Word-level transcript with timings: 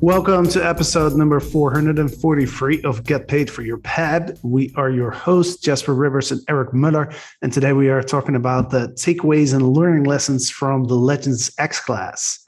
Welcome 0.00 0.46
to 0.50 0.64
episode 0.64 1.14
number 1.14 1.40
443 1.40 2.82
of 2.82 3.02
Get 3.02 3.28
Paid 3.28 3.50
for 3.50 3.62
Your 3.62 3.78
Pad. 3.78 4.38
We 4.42 4.70
are 4.76 4.90
your 4.90 5.10
hosts, 5.10 5.56
Jasper 5.62 5.94
Ribbers 5.94 6.30
and 6.30 6.40
Eric 6.48 6.74
Moeller. 6.74 7.10
And 7.40 7.50
today 7.50 7.72
we 7.72 7.88
are 7.88 8.02
talking 8.02 8.36
about 8.36 8.70
the 8.70 8.88
takeaways 8.88 9.54
and 9.54 9.72
learning 9.72 10.04
lessons 10.04 10.50
from 10.50 10.84
the 10.84 10.94
Legends 10.94 11.50
X 11.58 11.80
class. 11.80 12.44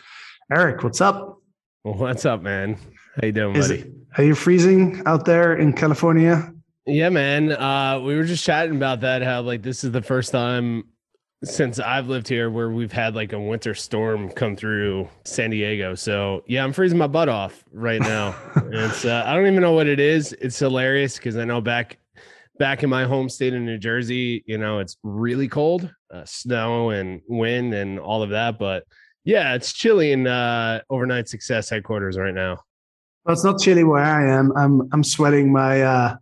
Eric, 0.52 0.82
what's 0.82 1.00
up? 1.00 1.40
What's 1.84 2.26
up, 2.26 2.42
man? 2.42 2.76
How 3.20 3.26
you 3.26 3.32
doing, 3.32 3.56
Is 3.56 3.68
buddy? 3.68 3.80
it, 3.80 3.92
are 4.18 4.24
you 4.24 4.34
freezing 4.34 5.02
out 5.06 5.24
there 5.24 5.56
in 5.56 5.72
California? 5.72 6.52
Yeah, 6.86 7.08
man. 7.08 7.52
Uh, 7.52 8.00
we 8.00 8.14
were 8.14 8.24
just 8.24 8.44
chatting 8.44 8.76
about 8.76 9.00
that. 9.00 9.22
How 9.22 9.40
like 9.40 9.62
this 9.62 9.84
is 9.84 9.92
the 9.92 10.02
first 10.02 10.32
time 10.32 10.84
since 11.44 11.78
I've 11.78 12.08
lived 12.08 12.26
here 12.26 12.50
where 12.50 12.70
we've 12.70 12.92
had 12.92 13.14
like 13.14 13.32
a 13.32 13.40
winter 13.40 13.74
storm 13.74 14.30
come 14.30 14.56
through 14.56 15.08
San 15.24 15.50
Diego. 15.50 15.94
So 15.94 16.42
yeah, 16.46 16.64
I'm 16.64 16.72
freezing 16.72 16.98
my 16.98 17.06
butt 17.06 17.28
off 17.28 17.64
right 17.72 18.00
now. 18.00 18.34
it's 18.72 19.04
uh, 19.04 19.22
I 19.24 19.34
don't 19.34 19.46
even 19.46 19.60
know 19.60 19.72
what 19.72 19.86
it 19.86 20.00
is. 20.00 20.32
It's 20.40 20.58
hilarious 20.58 21.16
because 21.16 21.36
I 21.36 21.44
know 21.44 21.60
back 21.60 21.98
back 22.58 22.82
in 22.82 22.90
my 22.90 23.04
home 23.04 23.28
state 23.28 23.54
of 23.54 23.60
New 23.62 23.78
Jersey, 23.78 24.42
you 24.46 24.58
know, 24.58 24.80
it's 24.80 24.96
really 25.04 25.46
cold, 25.46 25.88
uh, 26.12 26.24
snow 26.24 26.90
and 26.90 27.20
wind 27.28 27.72
and 27.72 28.00
all 28.00 28.22
of 28.22 28.30
that. 28.30 28.58
But 28.58 28.84
yeah, 29.24 29.54
it's 29.54 29.72
chilly 29.72 30.10
in 30.10 30.26
uh, 30.26 30.80
overnight 30.90 31.28
success 31.28 31.70
headquarters 31.70 32.18
right 32.18 32.34
now. 32.34 32.58
Well, 33.24 33.34
it's 33.34 33.44
not 33.44 33.60
chilly 33.60 33.84
where 33.84 34.02
I 34.02 34.28
am. 34.28 34.52
I'm 34.56 34.88
I'm 34.92 35.04
sweating 35.04 35.52
my 35.52 35.82
uh, 35.82 36.16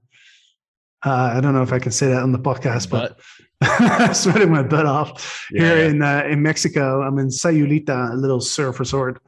uh 1.07 1.33
I 1.37 1.41
don't 1.41 1.55
know 1.55 1.63
if 1.63 1.73
I 1.73 1.79
can 1.79 1.93
say 1.93 2.09
that 2.09 2.23
on 2.23 2.33
the 2.33 2.39
podcast, 2.39 2.91
but 2.91 3.13
I'm 3.13 3.17
sweating 4.13 4.51
my 4.51 4.63
butt 4.63 4.87
off 4.87 5.47
here 5.51 5.77
Yeah. 5.79 5.89
in 5.89 6.03
uh, 6.03 6.25
in 6.29 6.43
Mexico. 6.43 7.03
I'm 7.03 7.19
in 7.19 7.29
Sayulita, 7.29 8.13
a 8.13 8.17
little 8.17 8.41
surf 8.41 8.79
resort, 8.81 9.21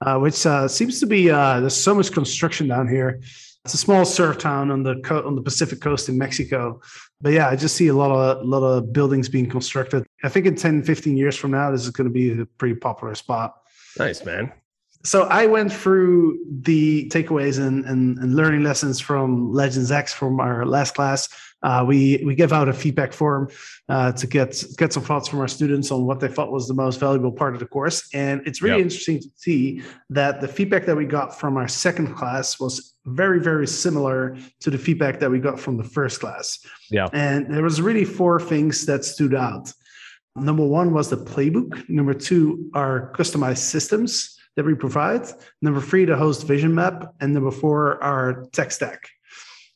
uh, 0.00 0.18
which 0.18 0.46
uh, 0.46 0.68
seems 0.68 1.00
to 1.00 1.06
be 1.06 1.30
uh, 1.30 1.60
there's 1.60 1.76
so 1.76 1.94
much 1.94 2.12
construction 2.12 2.68
down 2.68 2.88
here. 2.88 3.20
It's 3.64 3.74
a 3.74 3.78
small 3.78 4.04
surf 4.04 4.38
town 4.38 4.70
on 4.70 4.82
the 4.82 4.96
co- 5.04 5.26
on 5.26 5.34
the 5.34 5.42
Pacific 5.42 5.80
coast 5.80 6.08
in 6.08 6.18
Mexico. 6.18 6.80
But 7.20 7.32
yeah, 7.32 7.48
I 7.48 7.56
just 7.56 7.76
see 7.76 7.88
a 7.88 7.94
lot 7.94 8.10
of 8.10 8.46
lot 8.46 8.62
of 8.62 8.92
buildings 8.92 9.28
being 9.28 9.48
constructed. 9.48 10.04
I 10.22 10.28
think 10.28 10.46
in 10.46 10.54
10, 10.54 10.82
15 10.82 11.16
years 11.16 11.36
from 11.36 11.50
now, 11.50 11.70
this 11.70 11.82
is 11.84 11.90
going 11.90 12.06
to 12.08 12.12
be 12.12 12.40
a 12.40 12.46
pretty 12.46 12.74
popular 12.74 13.14
spot. 13.14 13.54
nice, 13.98 14.24
man. 14.24 14.52
So 15.06 15.24
I 15.24 15.44
went 15.46 15.70
through 15.70 16.38
the 16.62 17.10
takeaways 17.10 17.58
and, 17.58 17.84
and, 17.84 18.16
and 18.18 18.34
learning 18.34 18.62
lessons 18.62 19.00
from 19.00 19.52
Legends 19.52 19.90
X 19.92 20.14
from 20.14 20.40
our 20.40 20.64
last 20.64 20.94
class. 20.94 21.28
Uh, 21.64 21.82
we 21.90 22.22
we 22.26 22.34
give 22.42 22.52
out 22.52 22.68
a 22.68 22.72
feedback 22.72 23.12
form 23.20 23.48
uh, 23.88 24.12
to 24.20 24.26
get 24.36 24.50
get 24.76 24.92
some 24.92 25.02
thoughts 25.02 25.26
from 25.28 25.40
our 25.40 25.48
students 25.48 25.90
on 25.90 26.00
what 26.08 26.18
they 26.20 26.28
thought 26.28 26.52
was 26.52 26.68
the 26.68 26.74
most 26.84 27.00
valuable 27.00 27.32
part 27.32 27.52
of 27.54 27.60
the 27.60 27.66
course, 27.76 27.98
and 28.12 28.36
it's 28.46 28.60
really 28.62 28.76
Yep. 28.76 28.84
interesting 28.86 29.18
to 29.24 29.28
see 29.44 29.60
that 30.18 30.40
the 30.42 30.48
feedback 30.56 30.84
that 30.88 30.96
we 31.02 31.06
got 31.18 31.28
from 31.40 31.56
our 31.56 31.68
second 31.86 32.08
class 32.18 32.46
was 32.60 32.74
very 33.22 33.40
very 33.50 33.66
similar 33.84 34.36
to 34.60 34.68
the 34.70 34.78
feedback 34.86 35.14
that 35.20 35.30
we 35.34 35.38
got 35.48 35.56
from 35.64 35.74
the 35.82 35.88
first 35.96 36.20
class. 36.20 36.46
Yeah. 36.90 37.08
and 37.12 37.38
there 37.54 37.62
was 37.70 37.80
really 37.88 38.04
four 38.04 38.36
things 38.52 38.84
that 38.86 39.04
stood 39.04 39.34
out. 39.34 39.72
Number 40.36 40.66
one 40.66 40.88
was 40.92 41.06
the 41.10 41.16
playbook. 41.32 41.88
Number 41.88 42.14
two 42.28 42.44
are 42.74 43.12
customized 43.18 43.64
systems 43.74 44.36
that 44.56 44.64
we 44.66 44.74
provide. 44.74 45.24
Number 45.62 45.80
three, 45.80 46.04
the 46.04 46.16
host 46.16 46.40
vision 46.46 46.74
map, 46.74 46.96
and 47.20 47.32
number 47.34 47.50
four, 47.62 48.02
our 48.02 48.44
tech 48.52 48.70
stack. 48.72 49.00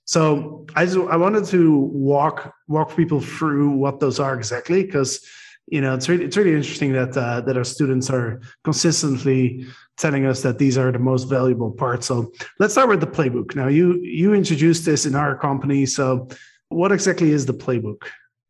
So 0.09 0.65
I 0.75 0.87
just, 0.87 0.97
I 0.97 1.17
wanted 1.19 1.45
to 1.49 1.77
walk 1.81 2.55
walk 2.67 2.97
people 2.97 3.21
through 3.21 3.73
what 3.73 4.01
those 4.01 4.19
are 4.19 4.35
exactly 4.35 4.83
because 4.83 5.21
you 5.67 5.83
know 5.83 5.95
it's 5.95 6.09
really 6.09 6.25
it's 6.25 6.35
really 6.35 6.55
interesting 6.55 6.95
that 6.95 7.15
uh, 7.15 7.43
that 7.43 7.59
our 7.59 7.65
students 7.65 8.09
are 8.09 8.41
consistently 8.65 9.67
telling 9.99 10.25
us 10.25 10.41
that 10.41 10.57
these 10.57 10.79
are 10.79 10.91
the 10.91 10.99
most 10.99 11.25
valuable 11.25 11.71
parts. 11.71 12.07
So 12.07 12.33
let's 12.59 12.73
start 12.73 12.89
with 12.89 13.01
the 13.01 13.07
playbook. 13.07 13.55
Now 13.55 13.69
you 13.69 14.01
you 14.03 14.33
introduced 14.33 14.87
this 14.87 15.05
in 15.05 15.15
our 15.15 15.37
company. 15.37 15.85
So 15.85 16.29
what 16.71 16.91
exactly 16.91 17.31
is 17.31 17.45
the 17.45 17.53
playbook? 17.53 18.05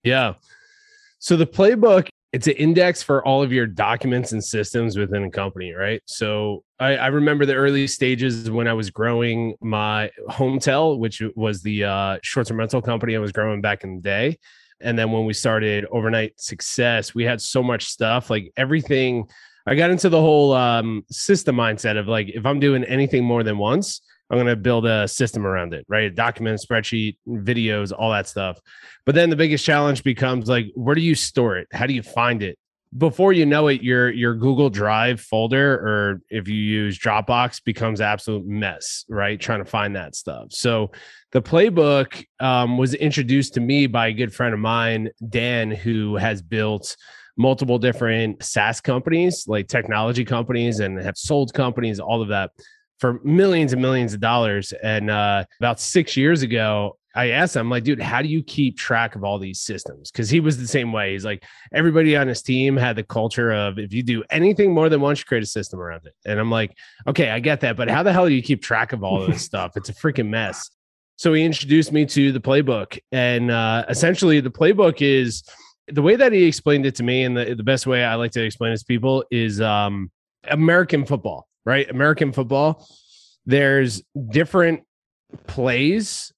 Yeah. 0.05 0.35
So 1.19 1.37
the 1.37 1.47
playbook, 1.47 2.09
it's 2.33 2.47
an 2.47 2.55
index 2.55 3.03
for 3.03 3.25
all 3.27 3.43
of 3.43 3.53
your 3.53 3.67
documents 3.67 4.33
and 4.33 4.45
systems 4.45 4.99
within 4.99 5.25
a 5.25 5.31
company, 5.31 5.73
right? 5.73 6.03
So 6.05 6.63
I, 6.79 6.97
I 6.97 7.07
remember 7.07 7.47
the 7.47 7.55
early 7.55 7.87
stages 7.87 8.51
when 8.51 8.69
I 8.69 8.75
was 8.75 8.91
growing 8.91 9.55
my 9.63 10.11
Hometel, 10.29 10.99
which 10.99 11.23
was 11.37 11.63
the 11.63 11.85
uh, 11.85 12.19
short-term 12.23 12.59
rental 12.59 12.83
company 12.83 13.17
I 13.17 13.19
was 13.19 13.33
growing 13.33 13.63
back 13.63 13.83
in 13.83 13.97
the 13.97 14.03
day. 14.03 14.39
And 14.81 14.99
then 14.99 15.11
when 15.11 15.25
we 15.25 15.33
started 15.33 15.87
overnight 15.91 16.39
success, 16.39 17.15
we 17.15 17.25
had 17.25 17.41
so 17.41 17.63
much 17.63 17.87
stuff, 17.87 18.29
like 18.29 18.53
everything. 18.57 19.25
I 19.67 19.75
got 19.75 19.91
into 19.91 20.09
the 20.09 20.21
whole 20.21 20.53
um, 20.53 21.05
system 21.11 21.57
mindset 21.57 21.99
of 21.99 22.09
like, 22.09 22.29
if 22.29 22.45
I'm 22.45 22.61
doing 22.61 22.85
anything 22.85 23.25
more 23.25 23.43
than 23.43 23.59
once, 23.59 24.03
I'm 24.31 24.37
going 24.37 24.47
to 24.47 24.57
build 24.57 24.87
a 24.87 25.09
system 25.09 25.47
around 25.47 25.73
it, 25.73 25.87
right? 25.89 26.15
Document, 26.15 26.61
spreadsheet, 26.61 27.17
videos, 27.27 27.93
all 27.97 28.11
that 28.11 28.29
stuff. 28.29 28.61
But 29.07 29.15
then 29.15 29.31
the 29.31 29.37
biggest 29.37 29.65
challenge 29.65 30.03
becomes 30.03 30.49
like, 30.49 30.67
where 30.75 30.95
do 30.95 31.01
you 31.01 31.15
store 31.15 31.57
it? 31.57 31.69
How 31.73 31.87
do 31.87 31.95
you 31.95 32.03
find 32.03 32.43
it? 32.43 32.59
Before 32.97 33.35
you 33.35 33.45
know 33.45 33.69
it, 33.69 33.83
your 33.83 34.11
your 34.11 34.35
Google 34.35 34.71
Drive 34.71 35.21
folder, 35.21 35.75
or 35.75 36.23
if 36.31 36.49
you 36.49 36.55
use 36.55 36.99
Dropbox, 36.99 37.63
becomes 37.63 38.01
absolute 38.01 38.47
mess, 38.47 39.05
right? 39.11 39.39
Trying 39.39 39.59
to 39.59 39.67
find 39.67 39.95
that 39.95 40.15
stuff. 40.15 40.47
So 40.53 40.91
the 41.33 41.43
playbook 41.43 42.25
um, 42.41 42.79
was 42.79 42.95
introduced 42.95 43.53
to 43.55 43.61
me 43.61 43.89
by 43.89 44.09
a 44.09 44.15
good 44.15 44.35
friend 44.35 44.55
of 44.55 44.61
mine, 44.61 45.11
Dan, 45.29 45.71
who 45.71 46.17
has 46.17 46.41
built 46.41 46.97
multiple 47.37 47.79
different 47.79 48.43
SaaS 48.43 48.81
companies, 48.81 49.45
like 49.47 49.69
technology 49.69 50.25
companies, 50.25 50.81
and 50.81 50.99
have 50.99 51.19
sold 51.19 51.53
companies, 51.53 52.01
all 52.01 52.23
of 52.23 52.29
that 52.29 52.53
for 52.99 53.21
millions 53.23 53.73
and 53.73 53.83
millions 53.83 54.15
of 54.15 54.21
dollars. 54.21 54.73
And 54.83 55.11
uh, 55.11 55.45
about 55.61 55.81
six 55.81 56.17
years 56.17 56.43
ago, 56.43 56.99
I 57.15 57.31
asked 57.31 57.57
him, 57.57 57.63
I'm 57.63 57.71
like, 57.71 57.85
dude, 57.85 58.01
how 58.01 58.23
do 58.23 58.29
you 58.29 58.43
keep 58.43 58.79
track 58.79 59.17
of 59.17 59.25
all 59.25 59.39
these 59.39 59.61
systems? 59.61 60.11
Because 60.11 60.31
he 60.31 60.41
was 60.41 60.59
the 60.59 60.69
same 60.69 60.93
way. 60.93 61.13
He's 61.13 61.25
like, 61.25 61.43
everybody 61.73 62.17
on 62.17 62.29
his 62.29 62.43
team 62.43 62.77
had 62.77 62.97
the 62.97 63.03
culture 63.03 63.51
of 63.51 63.79
if 63.79 63.93
you 63.93 64.03
do 64.03 64.23
anything 64.31 64.73
more 64.73 64.89
than 64.89 65.01
once, 65.01 65.19
you 65.19 65.25
create 65.25 65.43
a 65.43 65.47
system 65.47 65.81
around 65.81 66.07
it. 66.07 66.15
And 66.25 66.39
I'm 66.39 66.51
like, 66.51 66.77
okay, 67.07 67.31
I 67.31 67.41
get 67.41 67.61
that, 67.63 67.77
but 67.77 67.89
how 67.91 68.03
the 68.03 68.13
hell 68.13 68.27
do 68.27 68.35
you 68.35 68.43
keep 68.43 68.63
track 68.63 68.93
of 68.93 69.03
all 69.03 69.23
of 69.23 69.31
this 69.31 69.43
stuff? 69.45 69.77
It's 69.77 69.89
a 69.89 69.95
freaking 69.95 70.29
mess. 70.29 70.71
So 71.17 71.33
he 71.33 71.45
introduced 71.45 71.91
me 71.91 72.07
to 72.07 72.31
the 72.31 72.41
playbook, 72.41 72.97
and 73.11 73.51
uh, 73.51 73.85
essentially, 73.89 74.39
the 74.39 74.53
playbook 74.53 75.03
is 75.03 75.43
the 75.89 76.01
way 76.01 76.15
that 76.15 76.33
he 76.33 76.45
explained 76.45 76.87
it 76.87 76.95
to 76.95 77.03
me, 77.03 77.25
and 77.25 77.37
the, 77.37 77.55
the 77.55 77.65
best 77.65 77.89
way 77.89 78.05
I 78.05 78.15
like 78.15 78.31
to 78.33 78.45
explain 78.45 78.71
it 78.71 78.79
to 78.79 78.85
people 78.85 79.25
is 79.33 79.61
um, 79.61 80.13
American 80.45 81.05
football, 81.05 81.48
right? 81.69 81.89
American 81.91 82.33
football. 82.33 82.89
There's 83.45 84.03
different 84.31 84.85
plays 85.47 86.33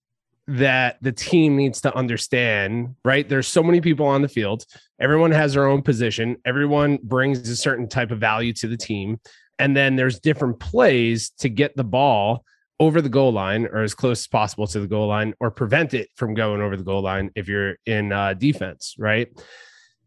that 0.49 0.97
the 1.01 1.13
team 1.13 1.57
needs 1.57 1.81
to 1.83 1.95
understand, 1.95 2.97
right? 3.05 3.29
There's 3.29 3.47
so 3.47 3.63
many 3.63 3.81
people 3.81 4.07
on 4.07 4.23
the 4.23 4.29
field. 4.29 4.65
Everyone 4.99 5.31
has 5.31 5.55
their 5.55 5.69
own 5.69 5.83
position. 5.83 6.37
Everyone 6.45 6.99
brings 7.05 7.49
a 7.49 7.55
certain 7.55 7.89
type 7.89 8.11
of 8.11 8.19
value 8.19 8.53
to 8.55 8.67
the 8.67 8.77
team. 8.77 9.21
And 9.61 9.77
then 9.77 9.95
there's 9.95 10.19
different 10.19 10.59
plays 10.59 11.31
to 11.39 11.49
get 11.49 11.77
the 11.77 11.85
ball 11.85 12.45
over 12.81 13.01
the 13.01 13.09
goal 13.09 13.33
line 13.33 13.67
or 13.67 13.85
as 13.85 13.95
close 13.95 14.23
as 14.23 14.27
possible 14.27 14.67
to 14.67 14.81
the 14.81 14.89
goal 14.89 15.07
line 15.07 15.33
or 15.39 15.53
prevent 15.53 15.95
it 15.95 16.09
from 16.17 16.35
going 16.35 16.61
over 16.61 16.77
the 16.77 16.83
goal 16.83 17.03
line 17.03 17.31
if 17.37 17.47
you're 17.47 17.77
in 17.87 18.11
uh, 18.11 18.35
defense, 18.35 18.97
right? 18.99 19.29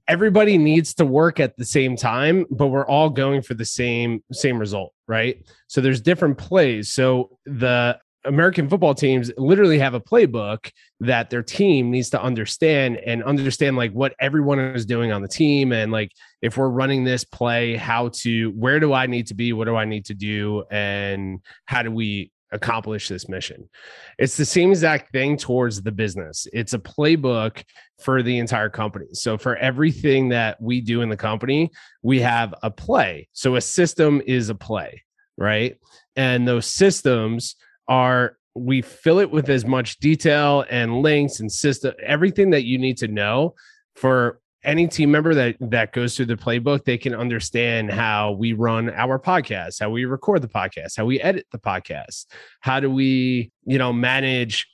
Everybody 0.07 0.57
needs 0.57 0.93
to 0.95 1.05
work 1.05 1.39
at 1.39 1.55
the 1.57 1.65
same 1.65 1.95
time, 1.95 2.45
but 2.49 2.67
we're 2.67 2.85
all 2.85 3.09
going 3.09 3.41
for 3.41 3.53
the 3.53 3.65
same 3.65 4.23
same 4.31 4.57
result, 4.57 4.93
right? 5.07 5.37
So 5.67 5.81
there's 5.81 6.01
different 6.01 6.37
plays. 6.37 6.91
So 6.91 7.37
the 7.45 7.97
American 8.25 8.69
football 8.69 8.95
teams 8.95 9.31
literally 9.37 9.79
have 9.79 9.93
a 9.93 9.99
playbook 9.99 10.71
that 11.01 11.29
their 11.29 11.43
team 11.43 11.91
needs 11.91 12.09
to 12.11 12.21
understand 12.21 12.97
and 12.97 13.23
understand 13.23 13.75
like 13.75 13.91
what 13.91 14.15
everyone 14.19 14.59
is 14.59 14.85
doing 14.85 15.11
on 15.11 15.21
the 15.21 15.27
team 15.27 15.71
and 15.71 15.91
like 15.91 16.11
if 16.41 16.57
we're 16.57 16.69
running 16.69 17.03
this 17.03 17.23
play 17.23 17.75
how 17.75 18.09
to 18.09 18.51
where 18.51 18.79
do 18.79 18.93
I 18.93 19.07
need 19.07 19.27
to 19.27 19.33
be 19.33 19.53
what 19.53 19.65
do 19.65 19.75
I 19.75 19.85
need 19.85 20.05
to 20.05 20.13
do 20.13 20.63
and 20.71 21.39
how 21.65 21.83
do 21.83 21.91
we 21.91 22.31
accomplish 22.53 23.09
this 23.09 23.27
mission. 23.27 23.69
It's 24.17 24.37
the 24.37 24.45
same 24.45 24.69
exact 24.69 25.11
thing 25.11 25.37
towards 25.37 25.81
the 25.81 25.91
business. 25.91 26.47
It's 26.53 26.73
a 26.73 26.79
playbook 26.79 27.63
for 28.01 28.23
the 28.23 28.37
entire 28.37 28.69
company. 28.69 29.07
So 29.13 29.37
for 29.37 29.55
everything 29.57 30.29
that 30.29 30.61
we 30.61 30.81
do 30.81 31.01
in 31.01 31.09
the 31.09 31.17
company, 31.17 31.71
we 32.01 32.21
have 32.21 32.53
a 32.63 32.71
play. 32.71 33.27
So 33.33 33.55
a 33.55 33.61
system 33.61 34.21
is 34.25 34.49
a 34.49 34.55
play, 34.55 35.03
right? 35.37 35.77
And 36.15 36.47
those 36.47 36.67
systems 36.67 37.55
are 37.87 38.37
we 38.55 38.81
fill 38.81 39.19
it 39.19 39.31
with 39.31 39.49
as 39.49 39.65
much 39.65 39.97
detail 39.97 40.63
and 40.69 41.01
links 41.01 41.39
and 41.39 41.51
system 41.51 41.93
everything 42.03 42.51
that 42.51 42.65
you 42.65 42.77
need 42.77 42.97
to 42.97 43.07
know 43.07 43.55
for 43.95 44.39
any 44.63 44.87
team 44.87 45.11
member 45.11 45.33
that 45.33 45.55
that 45.59 45.91
goes 45.93 46.15
through 46.15 46.25
the 46.25 46.35
playbook 46.35 46.85
they 46.85 46.97
can 46.97 47.13
understand 47.13 47.91
how 47.91 48.31
we 48.31 48.53
run 48.53 48.89
our 48.91 49.19
podcast 49.19 49.79
how 49.79 49.89
we 49.89 50.05
record 50.05 50.41
the 50.41 50.47
podcast 50.47 50.97
how 50.97 51.05
we 51.05 51.19
edit 51.21 51.45
the 51.51 51.59
podcast 51.59 52.25
how 52.61 52.79
do 52.79 52.89
we 52.89 53.51
you 53.65 53.77
know 53.77 53.91
manage 53.91 54.67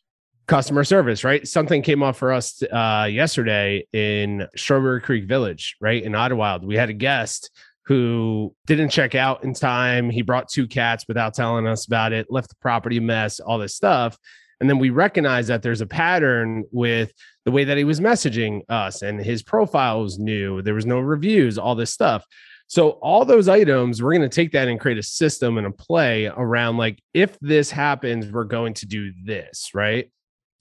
customer 0.49 0.83
service 0.83 1.23
right? 1.23 1.47
Something 1.47 1.81
came 1.81 2.01
up 2.01 2.15
for 2.15 2.33
us 2.33 2.61
uh, 2.63 3.07
yesterday 3.09 3.85
in 3.93 4.47
strawberry 4.55 4.99
creek 4.99 5.25
village 5.25 5.77
right 5.79 6.03
in 6.03 6.15
ottawa. 6.15 6.57
We 6.61 6.75
had 6.75 6.89
a 6.89 6.93
guest 6.93 7.51
who 7.85 8.53
didn't 8.65 8.89
check 8.89 9.15
out 9.15 9.43
in 9.43 9.53
time. 9.53 10.09
He 10.09 10.23
brought 10.23 10.49
two 10.49 10.67
cats 10.67 11.05
without 11.07 11.35
telling 11.35 11.67
us 11.67 11.85
about 11.85 12.13
it 12.13 12.27
left 12.29 12.49
the 12.49 12.55
property 12.61 12.99
mess 12.99 13.39
all 13.39 13.59
this 13.59 13.75
stuff. 13.75 14.17
And 14.59 14.69
then 14.69 14.79
we 14.79 14.89
recognize 14.89 15.47
that 15.47 15.61
there's 15.61 15.81
a 15.81 15.87
pattern 15.87 16.65
with 16.71 17.13
the 17.49 17.55
way 17.55 17.63
that 17.63 17.79
he 17.79 17.83
was 17.83 17.99
messaging 17.99 18.61
us 18.69 19.01
and 19.01 19.19
his 19.19 19.41
profile 19.41 20.03
was 20.03 20.19
new. 20.19 20.61
There 20.61 20.75
was 20.75 20.85
no 20.85 20.99
reviews, 20.99 21.57
all 21.57 21.73
this 21.73 21.91
stuff. 21.91 22.23
So 22.67 22.91
all 23.01 23.25
those 23.25 23.47
items, 23.47 24.03
we're 24.03 24.13
going 24.13 24.29
to 24.29 24.29
take 24.29 24.51
that 24.51 24.67
and 24.67 24.79
create 24.79 24.99
a 24.99 25.03
system 25.03 25.57
and 25.57 25.65
a 25.65 25.71
play 25.71 26.27
around 26.27 26.77
like 26.77 27.01
if 27.15 27.39
this 27.39 27.71
happens, 27.71 28.31
we're 28.31 28.43
going 28.43 28.75
to 28.75 28.85
do 28.85 29.11
this, 29.25 29.71
right? 29.73 30.11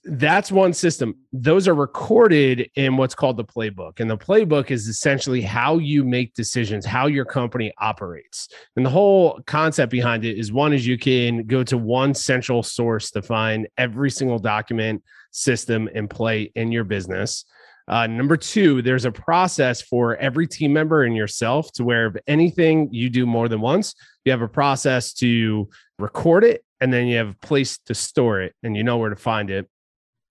that's 0.05 0.51
one 0.51 0.73
system. 0.73 1.15
Those 1.33 1.67
are 1.67 1.75
recorded 1.75 2.69
in 2.75 2.95
what's 2.97 3.15
called 3.15 3.37
the 3.37 3.43
playbook. 3.43 3.99
And 3.99 4.09
the 4.09 4.17
playbook 4.17 4.71
is 4.71 4.87
essentially 4.87 5.41
how 5.41 5.77
you 5.77 6.03
make 6.03 6.33
decisions, 6.33 6.85
how 6.85 7.07
your 7.07 7.25
company 7.25 7.73
operates. 7.79 8.47
And 8.75 8.85
the 8.85 8.89
whole 8.89 9.39
concept 9.45 9.91
behind 9.91 10.23
it 10.23 10.37
is 10.37 10.51
one 10.51 10.73
is 10.73 10.87
you 10.87 10.97
can 10.97 11.45
go 11.45 11.63
to 11.63 11.77
one 11.77 12.13
central 12.13 12.63
source 12.63 13.11
to 13.11 13.21
find 13.21 13.67
every 13.77 14.09
single 14.09 14.39
document, 14.39 15.03
system, 15.31 15.89
and 15.93 16.09
play 16.09 16.51
in 16.55 16.71
your 16.71 16.83
business. 16.83 17.45
Uh, 17.87 18.05
number 18.05 18.37
two, 18.37 18.83
there's 18.83 19.05
a 19.05 19.11
process 19.11 19.81
for 19.81 20.15
every 20.17 20.47
team 20.47 20.71
member 20.71 21.03
and 21.03 21.15
yourself 21.15 21.71
to 21.71 21.83
where 21.83 22.07
if 22.07 22.15
anything 22.27 22.87
you 22.91 23.09
do 23.09 23.25
more 23.25 23.49
than 23.49 23.61
once, 23.61 23.95
you 24.25 24.31
have 24.31 24.43
a 24.43 24.47
process 24.47 25.11
to 25.11 25.67
record 25.97 26.43
it 26.43 26.63
and 26.79 26.93
then 26.93 27.07
you 27.07 27.17
have 27.17 27.29
a 27.29 27.45
place 27.45 27.79
to 27.79 27.95
store 27.95 28.41
it 28.41 28.53
and 28.61 28.77
you 28.77 28.83
know 28.83 28.97
where 28.97 29.09
to 29.09 29.15
find 29.15 29.49
it. 29.49 29.67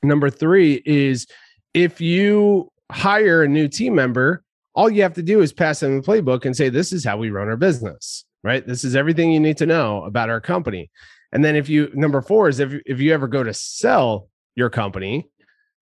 Number 0.04 0.30
three 0.30 0.80
is 0.86 1.26
if 1.74 2.00
you 2.00 2.70
hire 2.92 3.42
a 3.42 3.48
new 3.48 3.66
team 3.66 3.94
member, 3.96 4.44
all 4.74 4.88
you 4.88 5.02
have 5.02 5.14
to 5.14 5.22
do 5.22 5.40
is 5.40 5.52
pass 5.52 5.80
them 5.80 6.00
the 6.00 6.06
playbook 6.06 6.44
and 6.44 6.56
say, 6.56 6.68
This 6.68 6.92
is 6.92 7.04
how 7.04 7.16
we 7.16 7.30
run 7.30 7.48
our 7.48 7.56
business, 7.56 8.24
right? 8.44 8.64
This 8.64 8.84
is 8.84 8.94
everything 8.94 9.32
you 9.32 9.40
need 9.40 9.56
to 9.56 9.66
know 9.66 10.04
about 10.04 10.30
our 10.30 10.40
company. 10.40 10.90
And 11.32 11.44
then 11.44 11.56
if 11.56 11.68
you, 11.68 11.90
number 11.92 12.22
four 12.22 12.48
is 12.48 12.60
if, 12.60 12.72
if 12.86 13.00
you 13.00 13.12
ever 13.12 13.26
go 13.26 13.42
to 13.42 13.52
sell 13.52 14.28
your 14.58 14.68
company, 14.68 15.26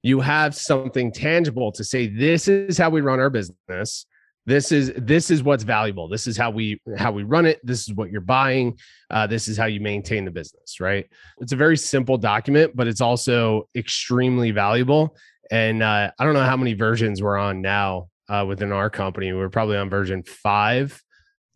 you 0.03 0.21
have 0.21 0.55
something 0.55 1.11
tangible 1.11 1.73
to 1.73 1.83
say, 1.83 2.07
This 2.07 2.47
is 2.47 2.79
how 2.79 2.91
we 2.91 3.01
run 3.01 3.19
our 3.19 3.31
business. 3.31 4.07
This 4.45 4.71
is 4.71 4.93
this 4.97 5.33
is 5.33 5.43
what's 5.43 5.65
valuable. 5.65 6.09
This 6.09 6.29
is 6.29 6.37
how 6.37 6.51
we 6.51 6.81
how 6.97 7.11
we 7.11 7.25
run 7.25 7.47
it. 7.47 7.59
This 7.65 7.89
is 7.89 7.95
what 7.95 8.13
you're 8.13 8.21
buying. 8.21 8.79
Uh, 9.11 9.27
this 9.27 9.49
is 9.49 9.57
how 9.57 9.65
you 9.65 9.81
maintain 9.81 10.25
the 10.25 10.31
business 10.31 10.79
right? 10.79 11.07
It's 11.41 11.53
a 11.53 11.57
very 11.57 11.77
simple 11.77 12.17
document 12.17 12.77
but 12.77 12.87
it's 12.87 13.01
also 13.01 13.69
extremely 13.75 14.53
valuable. 14.53 15.17
And 15.51 15.83
uh, 15.83 16.11
i 16.19 16.25
don't 16.25 16.35
know 16.35 16.45
how 16.45 16.57
many 16.57 16.75
versions 16.75 17.23
we're 17.23 17.39
on 17.39 17.61
now 17.61 18.09
uh, 18.29 18.45
within 18.47 18.71
our 18.71 18.91
company. 18.91 19.33
We're 19.33 19.49
probably 19.49 19.79
on 19.79 19.91
version 19.91 20.23
five 20.23 21.03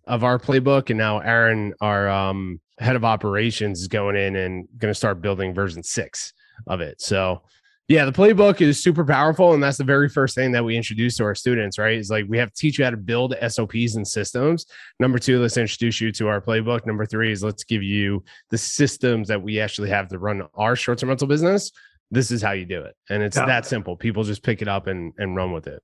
of 0.08 0.24
our 0.24 0.38
playbook 0.40 0.90
and 0.90 0.98
now 0.98 1.20
aaron 1.20 1.74
our 1.80 2.08
um, 2.08 2.60
head 2.80 2.96
of 2.96 3.04
operations 3.04 3.80
is 3.80 3.88
going 3.88 4.16
in 4.16 4.34
and 4.34 4.66
going 4.78 4.90
to 4.90 4.98
start 4.98 5.20
building 5.20 5.54
version 5.54 5.84
six 5.84 6.32
of 6.66 6.80
it 6.80 7.00
so 7.00 7.42
yeah, 7.90 8.04
the 8.04 8.12
playbook 8.12 8.60
is 8.60 8.80
super 8.80 9.04
powerful. 9.04 9.52
And 9.52 9.60
that's 9.60 9.78
the 9.78 9.82
very 9.82 10.08
first 10.08 10.36
thing 10.36 10.52
that 10.52 10.64
we 10.64 10.76
introduce 10.76 11.16
to 11.16 11.24
our 11.24 11.34
students, 11.34 11.76
right? 11.76 11.98
Is 11.98 12.08
like 12.08 12.24
we 12.28 12.38
have 12.38 12.52
to 12.52 12.56
teach 12.56 12.78
you 12.78 12.84
how 12.84 12.92
to 12.92 12.96
build 12.96 13.34
SOPs 13.48 13.96
and 13.96 14.06
systems. 14.06 14.66
Number 15.00 15.18
two, 15.18 15.40
let's 15.40 15.56
introduce 15.56 16.00
you 16.00 16.12
to 16.12 16.28
our 16.28 16.40
playbook. 16.40 16.86
Number 16.86 17.04
three 17.04 17.32
is 17.32 17.42
let's 17.42 17.64
give 17.64 17.82
you 17.82 18.22
the 18.50 18.58
systems 18.58 19.26
that 19.26 19.42
we 19.42 19.58
actually 19.58 19.90
have 19.90 20.06
to 20.10 20.20
run 20.20 20.42
our 20.54 20.76
short 20.76 20.98
term 20.98 21.08
rental 21.08 21.26
business. 21.26 21.72
This 22.12 22.30
is 22.30 22.40
how 22.40 22.52
you 22.52 22.64
do 22.64 22.80
it. 22.80 22.94
And 23.08 23.24
it's 23.24 23.36
yeah. 23.36 23.46
that 23.46 23.66
simple. 23.66 23.96
People 23.96 24.22
just 24.22 24.44
pick 24.44 24.62
it 24.62 24.68
up 24.68 24.86
and, 24.86 25.12
and 25.18 25.34
run 25.34 25.50
with 25.50 25.66
it. 25.66 25.82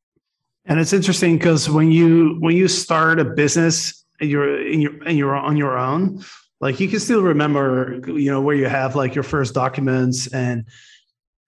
And 0.64 0.78
it's 0.78 0.92
interesting 0.92 1.38
because 1.38 1.68
when 1.68 1.90
you 1.90 2.36
when 2.38 2.56
you 2.56 2.68
start 2.68 3.18
a 3.18 3.24
business 3.24 4.04
and 4.20 4.30
you're 4.30 4.64
in 4.64 4.80
your 4.80 4.92
and 5.04 5.18
you're 5.18 5.34
on 5.34 5.56
your 5.56 5.76
own, 5.76 6.24
like 6.60 6.80
you 6.80 6.88
can 6.88 7.00
still 7.00 7.22
remember, 7.22 8.00
you 8.06 8.30
know, 8.30 8.40
where 8.40 8.56
you 8.56 8.66
have 8.66 8.96
like 8.96 9.14
your 9.14 9.24
first 9.24 9.54
documents 9.54 10.26
and 10.32 10.64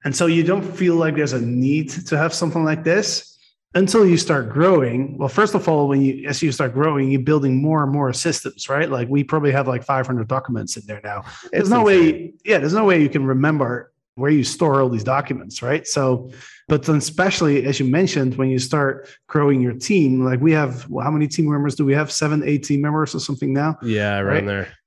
and 0.05 0.14
so 0.14 0.26
you 0.26 0.44
don't 0.44 0.62
feel 0.62 0.94
like 0.94 1.16
there's 1.16 1.32
a 1.32 1.40
need 1.40 1.90
to 1.90 2.16
have 2.16 2.32
something 2.32 2.64
like 2.64 2.84
this 2.84 3.37
until 3.75 4.06
you 4.06 4.16
start 4.16 4.49
growing. 4.50 5.19
Well, 5.19 5.28
first 5.28 5.55
of 5.55 5.69
all, 5.69 5.88
when 5.88 6.02
you 6.02 6.28
as 6.28 6.43
you 6.43 6.52
start 6.52 6.72
growing, 6.72 7.10
you're 7.10 7.22
building 7.22 7.60
more 7.60 7.82
and 7.82 7.93
more 7.93 8.12
systems, 8.12 8.69
right? 8.69 8.88
Like 8.88 9.08
we 9.08 9.25
probably 9.25 9.52
have 9.52 9.66
like 9.66 9.84
500 9.84 10.28
documents 10.28 10.76
in 10.76 10.84
there 10.87 11.00
now. 11.02 11.22
There's 11.50 11.62
it's 11.62 11.70
no 11.70 11.87
insane. 11.88 12.14
way, 12.14 12.34
yeah, 12.44 12.58
there's 12.58 12.75
no 12.75 12.84
way 12.84 13.02
you 13.02 13.08
can 13.08 13.26
remember 13.26 13.93
where 14.14 14.31
you 14.31 14.43
store 14.43 14.81
all 14.82 14.88
these 14.88 15.05
documents, 15.05 15.62
right? 15.62 15.87
So, 15.87 16.31
but 16.66 16.82
then 16.82 16.96
especially 16.96 17.64
as 17.66 17.78
you 17.78 17.87
mentioned, 17.87 18.37
when 18.37 18.50
you 18.50 18.58
start 18.58 19.08
growing 19.28 19.60
your 19.60 19.75
team, 19.75 20.25
like 20.25 20.40
we 20.40 20.52
have, 20.52 20.88
well, 20.90 21.05
how 21.05 21.10
many 21.10 21.28
team 21.28 21.49
members 21.50 21.76
do 21.76 21.84
we 21.84 21.94
have? 21.94 22.10
Seven, 22.10 22.43
eight 22.44 22.64
team 22.64 22.81
members 22.81 23.14
or 23.14 23.20
something 23.20 23.52
now? 23.52 23.78
Yeah, 23.81 24.19
right? 24.19 24.44
there. 24.44 24.77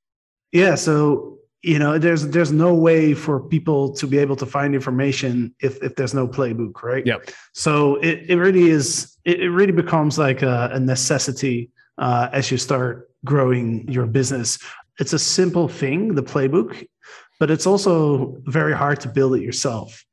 Yeah. 0.52 0.76
So 0.76 1.32
you 1.62 1.78
know 1.78 1.98
there's 1.98 2.28
there's 2.30 2.52
no 2.52 2.74
way 2.74 3.14
for 3.14 3.40
people 3.40 3.94
to 3.94 4.08
be 4.08 4.18
able 4.18 4.36
to 4.36 4.46
find 4.46 4.74
information 4.74 5.54
if 5.60 5.82
if 5.84 5.96
there's 5.96 6.14
no 6.14 6.28
playbook 6.28 6.82
right 6.82 7.06
yeah 7.06 7.18
so 7.54 7.96
it, 7.98 8.26
it 8.30 8.36
really 8.38 8.70
is 8.70 9.18
it, 9.26 9.42
it 9.42 9.50
really 9.50 9.72
becomes 9.72 10.18
like 10.18 10.42
a, 10.42 10.72
a 10.74 10.80
necessity 10.80 11.70
uh, 11.98 12.30
as 12.34 12.50
you 12.50 12.58
start 12.58 13.10
growing 13.24 13.88
your 13.88 14.08
business 14.08 14.58
it's 15.00 15.14
a 15.14 15.20
simple 15.20 15.68
thing 15.68 16.16
the 16.16 16.24
playbook 16.24 16.88
but 17.40 17.52
it's 17.52 17.68
also 17.68 18.38
very 18.46 18.74
hard 18.74 19.00
to 19.00 19.08
build 19.08 19.36
it 19.36 19.44
yourself 19.44 20.04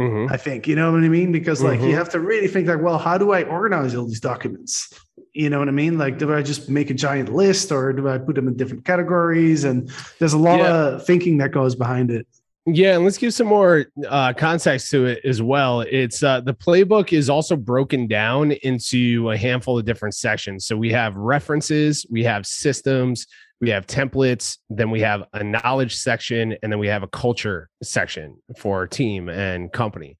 mm-hmm. 0.00 0.32
i 0.32 0.36
think 0.36 0.66
you 0.66 0.74
know 0.74 0.90
what 0.90 1.04
i 1.04 1.08
mean 1.08 1.30
because 1.30 1.62
like 1.62 1.78
mm-hmm. 1.78 1.90
you 1.90 1.94
have 1.94 2.08
to 2.08 2.18
really 2.18 2.48
think 2.48 2.66
like 2.66 2.82
well 2.82 2.98
how 2.98 3.16
do 3.16 3.30
i 3.30 3.44
organize 3.44 3.94
all 3.94 4.06
these 4.06 4.20
documents 4.20 4.92
you 5.32 5.50
know 5.50 5.58
what 5.58 5.68
I 5.68 5.72
mean? 5.72 5.98
Like, 5.98 6.18
do 6.18 6.34
I 6.34 6.42
just 6.42 6.68
make 6.68 6.90
a 6.90 6.94
giant 6.94 7.32
list 7.32 7.72
or 7.72 7.92
do 7.92 8.08
I 8.08 8.18
put 8.18 8.34
them 8.34 8.48
in 8.48 8.56
different 8.56 8.84
categories? 8.84 9.64
And 9.64 9.90
there's 10.18 10.32
a 10.32 10.38
lot 10.38 10.58
yeah. 10.58 10.74
of 10.74 11.06
thinking 11.06 11.38
that 11.38 11.52
goes 11.52 11.74
behind 11.74 12.10
it. 12.10 12.26
Yeah, 12.70 12.96
and 12.96 13.04
let's 13.04 13.16
give 13.16 13.32
some 13.32 13.46
more 13.46 13.86
uh, 14.06 14.34
context 14.34 14.90
to 14.90 15.06
it 15.06 15.24
as 15.24 15.40
well. 15.40 15.80
It's 15.80 16.22
uh, 16.22 16.42
the 16.42 16.52
playbook 16.52 17.14
is 17.14 17.30
also 17.30 17.56
broken 17.56 18.06
down 18.06 18.52
into 18.52 19.30
a 19.30 19.38
handful 19.38 19.78
of 19.78 19.86
different 19.86 20.14
sections. 20.14 20.66
So 20.66 20.76
we 20.76 20.92
have 20.92 21.16
references, 21.16 22.04
we 22.10 22.24
have 22.24 22.46
systems, 22.46 23.26
we 23.62 23.70
have 23.70 23.86
templates, 23.86 24.58
then 24.68 24.90
we 24.90 25.00
have 25.00 25.24
a 25.32 25.42
knowledge 25.42 25.96
section, 25.96 26.56
and 26.62 26.70
then 26.70 26.78
we 26.78 26.88
have 26.88 27.02
a 27.02 27.08
culture 27.08 27.70
section 27.82 28.36
for 28.58 28.86
team 28.86 29.30
and 29.30 29.72
company. 29.72 30.18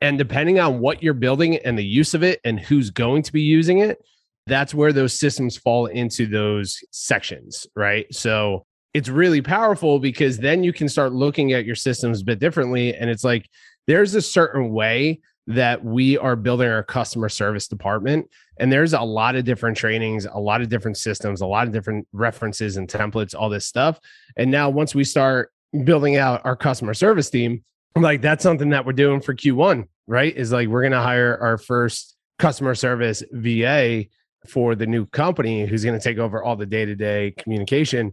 And 0.00 0.16
depending 0.16 0.58
on 0.58 0.80
what 0.80 1.02
you're 1.02 1.12
building 1.12 1.56
and 1.56 1.78
the 1.78 1.84
use 1.84 2.14
of 2.14 2.22
it 2.22 2.40
and 2.44 2.58
who's 2.58 2.88
going 2.88 3.22
to 3.24 3.32
be 3.32 3.42
using 3.42 3.80
it, 3.80 4.02
that's 4.46 4.74
where 4.74 4.92
those 4.92 5.18
systems 5.18 5.56
fall 5.56 5.86
into 5.86 6.26
those 6.26 6.78
sections, 6.90 7.66
right? 7.76 8.06
So 8.12 8.66
it's 8.94 9.08
really 9.08 9.42
powerful 9.42 9.98
because 9.98 10.38
then 10.38 10.64
you 10.64 10.72
can 10.72 10.88
start 10.88 11.12
looking 11.12 11.52
at 11.52 11.64
your 11.64 11.76
systems 11.76 12.22
a 12.22 12.24
bit 12.24 12.40
differently. 12.40 12.94
And 12.94 13.08
it's 13.08 13.24
like 13.24 13.48
there's 13.86 14.14
a 14.14 14.22
certain 14.22 14.70
way 14.70 15.20
that 15.46 15.84
we 15.84 16.16
are 16.18 16.36
building 16.36 16.68
our 16.68 16.82
customer 16.82 17.28
service 17.28 17.66
department. 17.66 18.28
And 18.58 18.70
there's 18.70 18.92
a 18.92 19.00
lot 19.00 19.36
of 19.36 19.44
different 19.44 19.76
trainings, 19.76 20.26
a 20.26 20.38
lot 20.38 20.60
of 20.60 20.68
different 20.68 20.96
systems, 20.96 21.40
a 21.40 21.46
lot 21.46 21.66
of 21.66 21.72
different 21.72 22.06
references 22.12 22.76
and 22.76 22.88
templates, 22.88 23.34
all 23.34 23.48
this 23.48 23.66
stuff. 23.66 23.98
And 24.36 24.50
now, 24.50 24.70
once 24.70 24.94
we 24.94 25.02
start 25.04 25.50
building 25.84 26.16
out 26.16 26.42
our 26.44 26.56
customer 26.56 26.94
service 26.94 27.30
team, 27.30 27.64
like 27.96 28.20
that's 28.20 28.42
something 28.42 28.70
that 28.70 28.84
we're 28.84 28.92
doing 28.92 29.20
for 29.20 29.34
Q1, 29.34 29.86
right? 30.06 30.36
Is 30.36 30.52
like 30.52 30.68
we're 30.68 30.82
going 30.82 30.92
to 30.92 31.00
hire 31.00 31.38
our 31.40 31.58
first 31.58 32.16
customer 32.38 32.74
service 32.74 33.22
VA 33.32 34.04
for 34.48 34.74
the 34.74 34.86
new 34.86 35.06
company 35.06 35.66
who's 35.66 35.84
going 35.84 35.98
to 35.98 36.02
take 36.02 36.18
over 36.18 36.42
all 36.42 36.56
the 36.56 36.66
day-to-day 36.66 37.34
communication 37.38 38.12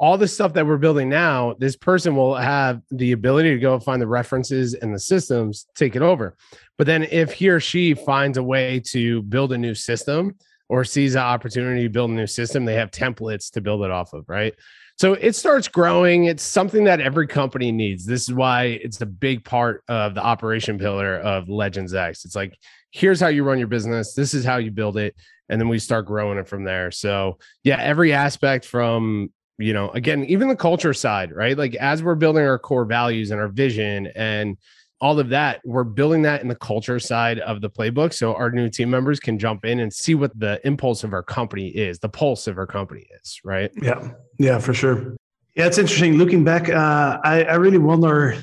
all 0.00 0.16
the 0.16 0.28
stuff 0.28 0.52
that 0.52 0.66
we're 0.66 0.78
building 0.78 1.08
now, 1.08 1.54
this 1.58 1.76
person 1.76 2.14
will 2.14 2.36
have 2.36 2.80
the 2.90 3.12
ability 3.12 3.50
to 3.50 3.58
go 3.58 3.78
find 3.80 4.00
the 4.00 4.06
references 4.06 4.74
and 4.74 4.94
the 4.94 4.98
systems, 4.98 5.66
take 5.74 5.96
it 5.96 6.02
over. 6.02 6.36
But 6.76 6.86
then 6.86 7.02
if 7.02 7.32
he 7.32 7.48
or 7.48 7.58
she 7.58 7.94
finds 7.94 8.38
a 8.38 8.42
way 8.42 8.80
to 8.86 9.22
build 9.22 9.52
a 9.52 9.58
new 9.58 9.74
system 9.74 10.36
or 10.68 10.84
sees 10.84 11.16
an 11.16 11.22
opportunity 11.22 11.82
to 11.82 11.88
build 11.88 12.10
a 12.10 12.14
new 12.14 12.28
system, 12.28 12.64
they 12.64 12.74
have 12.74 12.92
templates 12.92 13.50
to 13.52 13.60
build 13.60 13.82
it 13.82 13.90
off 13.90 14.12
of, 14.12 14.28
right? 14.28 14.54
So 14.96 15.14
it 15.14 15.34
starts 15.34 15.66
growing. 15.66 16.24
It's 16.24 16.42
something 16.44 16.84
that 16.84 17.00
every 17.00 17.26
company 17.26 17.72
needs. 17.72 18.04
This 18.04 18.22
is 18.22 18.34
why 18.34 18.78
it's 18.82 19.00
a 19.00 19.06
big 19.06 19.44
part 19.44 19.82
of 19.88 20.14
the 20.14 20.22
operation 20.22 20.78
pillar 20.78 21.18
of 21.18 21.48
Legends 21.48 21.94
X. 21.94 22.24
It's 22.24 22.36
like, 22.36 22.56
here's 22.92 23.20
how 23.20 23.28
you 23.28 23.42
run 23.42 23.58
your 23.58 23.68
business. 23.68 24.14
This 24.14 24.32
is 24.32 24.44
how 24.44 24.58
you 24.58 24.70
build 24.70 24.96
it. 24.96 25.16
And 25.48 25.60
then 25.60 25.68
we 25.68 25.78
start 25.78 26.06
growing 26.06 26.38
it 26.38 26.48
from 26.48 26.64
there. 26.64 26.90
So, 26.90 27.38
yeah, 27.64 27.80
every 27.80 28.12
aspect 28.12 28.64
from 28.64 29.30
you 29.58 29.72
know, 29.72 29.90
again, 29.90 30.24
even 30.26 30.48
the 30.48 30.56
culture 30.56 30.94
side, 30.94 31.32
right? 31.32 31.58
Like 31.58 31.74
as 31.74 32.02
we're 32.02 32.14
building 32.14 32.44
our 32.44 32.58
core 32.58 32.84
values 32.84 33.30
and 33.30 33.40
our 33.40 33.48
vision 33.48 34.06
and 34.14 34.56
all 35.00 35.18
of 35.18 35.28
that, 35.30 35.60
we're 35.64 35.84
building 35.84 36.22
that 36.22 36.42
in 36.42 36.48
the 36.48 36.56
culture 36.56 36.98
side 36.98 37.38
of 37.40 37.60
the 37.60 37.70
playbook. 37.70 38.12
So 38.12 38.34
our 38.34 38.50
new 38.50 38.68
team 38.68 38.90
members 38.90 39.20
can 39.20 39.38
jump 39.38 39.64
in 39.64 39.80
and 39.80 39.92
see 39.92 40.14
what 40.14 40.38
the 40.38 40.60
impulse 40.64 41.04
of 41.04 41.12
our 41.12 41.22
company 41.22 41.68
is, 41.68 41.98
the 41.98 42.08
pulse 42.08 42.46
of 42.46 42.58
our 42.58 42.66
company 42.66 43.06
is, 43.20 43.40
right? 43.44 43.70
Yeah. 43.80 44.10
Yeah, 44.38 44.58
for 44.58 44.74
sure. 44.74 45.16
Yeah, 45.54 45.66
it's 45.66 45.78
interesting. 45.78 46.18
Looking 46.18 46.44
back, 46.44 46.68
uh, 46.68 47.18
I, 47.24 47.44
I 47.44 47.54
really 47.54 47.78
wonder 47.78 48.40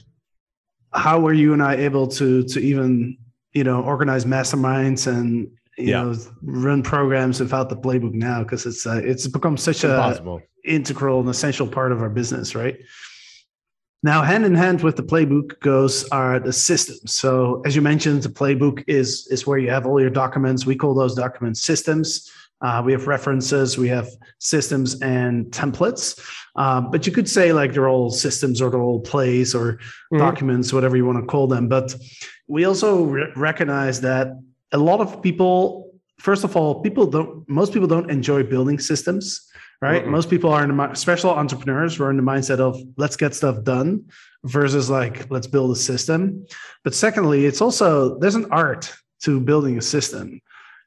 how 0.93 1.19
were 1.19 1.33
you 1.33 1.53
and 1.53 1.63
I 1.63 1.75
able 1.75 2.07
to 2.07 2.43
to 2.43 2.59
even, 2.59 3.17
you 3.53 3.63
know, 3.63 3.81
organize 3.81 4.25
masterminds 4.25 5.07
and 5.07 5.49
you 5.77 5.89
yeah. 5.89 6.03
know 6.03 6.15
run 6.41 6.81
programs 6.81 7.39
without 7.39 7.69
the 7.69 7.75
playbook 7.75 8.13
now 8.13 8.43
because 8.43 8.65
it's 8.65 8.85
uh, 8.85 9.01
it's 9.03 9.27
become 9.27 9.57
such 9.57 9.83
a 9.83 9.93
Impossible 9.93 10.41
integral 10.65 11.19
and 11.19 11.29
essential 11.29 11.67
part 11.67 11.91
of 11.91 12.01
our 12.01 12.09
business, 12.09 12.55
right? 12.55 12.77
Now, 14.03 14.21
hand 14.21 14.45
in 14.45 14.53
hand 14.53 14.83
with 14.83 14.97
the 14.97 15.03
playbook 15.03 15.59
goes 15.61 16.07
are 16.09 16.39
the 16.39 16.53
systems. 16.53 17.15
So, 17.15 17.61
as 17.65 17.75
you 17.75 17.81
mentioned, 17.81 18.21
the 18.23 18.29
playbook 18.29 18.83
is 18.87 19.27
is 19.31 19.47
where 19.47 19.57
you 19.57 19.69
have 19.71 19.85
all 19.85 19.99
your 19.99 20.11
documents. 20.11 20.65
We 20.65 20.75
call 20.75 20.93
those 20.93 21.15
documents 21.15 21.61
systems. 21.61 22.31
Uh, 22.61 22.81
we 22.83 22.93
have 22.93 23.05
references, 23.05 23.77
we 23.77 23.87
have 23.89 24.07
systems 24.39 24.99
and 25.01 25.47
templates. 25.47 26.17
Um, 26.55 26.89
but 26.89 27.05
you 27.05 27.11
could 27.11 27.29
say 27.29 27.51
like 27.51 27.73
they're 27.73 27.89
all 27.89 28.09
systems 28.09 28.61
or 28.61 28.69
they're 28.69 28.81
all 28.81 29.01
plays 29.01 29.53
or 29.53 29.73
mm-hmm. 29.73 30.19
documents, 30.19 30.71
whatever 30.71 30.95
you 30.95 31.05
want 31.05 31.19
to 31.19 31.25
call 31.25 31.47
them. 31.47 31.67
But 31.67 31.93
we 32.47 32.63
also 32.63 33.03
re- 33.03 33.31
recognize 33.35 34.01
that 34.01 34.29
a 34.75 34.81
lot 34.89 34.99
of 34.99 35.21
people, 35.21 35.91
first 36.19 36.43
of 36.43 36.55
all, 36.55 36.81
people 36.81 37.05
don't. 37.15 37.47
Most 37.47 37.73
people 37.73 37.87
don't 37.87 38.09
enjoy 38.17 38.43
building 38.43 38.79
systems 38.79 39.49
right? 39.81 40.01
Mm-hmm. 40.01 40.11
Most 40.11 40.29
people 40.29 40.51
are 40.51 40.63
in 40.63 40.75
the 40.75 40.93
special 40.95 41.31
entrepreneurs 41.31 41.95
who 41.95 42.03
are 42.03 42.11
in 42.11 42.17
the 42.17 42.23
mindset 42.23 42.59
of 42.59 42.79
let's 42.97 43.15
get 43.15 43.35
stuff 43.35 43.63
done 43.63 44.05
versus 44.43 44.89
like 44.89 45.29
let's 45.29 45.47
build 45.47 45.71
a 45.71 45.75
system. 45.75 46.45
But 46.83 46.93
secondly, 46.93 47.45
it's 47.45 47.61
also 47.61 48.17
there's 48.19 48.35
an 48.35 48.47
art 48.51 48.93
to 49.23 49.39
building 49.39 49.77
a 49.77 49.81
system, 49.81 50.41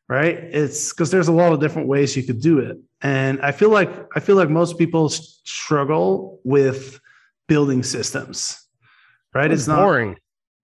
right? 0.09 0.37
It's 0.37 0.92
because 0.92 1.11
there's 1.11 1.28
a 1.28 1.33
lot 1.33 1.52
of 1.52 1.61
different 1.61 1.88
ways 1.88 2.16
you 2.16 2.23
could 2.23 2.40
do 2.40 2.59
it. 2.59 2.78
And 3.00 3.40
I 3.40 3.52
feel 3.52 3.71
like 3.71 3.90
I 4.16 4.21
feel 4.21 4.37
like 4.37 4.50
most 4.50 4.78
people 4.78 5.09
struggle 5.09 6.40
with 6.45 7.00
building 7.47 7.83
systems, 7.83 8.66
right? 9.35 9.50
It's, 9.50 9.62
it's 9.62 9.68
not 9.68 9.80
boring. 9.80 10.16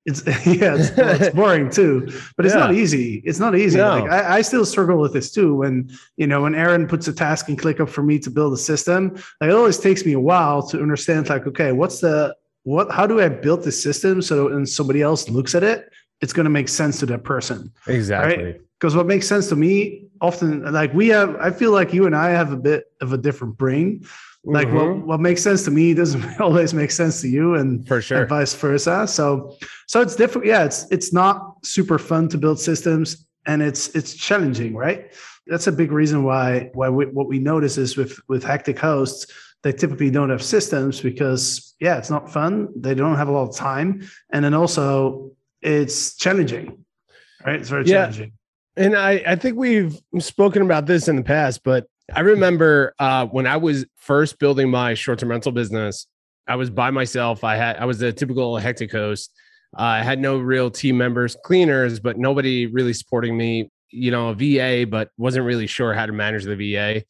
It's 0.07 0.23
yeah, 0.47 0.77
it's, 0.77 0.97
well, 0.97 1.23
it's 1.23 1.35
boring 1.35 1.71
too, 1.71 2.07
but 2.37 2.45
it's 2.45 2.55
yeah. 2.55 2.61
not 2.61 2.75
easy. 2.75 3.23
It's 3.25 3.39
not 3.39 3.57
easy. 3.57 3.79
No. 3.79 4.01
Like 4.01 4.11
I, 4.11 4.37
I, 4.37 4.43
still 4.43 4.67
struggle 4.67 4.99
with 4.99 5.15
this 5.15 5.31
too. 5.33 5.55
When 5.55 5.91
you 6.17 6.27
know, 6.27 6.43
when 6.43 6.55
Aaron 6.55 6.87
puts 6.87 7.09
a 7.09 7.13
task 7.13 7.49
in 7.49 7.57
ClickUp 7.57 7.89
for 7.89 8.03
me 8.03 8.19
to 8.19 8.31
build 8.31 8.53
a 8.53 8.59
system, 8.59 9.15
like, 9.41 9.51
it 9.51 9.55
always 9.55 9.79
takes 9.79 10.05
me 10.05 10.13
a 10.13 10.21
while 10.21 10.63
to 10.69 10.81
understand. 10.81 11.29
Like, 11.31 11.47
okay, 11.47 11.73
what's 11.73 12.01
the 12.01 12.37
what? 12.65 12.91
How 12.91 13.07
do 13.07 13.21
I 13.21 13.29
build 13.31 13.65
this 13.65 13.83
system 13.83 14.21
so 14.21 14.51
when 14.51 14.67
somebody 14.67 15.01
else 15.01 15.29
looks 15.31 15.55
at 15.55 15.63
it, 15.63 15.91
it's 16.21 16.35
going 16.35 16.45
to 16.45 16.51
make 16.51 16.69
sense 16.69 16.99
to 17.01 17.07
that 17.07 17.25
person? 17.25 17.73
Exactly. 17.87 18.45
Right? 18.45 18.61
Because 18.79 18.95
what 18.95 19.07
makes 19.07 19.27
sense 19.27 19.49
to 19.49 19.57
me 19.57 20.05
often, 20.21 20.71
like 20.71 20.93
we 20.93 21.09
have, 21.09 21.37
I 21.37 21.51
feel 21.51 21.71
like 21.71 21.95
you 21.95 22.05
and 22.05 22.15
I 22.15 22.31
have 22.31 22.53
a 22.53 22.57
bit 22.57 22.85
of 23.01 23.15
a 23.15 23.19
different 23.19 23.57
brain 23.57 24.05
like 24.45 24.69
mm-hmm. 24.69 24.99
what, 24.99 25.07
what 25.07 25.21
makes 25.21 25.43
sense 25.43 25.65
to 25.65 25.71
me 25.71 25.95
doesn't 25.95 26.41
always 26.41 26.75
make 26.75 26.91
sense 26.91 27.21
to 27.23 27.29
you 27.29 27.55
and 27.55 27.87
for 27.87 28.01
sure. 28.01 28.21
and 28.21 28.29
vice 28.29 28.55
versa. 28.55 29.07
So 29.07 29.57
so 29.87 30.01
it's 30.01 30.17
different. 30.17 30.47
Yeah 30.47 30.65
it's 30.65 30.87
it's 30.91 31.13
not 31.13 31.57
super 31.65 31.99
fun 31.99 32.29
to 32.29 32.39
build 32.39 32.61
systems 32.61 33.27
and 33.47 33.63
it's 33.63 33.89
it's 33.95 34.15
challenging 34.15 34.75
right? 34.75 35.13
That's 35.47 35.67
a 35.67 35.73
big 35.73 35.93
reason 35.93 36.25
why 36.25 36.71
why 36.75 36.89
we, 36.89 37.07
what 37.07 37.29
we 37.29 37.39
notice 37.39 37.79
is 37.79 37.97
with 37.97 38.19
with 38.29 38.45
hectic 38.45 38.79
hosts 38.79 39.27
they 39.63 39.73
typically 39.73 40.11
don't 40.11 40.29
have 40.29 40.43
systems 40.43 41.01
because 41.01 41.75
yeah 41.81 41.97
it's 41.97 42.11
not 42.11 42.31
fun. 42.31 42.69
They 42.77 42.95
don't 42.95 43.17
have 43.17 43.29
a 43.29 43.33
lot 43.33 43.49
of 43.49 43.57
time. 43.57 44.07
And 44.31 44.45
then 44.45 44.55
also 44.55 45.33
it's 45.63 46.17
challenging 46.17 46.85
right? 47.45 47.61
It's 47.61 47.69
very 47.69 47.85
yeah. 47.85 48.03
challenging. 48.07 48.33
And 48.77 48.97
I, 48.97 49.23
I 49.27 49.37
think 49.37 49.57
we've 49.57 49.97
spoken 50.19 50.63
about 50.63 50.87
this 50.87 51.07
in 51.07 51.17
the 51.17 51.23
past, 51.23 51.63
but 51.63 51.87
I 52.13 52.21
remember 52.21 52.95
uh, 52.99 53.27
when 53.27 53.47
I 53.47 53.57
was 53.57 53.87
first 53.97 54.39
building 54.39 54.71
my 54.71 54.95
short-term 54.95 55.31
rental 55.31 55.53
business, 55.53 56.07
I 56.47 56.57
was 56.57 56.69
by 56.69 56.91
myself. 56.91 57.45
I 57.45 57.57
had 57.57 57.77
I 57.77 57.87
was 57.87 58.03
a 58.03 58.13
typical 58.13 58.59
hectic 58.59 58.93
host. 58.93 59.33
Uh, 59.77 59.83
I 59.83 60.03
had 60.03 60.19
no 60.19 60.39
real 60.39 60.71
team 60.71 60.99
members, 60.99 61.37
cleaners, 61.45 61.99
but 62.01 62.19
nobody 62.19 62.67
really 62.67 62.93
supporting 62.93 63.37
me. 63.37 63.71
You 63.91 64.11
know, 64.11 64.31
a 64.31 64.35
VA, 64.35 64.87
but 64.89 65.11
wasn't 65.17 65.47
really 65.47 65.67
sure 65.67 65.95
how 65.95 66.05
to 66.05 66.13
manage 66.13 66.45
the 66.45 66.57
VA. 66.57 67.05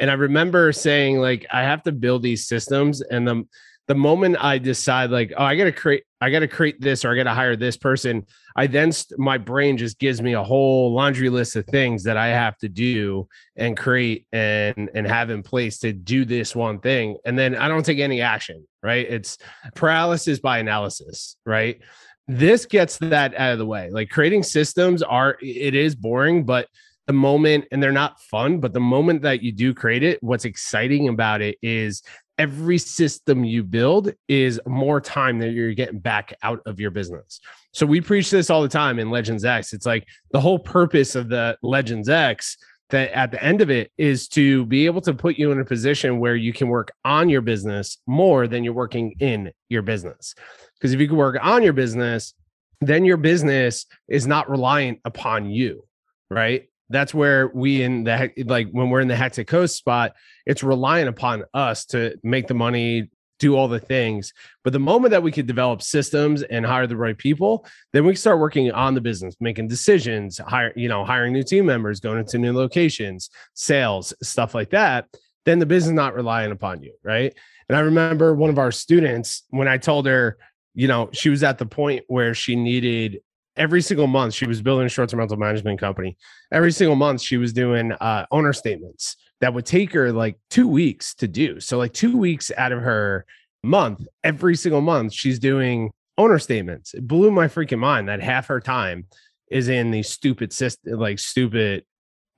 And 0.00 0.10
I 0.10 0.14
remember 0.14 0.72
saying, 0.72 1.18
like, 1.18 1.44
I 1.52 1.62
have 1.64 1.82
to 1.82 1.92
build 1.92 2.22
these 2.22 2.46
systems, 2.46 3.02
and 3.02 3.26
the 3.26 3.44
the 3.88 3.94
moment 3.94 4.36
I 4.38 4.58
decide 4.58 5.10
like, 5.10 5.32
oh, 5.36 5.42
I 5.42 5.56
got 5.56 5.64
to 5.64 5.72
create, 5.72 6.04
I 6.20 6.30
got 6.30 6.40
to 6.40 6.48
create 6.48 6.80
this 6.80 7.04
or 7.04 7.10
I 7.10 7.16
got 7.16 7.24
to 7.24 7.34
hire 7.34 7.56
this 7.56 7.78
person, 7.78 8.26
I 8.54 8.66
then 8.66 8.92
st- 8.92 9.18
my 9.18 9.38
brain 9.38 9.78
just 9.78 9.98
gives 9.98 10.20
me 10.20 10.34
a 10.34 10.42
whole 10.42 10.92
laundry 10.92 11.30
list 11.30 11.56
of 11.56 11.64
things 11.66 12.04
that 12.04 12.18
I 12.18 12.28
have 12.28 12.56
to 12.58 12.68
do 12.68 13.28
and 13.56 13.76
create 13.76 14.26
and 14.30 14.90
and 14.94 15.06
have 15.06 15.30
in 15.30 15.42
place 15.42 15.78
to 15.80 15.92
do 15.94 16.26
this 16.26 16.54
one 16.54 16.80
thing, 16.80 17.16
and 17.24 17.38
then 17.38 17.56
I 17.56 17.66
don't 17.68 17.84
take 17.84 17.98
any 17.98 18.20
action. 18.20 18.66
Right? 18.82 19.06
It's 19.08 19.38
paralysis 19.74 20.38
by 20.38 20.58
analysis. 20.58 21.36
Right? 21.46 21.80
This 22.26 22.66
gets 22.66 22.98
that 22.98 23.34
out 23.34 23.52
of 23.52 23.58
the 23.58 23.66
way. 23.66 23.90
Like 23.90 24.10
creating 24.10 24.42
systems 24.42 25.02
are 25.02 25.38
it 25.40 25.74
is 25.74 25.94
boring, 25.94 26.44
but 26.44 26.68
the 27.08 27.12
moment 27.12 27.64
and 27.72 27.82
they're 27.82 27.90
not 27.90 28.20
fun 28.20 28.60
but 28.60 28.72
the 28.72 28.80
moment 28.80 29.22
that 29.22 29.42
you 29.42 29.50
do 29.50 29.74
create 29.74 30.04
it 30.04 30.22
what's 30.22 30.44
exciting 30.44 31.08
about 31.08 31.42
it 31.42 31.58
is 31.62 32.02
every 32.38 32.78
system 32.78 33.44
you 33.44 33.64
build 33.64 34.14
is 34.28 34.60
more 34.66 35.00
time 35.00 35.38
that 35.40 35.50
you're 35.50 35.74
getting 35.74 35.98
back 35.98 36.32
out 36.42 36.60
of 36.66 36.78
your 36.78 36.90
business. 36.90 37.40
So 37.72 37.84
we 37.84 38.00
preach 38.00 38.30
this 38.30 38.48
all 38.48 38.62
the 38.62 38.68
time 38.68 38.98
in 38.98 39.10
Legends 39.10 39.44
X. 39.44 39.72
It's 39.72 39.86
like 39.86 40.06
the 40.30 40.40
whole 40.40 40.58
purpose 40.58 41.14
of 41.14 41.28
the 41.28 41.58
Legends 41.62 42.08
X 42.08 42.56
that 42.90 43.10
at 43.12 43.30
the 43.30 43.42
end 43.42 43.60
of 43.60 43.70
it 43.70 43.90
is 43.98 44.28
to 44.28 44.64
be 44.66 44.86
able 44.86 45.02
to 45.02 45.12
put 45.12 45.36
you 45.36 45.52
in 45.52 45.60
a 45.60 45.64
position 45.64 46.20
where 46.20 46.36
you 46.36 46.52
can 46.52 46.68
work 46.68 46.90
on 47.04 47.28
your 47.28 47.42
business 47.42 47.98
more 48.06 48.46
than 48.46 48.64
you're 48.64 48.72
working 48.72 49.14
in 49.18 49.52
your 49.68 49.82
business. 49.82 50.34
Because 50.74 50.94
if 50.94 51.00
you 51.00 51.08
can 51.08 51.16
work 51.16 51.36
on 51.42 51.62
your 51.62 51.74
business, 51.74 52.32
then 52.80 53.04
your 53.04 53.16
business 53.16 53.84
is 54.06 54.26
not 54.26 54.48
reliant 54.48 55.00
upon 55.04 55.50
you, 55.50 55.84
right? 56.30 56.68
That's 56.90 57.12
where 57.12 57.48
we 57.48 57.82
in 57.82 58.04
the 58.04 58.32
like 58.46 58.68
when 58.70 58.90
we're 58.90 59.00
in 59.00 59.08
the 59.08 59.16
hectic 59.16 59.50
host 59.50 59.76
spot 59.76 60.14
it's 60.46 60.62
relying 60.62 61.08
upon 61.08 61.44
us 61.52 61.84
to 61.86 62.18
make 62.22 62.46
the 62.46 62.54
money 62.54 63.10
do 63.38 63.54
all 63.54 63.68
the 63.68 63.78
things. 63.78 64.32
But 64.64 64.72
the 64.72 64.80
moment 64.80 65.12
that 65.12 65.22
we 65.22 65.30
could 65.30 65.46
develop 65.46 65.80
systems 65.82 66.42
and 66.42 66.66
hire 66.66 66.86
the 66.86 66.96
right 66.96 67.16
people 67.16 67.66
then 67.92 68.04
we 68.04 68.14
start 68.14 68.38
working 68.38 68.70
on 68.72 68.94
the 68.94 69.00
business 69.00 69.36
making 69.40 69.68
decisions 69.68 70.38
hire 70.38 70.72
you 70.76 70.88
know 70.88 71.04
hiring 71.04 71.32
new 71.32 71.42
team 71.42 71.66
members 71.66 72.00
going 72.00 72.18
into 72.18 72.38
new 72.38 72.52
locations 72.52 73.30
sales 73.54 74.14
stuff 74.22 74.54
like 74.54 74.70
that 74.70 75.06
then 75.44 75.58
the 75.58 75.66
business 75.66 75.94
not 75.94 76.14
relying 76.14 76.52
upon 76.52 76.82
you 76.82 76.92
right? 77.02 77.34
And 77.68 77.76
i 77.76 77.80
remember 77.80 78.34
one 78.34 78.50
of 78.50 78.58
our 78.58 78.72
students 78.72 79.44
when 79.50 79.68
i 79.68 79.76
told 79.76 80.06
her 80.06 80.38
you 80.74 80.88
know 80.88 81.10
she 81.12 81.28
was 81.28 81.42
at 81.42 81.58
the 81.58 81.66
point 81.66 82.04
where 82.08 82.34
she 82.34 82.56
needed 82.56 83.20
every 83.58 83.82
single 83.82 84.06
month 84.06 84.34
she 84.34 84.46
was 84.46 84.62
building 84.62 84.86
a 84.86 84.88
short-term 84.88 85.18
rental 85.18 85.36
management 85.36 85.80
company. 85.80 86.16
Every 86.52 86.72
single 86.72 86.96
month 86.96 87.20
she 87.20 87.36
was 87.36 87.52
doing 87.52 87.92
uh, 87.92 88.26
owner 88.30 88.52
statements 88.52 89.16
that 89.40 89.52
would 89.52 89.66
take 89.66 89.92
her 89.92 90.12
like 90.12 90.38
two 90.50 90.68
weeks 90.68 91.14
to 91.16 91.28
do. 91.28 91.60
So 91.60 91.78
like 91.78 91.92
two 91.92 92.16
weeks 92.16 92.50
out 92.56 92.72
of 92.72 92.80
her 92.80 93.26
month, 93.62 94.06
every 94.24 94.56
single 94.56 94.80
month 94.80 95.12
she's 95.12 95.38
doing 95.38 95.90
owner 96.16 96.38
statements. 96.38 96.94
It 96.94 97.06
blew 97.06 97.30
my 97.30 97.46
freaking 97.46 97.78
mind 97.78 98.08
that 98.08 98.22
half 98.22 98.46
her 98.46 98.60
time 98.60 99.06
is 99.50 99.68
in 99.68 99.90
these 99.90 100.08
stupid 100.08 100.52
system, 100.52 100.98
like 100.98 101.18
stupid 101.18 101.84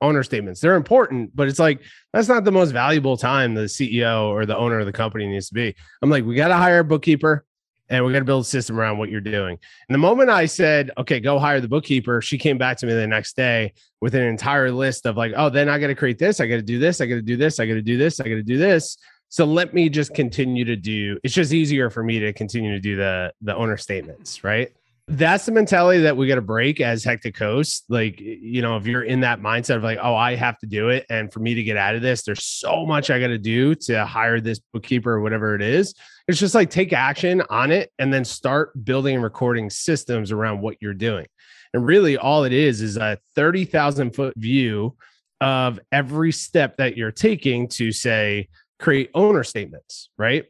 owner 0.00 0.22
statements. 0.22 0.60
They're 0.60 0.76
important, 0.76 1.34
but 1.34 1.48
it's 1.48 1.58
like 1.58 1.82
that's 2.12 2.28
not 2.28 2.44
the 2.44 2.52
most 2.52 2.70
valuable 2.70 3.16
time 3.16 3.54
the 3.54 3.62
CEO 3.62 4.28
or 4.28 4.46
the 4.46 4.56
owner 4.56 4.78
of 4.78 4.86
the 4.86 4.92
company 4.92 5.26
needs 5.26 5.48
to 5.48 5.54
be. 5.54 5.74
I'm 6.02 6.10
like, 6.10 6.24
we 6.24 6.34
got 6.34 6.48
to 6.48 6.56
hire 6.56 6.80
a 6.80 6.84
bookkeeper 6.84 7.44
and 7.90 8.04
we're 8.04 8.12
going 8.12 8.22
to 8.22 8.26
build 8.26 8.42
a 8.42 8.48
system 8.48 8.78
around 8.78 8.98
what 8.98 9.10
you're 9.10 9.20
doing. 9.20 9.58
And 9.88 9.94
the 9.94 9.98
moment 9.98 10.30
I 10.30 10.46
said, 10.46 10.90
okay, 10.96 11.20
go 11.20 11.38
hire 11.38 11.60
the 11.60 11.68
bookkeeper, 11.68 12.22
she 12.22 12.38
came 12.38 12.56
back 12.56 12.78
to 12.78 12.86
me 12.86 12.94
the 12.94 13.06
next 13.06 13.36
day 13.36 13.74
with 14.00 14.14
an 14.14 14.22
entire 14.22 14.70
list 14.70 15.06
of 15.06 15.16
like, 15.16 15.32
oh, 15.36 15.50
then 15.50 15.68
I 15.68 15.78
got 15.78 15.88
to 15.88 15.94
create 15.94 16.18
this, 16.18 16.40
I 16.40 16.46
got 16.46 16.56
to 16.56 16.62
do 16.62 16.78
this, 16.78 17.00
I 17.00 17.06
got 17.06 17.16
to 17.16 17.22
do 17.22 17.36
this, 17.36 17.60
I 17.60 17.66
got 17.66 17.74
to 17.74 17.82
do 17.82 17.98
this, 17.98 18.20
I 18.20 18.24
got 18.24 18.36
to 18.36 18.42
do 18.42 18.56
this. 18.56 18.96
So 19.28 19.44
let 19.44 19.74
me 19.74 19.88
just 19.88 20.14
continue 20.14 20.64
to 20.64 20.76
do. 20.76 21.18
It's 21.22 21.34
just 21.34 21.52
easier 21.52 21.90
for 21.90 22.02
me 22.02 22.18
to 22.20 22.32
continue 22.32 22.72
to 22.72 22.80
do 22.80 22.96
the 22.96 23.32
the 23.42 23.54
owner 23.54 23.76
statements, 23.76 24.42
right? 24.42 24.72
That's 25.12 25.44
the 25.44 25.50
mentality 25.50 26.02
that 26.02 26.16
we 26.16 26.28
got 26.28 26.36
to 26.36 26.40
break 26.40 26.80
as 26.80 27.02
Hectic 27.02 27.36
Host. 27.36 27.84
Like, 27.88 28.20
you 28.20 28.62
know, 28.62 28.76
if 28.76 28.86
you're 28.86 29.02
in 29.02 29.20
that 29.20 29.40
mindset 29.40 29.74
of 29.74 29.82
like, 29.82 29.98
oh, 30.00 30.14
I 30.14 30.36
have 30.36 30.56
to 30.60 30.66
do 30.66 30.90
it, 30.90 31.04
and 31.10 31.32
for 31.32 31.40
me 31.40 31.54
to 31.54 31.64
get 31.64 31.76
out 31.76 31.96
of 31.96 32.02
this, 32.02 32.22
there's 32.22 32.44
so 32.44 32.86
much 32.86 33.10
I 33.10 33.18
got 33.18 33.26
to 33.26 33.38
do 33.38 33.74
to 33.74 34.06
hire 34.06 34.40
this 34.40 34.60
bookkeeper 34.72 35.12
or 35.12 35.20
whatever 35.20 35.56
it 35.56 35.62
is. 35.62 35.94
It's 36.28 36.38
just 36.38 36.54
like 36.54 36.70
take 36.70 36.92
action 36.92 37.42
on 37.50 37.72
it 37.72 37.90
and 37.98 38.12
then 38.14 38.24
start 38.24 38.84
building 38.84 39.16
and 39.16 39.24
recording 39.24 39.68
systems 39.68 40.30
around 40.30 40.60
what 40.60 40.76
you're 40.80 40.94
doing. 40.94 41.26
And 41.74 41.84
really, 41.84 42.16
all 42.16 42.44
it 42.44 42.52
is 42.52 42.80
is 42.80 42.96
a 42.96 43.18
30,000 43.34 44.14
foot 44.14 44.34
view 44.36 44.96
of 45.40 45.80
every 45.90 46.30
step 46.30 46.76
that 46.76 46.96
you're 46.96 47.10
taking 47.10 47.66
to 47.70 47.90
say, 47.90 48.48
create 48.78 49.10
owner 49.14 49.42
statements, 49.42 50.10
right? 50.16 50.44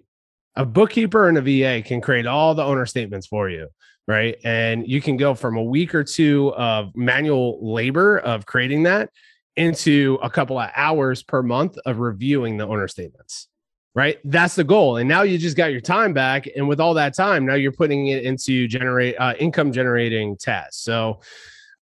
A 0.56 0.66
bookkeeper 0.66 1.28
and 1.28 1.38
a 1.38 1.40
VA 1.40 1.82
can 1.82 2.02
create 2.02 2.26
all 2.26 2.54
the 2.54 2.64
owner 2.64 2.84
statements 2.84 3.26
for 3.26 3.48
you, 3.48 3.68
right? 4.08 4.36
And 4.44 4.88
you 4.88 5.00
can 5.00 5.16
go 5.16 5.34
from 5.34 5.56
a 5.56 5.62
week 5.62 5.94
or 5.94 6.04
two 6.04 6.52
of 6.54 6.94
manual 6.96 7.58
labor 7.60 8.18
of 8.18 8.46
creating 8.46 8.84
that 8.84 9.10
into 9.56 10.18
a 10.22 10.30
couple 10.30 10.58
of 10.58 10.70
hours 10.74 11.22
per 11.22 11.42
month 11.42 11.76
of 11.86 11.98
reviewing 11.98 12.56
the 12.56 12.66
owner 12.66 12.88
statements 12.88 13.48
right? 13.94 14.18
That's 14.24 14.54
the 14.54 14.64
goal. 14.64 14.98
And 14.98 15.08
now 15.08 15.22
you 15.22 15.38
just 15.38 15.56
got 15.56 15.72
your 15.72 15.80
time 15.80 16.12
back 16.12 16.46
and 16.56 16.68
with 16.68 16.80
all 16.80 16.94
that 16.94 17.14
time 17.14 17.44
now 17.46 17.54
you're 17.54 17.72
putting 17.72 18.08
it 18.08 18.24
into 18.24 18.68
generate 18.68 19.16
uh, 19.18 19.34
income 19.38 19.72
generating 19.72 20.36
tasks. 20.36 20.78
So 20.78 21.20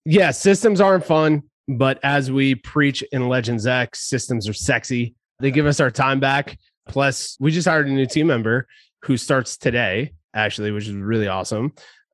yeah 0.05 0.31
systems 0.31 0.81
aren't 0.81 1.05
fun 1.05 1.43
but 1.69 2.01
as 2.03 2.33
we 2.33 2.55
preach 2.55 3.03
in 3.13 3.29
legends 3.29 3.67
x 3.67 4.09
systems 4.09 4.49
are 4.49 4.55
sexy. 4.55 5.15
They 5.41 5.51
give 5.51 5.67
us 5.67 5.81
our 5.81 5.91
time 5.91 6.19
back. 6.19 6.59
Plus 6.89 7.37
we 7.39 7.51
just 7.51 7.69
hired 7.69 7.87
a 7.87 7.93
new 7.93 8.07
team 8.07 8.27
member 8.27 8.67
who 9.03 9.17
starts 9.17 9.57
today 9.57 10.13
actually 10.35 10.71
which 10.71 10.87
is 10.87 10.95
really 10.95 11.29
awesome 11.29 11.73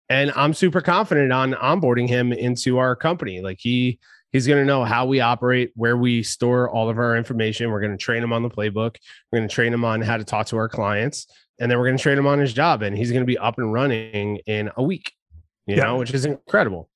and 0.09 0.33
i'm 0.37 0.55
super 0.55 0.81
confident 0.81 1.33
on 1.33 1.53
onboarding 1.55 2.09
him 2.09 2.33
into 2.33 2.79
our 2.79 2.95
company 2.97 3.41
like 3.41 3.59
he 3.61 3.99
He's 4.35 4.49
going 4.49 4.59
to 4.59 4.65
know 4.65 4.83
how 4.83 5.07
we 5.07 5.21
operate, 5.21 5.71
where 5.77 5.97
we 5.97 6.25
store 6.25 6.69
all 6.69 6.91
of 6.91 6.99
our 6.99 7.17
information. 7.17 7.71
We're 7.71 7.79
going 7.79 7.93
to 7.93 7.97
train 7.97 8.21
him 8.21 8.33
on 8.33 8.43
the 8.43 8.51
playbook. 8.51 8.97
We're 9.31 9.39
going 9.39 9.49
to 9.49 9.55
train 9.55 9.73
him 9.73 9.85
on 9.85 10.03
how 10.03 10.17
to 10.17 10.25
talk 10.25 10.49
to 10.49 10.57
our 10.57 10.69
clients. 10.69 11.29
And 11.61 11.71
then 11.71 11.79
we're 11.79 11.85
going 11.85 11.97
to 11.97 12.03
train 12.03 12.19
him 12.19 12.27
on 12.27 12.41
his 12.41 12.53
job. 12.53 12.83
And 12.83 12.99
he's 12.99 13.13
going 13.13 13.23
to 13.23 13.27
be 13.27 13.39
up 13.39 13.59
and 13.59 13.73
running 13.73 14.39
in 14.39 14.73
a 14.77 14.83
week, 14.83 15.13
you 15.69 15.77
yeah. 15.77 15.85
know, 15.85 15.99
which 15.99 16.13
is 16.13 16.25
incredible. 16.25 16.89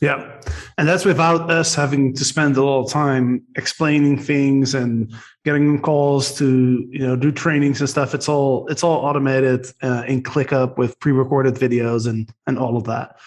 Yeah. 0.00 0.40
And 0.76 0.86
that's 0.86 1.04
without 1.04 1.50
us 1.50 1.74
having 1.74 2.14
to 2.14 2.24
spend 2.24 2.56
a 2.56 2.64
lot 2.64 2.84
of 2.84 2.90
time 2.90 3.42
explaining 3.56 4.18
things 4.18 4.74
and 4.74 5.12
getting 5.44 5.80
calls 5.80 6.36
to, 6.38 6.88
you 6.90 7.00
know, 7.00 7.16
do 7.16 7.32
trainings 7.32 7.80
and 7.80 7.90
stuff. 7.90 8.14
It's 8.14 8.28
all, 8.28 8.68
it's 8.68 8.84
all 8.84 9.04
automated 9.04 9.66
uh, 9.82 10.04
in 10.06 10.22
ClickUp 10.22 10.78
with 10.78 10.98
pre-recorded 11.00 11.54
videos 11.54 12.08
and, 12.08 12.32
and 12.46 12.58
all 12.58 12.76
of 12.76 12.84
that. 12.84 13.18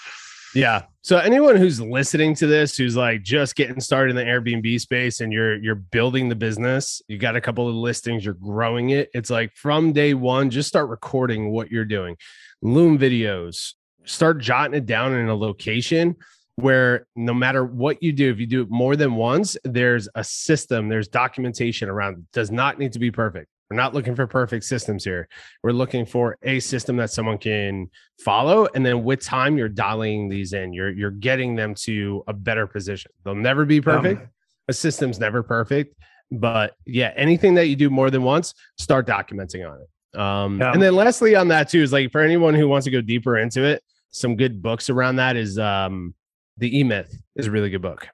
Yeah. 0.55 0.83
So 1.01 1.17
anyone 1.17 1.55
who's 1.55 1.81
listening 1.81 2.35
to 2.35 2.47
this, 2.47 2.77
who's 2.77 2.95
like 2.95 3.23
just 3.23 3.55
getting 3.55 3.79
started 3.79 4.11
in 4.11 4.15
the 4.15 4.23
Airbnb 4.23 4.79
space 4.79 5.19
and 5.19 5.33
you're 5.33 5.55
you're 5.55 5.75
building 5.75 6.29
the 6.29 6.35
business, 6.35 7.01
you 7.07 7.17
got 7.17 7.35
a 7.35 7.41
couple 7.41 7.67
of 7.67 7.73
listings, 7.73 8.23
you're 8.23 8.35
growing 8.35 8.91
it. 8.91 9.09
It's 9.13 9.29
like 9.29 9.55
from 9.55 9.93
day 9.93 10.13
one, 10.13 10.49
just 10.49 10.69
start 10.69 10.89
recording 10.89 11.51
what 11.51 11.71
you're 11.71 11.85
doing. 11.85 12.17
Loom 12.61 12.99
videos, 12.99 13.73
start 14.03 14.39
jotting 14.39 14.75
it 14.75 14.85
down 14.85 15.13
in 15.13 15.27
a 15.27 15.35
location 15.35 16.17
where 16.61 17.07
no 17.15 17.33
matter 17.33 17.65
what 17.65 18.01
you 18.01 18.11
do, 18.11 18.31
if 18.31 18.39
you 18.39 18.47
do 18.47 18.61
it 18.61 18.69
more 18.69 18.95
than 18.95 19.15
once, 19.15 19.57
there's 19.63 20.07
a 20.15 20.23
system, 20.23 20.89
there's 20.89 21.07
documentation 21.07 21.89
around 21.89 22.19
it. 22.19 22.31
Does 22.33 22.51
not 22.51 22.79
need 22.79 22.93
to 22.93 22.99
be 22.99 23.11
perfect. 23.11 23.47
We're 23.69 23.77
not 23.77 23.93
looking 23.93 24.15
for 24.15 24.27
perfect 24.27 24.65
systems 24.65 25.05
here. 25.05 25.29
We're 25.63 25.71
looking 25.71 26.05
for 26.05 26.37
a 26.43 26.59
system 26.59 26.97
that 26.97 27.09
someone 27.09 27.37
can 27.37 27.89
follow. 28.19 28.67
And 28.75 28.85
then 28.85 29.05
with 29.05 29.23
time, 29.23 29.57
you're 29.57 29.69
dialing 29.69 30.27
these 30.27 30.51
in. 30.51 30.73
You're 30.73 30.89
you're 30.89 31.11
getting 31.11 31.55
them 31.55 31.73
to 31.75 32.21
a 32.27 32.33
better 32.33 32.67
position. 32.67 33.11
They'll 33.23 33.33
never 33.33 33.63
be 33.63 33.79
perfect. 33.79 34.23
Um, 34.23 34.29
a 34.67 34.73
system's 34.73 35.19
never 35.19 35.41
perfect. 35.41 35.95
But 36.31 36.73
yeah, 36.85 37.13
anything 37.15 37.53
that 37.55 37.67
you 37.67 37.77
do 37.77 37.89
more 37.89 38.09
than 38.09 38.23
once, 38.23 38.53
start 38.77 39.07
documenting 39.07 39.69
on 39.69 39.79
it. 39.79 40.19
Um, 40.19 40.59
yeah. 40.59 40.73
and 40.73 40.81
then 40.81 40.93
lastly 40.93 41.35
on 41.35 41.47
that 41.47 41.69
too 41.69 41.81
is 41.81 41.93
like 41.93 42.11
for 42.11 42.19
anyone 42.19 42.53
who 42.53 42.67
wants 42.67 42.83
to 42.83 42.91
go 42.91 42.99
deeper 42.99 43.37
into 43.37 43.63
it, 43.63 43.81
some 44.09 44.35
good 44.35 44.61
books 44.61 44.89
around 44.89 45.15
that 45.15 45.37
is 45.37 45.57
um 45.57 46.13
the 46.57 46.79
E 46.79 46.83
Myth 46.83 47.15
is 47.35 47.47
a 47.47 47.51
really 47.51 47.69
good 47.69 47.81
book 47.81 48.07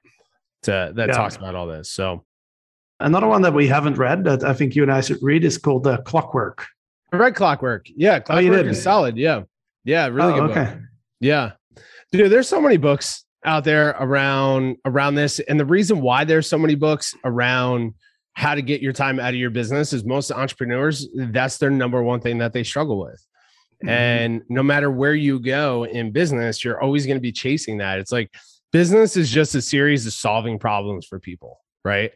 to 0.62 0.92
that 0.94 1.08
yeah. 1.08 1.14
talks 1.14 1.36
about 1.36 1.54
all 1.54 1.66
this. 1.66 1.90
So 1.90 2.24
Another 3.00 3.28
one 3.28 3.42
that 3.42 3.54
we 3.54 3.68
haven't 3.68 3.96
read 3.96 4.24
that 4.24 4.42
I 4.42 4.52
think 4.52 4.74
you 4.74 4.82
and 4.82 4.90
I 4.90 5.00
should 5.00 5.22
read 5.22 5.44
is 5.44 5.56
called 5.56 5.86
uh, 5.86 5.98
Clockwork. 5.98 6.66
I 7.12 7.16
read 7.16 7.36
Clockwork. 7.36 7.86
Yeah, 7.94 8.18
Clockwork 8.18 8.38
oh, 8.38 8.40
you 8.40 8.50
did? 8.50 8.66
is 8.66 8.82
solid. 8.82 9.16
Yeah, 9.16 9.42
yeah, 9.84 10.06
really 10.08 10.32
oh, 10.32 10.48
good. 10.48 10.50
Okay. 10.50 10.64
Book. 10.64 10.80
Yeah, 11.20 11.52
dude. 12.10 12.32
There's 12.32 12.48
so 12.48 12.60
many 12.60 12.76
books 12.76 13.24
out 13.44 13.62
there 13.62 13.90
around 14.00 14.78
around 14.84 15.14
this, 15.14 15.38
and 15.38 15.60
the 15.60 15.64
reason 15.64 16.00
why 16.00 16.24
there's 16.24 16.48
so 16.48 16.58
many 16.58 16.74
books 16.74 17.14
around 17.24 17.94
how 18.32 18.56
to 18.56 18.62
get 18.62 18.80
your 18.80 18.92
time 18.92 19.20
out 19.20 19.30
of 19.30 19.36
your 19.36 19.50
business 19.50 19.92
is 19.92 20.04
most 20.04 20.32
entrepreneurs 20.32 21.08
that's 21.14 21.58
their 21.58 21.70
number 21.70 22.02
one 22.02 22.20
thing 22.20 22.38
that 22.38 22.52
they 22.52 22.64
struggle 22.64 22.98
with. 22.98 23.24
Mm-hmm. 23.82 23.88
And 23.88 24.42
no 24.48 24.62
matter 24.62 24.90
where 24.90 25.14
you 25.14 25.38
go 25.38 25.84
in 25.84 26.10
business, 26.12 26.64
you're 26.64 26.80
always 26.80 27.06
going 27.06 27.16
to 27.16 27.22
be 27.22 27.32
chasing 27.32 27.78
that. 27.78 27.98
It's 27.98 28.12
like 28.12 28.34
business 28.72 29.16
is 29.16 29.30
just 29.30 29.54
a 29.54 29.62
series 29.62 30.06
of 30.06 30.12
solving 30.12 30.58
problems 30.58 31.06
for 31.06 31.20
people, 31.20 31.60
right? 31.84 32.12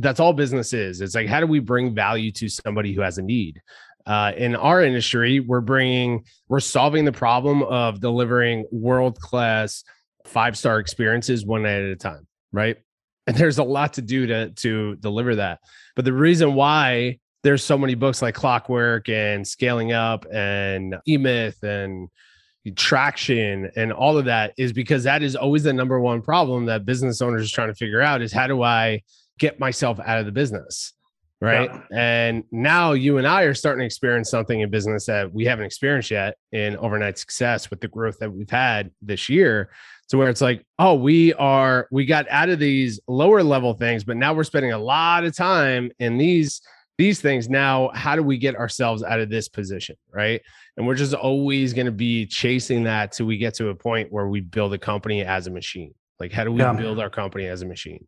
that's 0.00 0.20
all 0.20 0.32
business 0.32 0.72
is. 0.72 1.00
It's 1.00 1.14
like, 1.14 1.28
how 1.28 1.40
do 1.40 1.46
we 1.46 1.58
bring 1.58 1.94
value 1.94 2.30
to 2.32 2.48
somebody 2.48 2.92
who 2.92 3.00
has 3.02 3.18
a 3.18 3.22
need? 3.22 3.60
Uh, 4.06 4.32
in 4.36 4.54
our 4.54 4.82
industry, 4.82 5.40
we're 5.40 5.60
bringing, 5.60 6.24
we're 6.48 6.60
solving 6.60 7.04
the 7.04 7.12
problem 7.12 7.62
of 7.62 8.00
delivering 8.00 8.66
world 8.70 9.18
class 9.18 9.82
five 10.24 10.56
star 10.56 10.78
experiences 10.78 11.44
one 11.44 11.62
night 11.62 11.82
at 11.82 11.90
a 11.90 11.96
time, 11.96 12.26
right? 12.52 12.76
And 13.26 13.36
there's 13.36 13.58
a 13.58 13.64
lot 13.64 13.94
to 13.94 14.02
do 14.02 14.28
to 14.28 14.50
to 14.50 14.94
deliver 14.96 15.34
that. 15.34 15.58
But 15.96 16.04
the 16.04 16.12
reason 16.12 16.54
why 16.54 17.18
there's 17.46 17.62
so 17.62 17.78
many 17.78 17.94
books 17.94 18.22
like 18.22 18.34
Clockwork 18.34 19.08
and 19.08 19.46
Scaling 19.46 19.92
Up 19.92 20.26
and 20.32 20.96
E 21.06 21.16
Myth 21.16 21.62
and 21.62 22.08
traction 22.74 23.70
and 23.76 23.92
all 23.92 24.18
of 24.18 24.24
that 24.24 24.52
is 24.58 24.72
because 24.72 25.04
that 25.04 25.22
is 25.22 25.36
always 25.36 25.62
the 25.62 25.72
number 25.72 26.00
one 26.00 26.20
problem 26.20 26.66
that 26.66 26.84
business 26.84 27.22
owners 27.22 27.48
are 27.48 27.54
trying 27.54 27.68
to 27.68 27.74
figure 27.76 28.00
out 28.00 28.20
is 28.20 28.32
how 28.32 28.48
do 28.48 28.62
I 28.62 29.00
get 29.38 29.60
myself 29.60 30.00
out 30.04 30.18
of 30.18 30.26
the 30.26 30.32
business 30.32 30.92
right 31.40 31.70
yeah. 31.70 31.82
and 32.26 32.44
now 32.50 32.92
you 32.92 33.18
and 33.18 33.26
i 33.26 33.42
are 33.42 33.52
starting 33.52 33.80
to 33.80 33.84
experience 33.84 34.30
something 34.30 34.62
in 34.62 34.70
business 34.70 35.04
that 35.04 35.30
we 35.34 35.44
haven't 35.44 35.66
experienced 35.66 36.10
yet 36.10 36.34
in 36.52 36.78
overnight 36.78 37.18
success 37.18 37.68
with 37.68 37.78
the 37.80 37.88
growth 37.88 38.18
that 38.18 38.32
we've 38.32 38.48
had 38.48 38.90
this 39.02 39.28
year 39.28 39.68
to 40.08 40.16
where 40.16 40.30
it's 40.30 40.40
like 40.40 40.64
oh 40.78 40.94
we 40.94 41.34
are 41.34 41.88
we 41.90 42.06
got 42.06 42.26
out 42.30 42.48
of 42.48 42.58
these 42.58 42.98
lower 43.06 43.42
level 43.42 43.74
things 43.74 44.02
but 44.02 44.16
now 44.16 44.32
we're 44.32 44.44
spending 44.44 44.72
a 44.72 44.78
lot 44.78 45.24
of 45.24 45.36
time 45.36 45.92
in 45.98 46.16
these 46.16 46.62
these 46.98 47.20
things 47.20 47.48
now 47.48 47.90
how 47.94 48.16
do 48.16 48.22
we 48.22 48.38
get 48.38 48.56
ourselves 48.56 49.02
out 49.02 49.20
of 49.20 49.28
this 49.28 49.48
position 49.48 49.96
right 50.10 50.40
and 50.76 50.86
we're 50.86 50.94
just 50.94 51.14
always 51.14 51.72
going 51.72 51.86
to 51.86 51.92
be 51.92 52.26
chasing 52.26 52.84
that 52.84 53.12
till 53.12 53.26
we 53.26 53.36
get 53.36 53.54
to 53.54 53.68
a 53.68 53.74
point 53.74 54.10
where 54.10 54.28
we 54.28 54.40
build 54.40 54.72
a 54.72 54.78
company 54.78 55.22
as 55.22 55.46
a 55.46 55.50
machine 55.50 55.94
like 56.18 56.32
how 56.32 56.44
do 56.44 56.52
we 56.52 56.60
yeah. 56.60 56.72
build 56.72 56.98
our 56.98 57.10
company 57.10 57.46
as 57.46 57.62
a 57.62 57.66
machine 57.66 58.06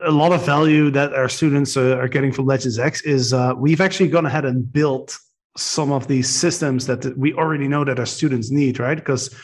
a 0.00 0.10
lot 0.10 0.32
of 0.32 0.44
value 0.46 0.90
that 0.90 1.12
our 1.14 1.28
students 1.28 1.76
are 1.76 2.06
getting 2.08 2.32
from 2.32 2.46
Legends 2.46 2.78
X 2.78 3.02
is 3.02 3.32
uh, 3.32 3.52
we've 3.56 3.80
actually 3.80 4.08
gone 4.08 4.26
ahead 4.26 4.44
and 4.44 4.72
built 4.72 5.18
some 5.56 5.90
of 5.90 6.06
these 6.06 6.28
systems 6.28 6.86
that 6.86 7.16
we 7.18 7.34
already 7.34 7.66
know 7.66 7.84
that 7.84 7.98
our 7.98 8.06
students 8.06 8.50
need, 8.50 8.78
right? 8.78 8.96
Because 8.96 9.34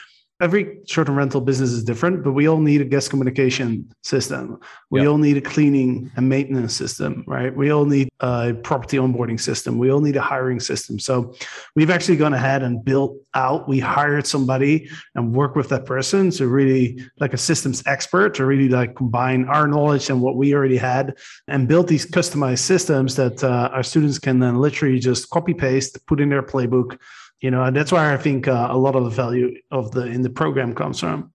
every 0.40 0.81
short-term 0.87 1.16
rental 1.16 1.40
business 1.40 1.70
is 1.70 1.85
different, 1.85 2.25
but 2.25 2.33
we 2.33 2.49
all 2.49 2.59
need 2.59 2.81
a 2.81 2.85
guest 2.85 3.09
communication 3.11 3.88
system. 4.03 4.59
We 4.90 5.01
yep. 5.01 5.09
all 5.09 5.18
need 5.18 5.37
a 5.37 5.40
cleaning 5.40 6.11
and 6.16 6.29
maintenance 6.29 6.75
system, 6.75 7.23
right? 7.27 7.55
We 7.55 7.70
all 7.70 7.85
need 7.85 8.09
a 8.18 8.53
property 8.53 8.97
onboarding 8.97 9.40
system. 9.40 9.79
We 9.79 9.92
all 9.92 10.01
need 10.01 10.16
a 10.16 10.20
hiring 10.20 10.59
system. 10.59 10.99
So 10.99 11.35
we've 11.77 11.90
actually 11.90 12.16
gone 12.16 12.35
ahead 12.35 12.62
and 12.62 12.85
built 12.85 13.16
out. 13.35 13.68
We 13.68 13.79
hired 13.79 14.27
somebody 14.27 14.88
and 15.14 15.33
work 15.33 15.55
with 15.55 15.68
that 15.68 15.87
person 15.87 16.31
to 16.33 16.49
really 16.49 17.01
like 17.20 17.33
a 17.33 17.38
systems 17.38 17.83
expert 17.87 18.35
to 18.35 18.44
really 18.44 18.68
like 18.68 18.97
combine 18.97 19.44
our 19.44 19.68
knowledge 19.68 20.11
and 20.11 20.20
what 20.20 20.37
we 20.37 20.53
already 20.53 20.77
had 20.77 21.16
and 21.47 21.68
build 21.68 21.87
these 21.87 22.07
customized 22.07 22.59
systems 22.59 23.14
that 23.16 23.44
uh, 23.44 23.70
our 23.73 23.85
students 23.85 24.18
can 24.18 24.40
then 24.40 24.57
literally 24.57 24.99
just 24.99 25.31
copy 25.31 25.55
paste, 25.55 26.05
put 26.07 26.20
in 26.20 26.29
their 26.29 26.42
playbook 26.42 26.99
you 27.40 27.51
know 27.51 27.64
and 27.64 27.77
that's 27.77 27.92
where 27.92 28.12
i 28.12 28.16
think 28.16 28.49
uh, 28.49 28.68
a 28.70 28.77
lot 28.77 28.97
of 28.97 29.05
the 29.05 29.11
value 29.11 29.55
of 29.70 29.90
the 29.92 30.07
in 30.07 30.23
the 30.23 30.31
program 30.31 30.75
comes 30.75 31.01
from. 31.01 31.33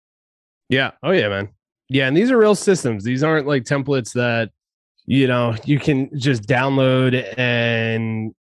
Yeah. 0.69 0.93
Oh 1.03 1.13
yeah 1.13 1.29
man. 1.29 1.49
Yeah 1.89 2.09
and 2.09 2.17
these 2.17 2.31
are 2.31 2.39
real 2.39 2.55
systems. 2.55 3.05
These 3.05 3.23
aren't 3.23 3.47
like 3.47 3.65
templates 3.65 4.13
that 4.15 4.51
you 5.07 5.27
know 5.27 5.55
you 5.65 5.79
can 5.79 6.11
just 6.19 6.43
download 6.45 7.35
and 7.39 8.35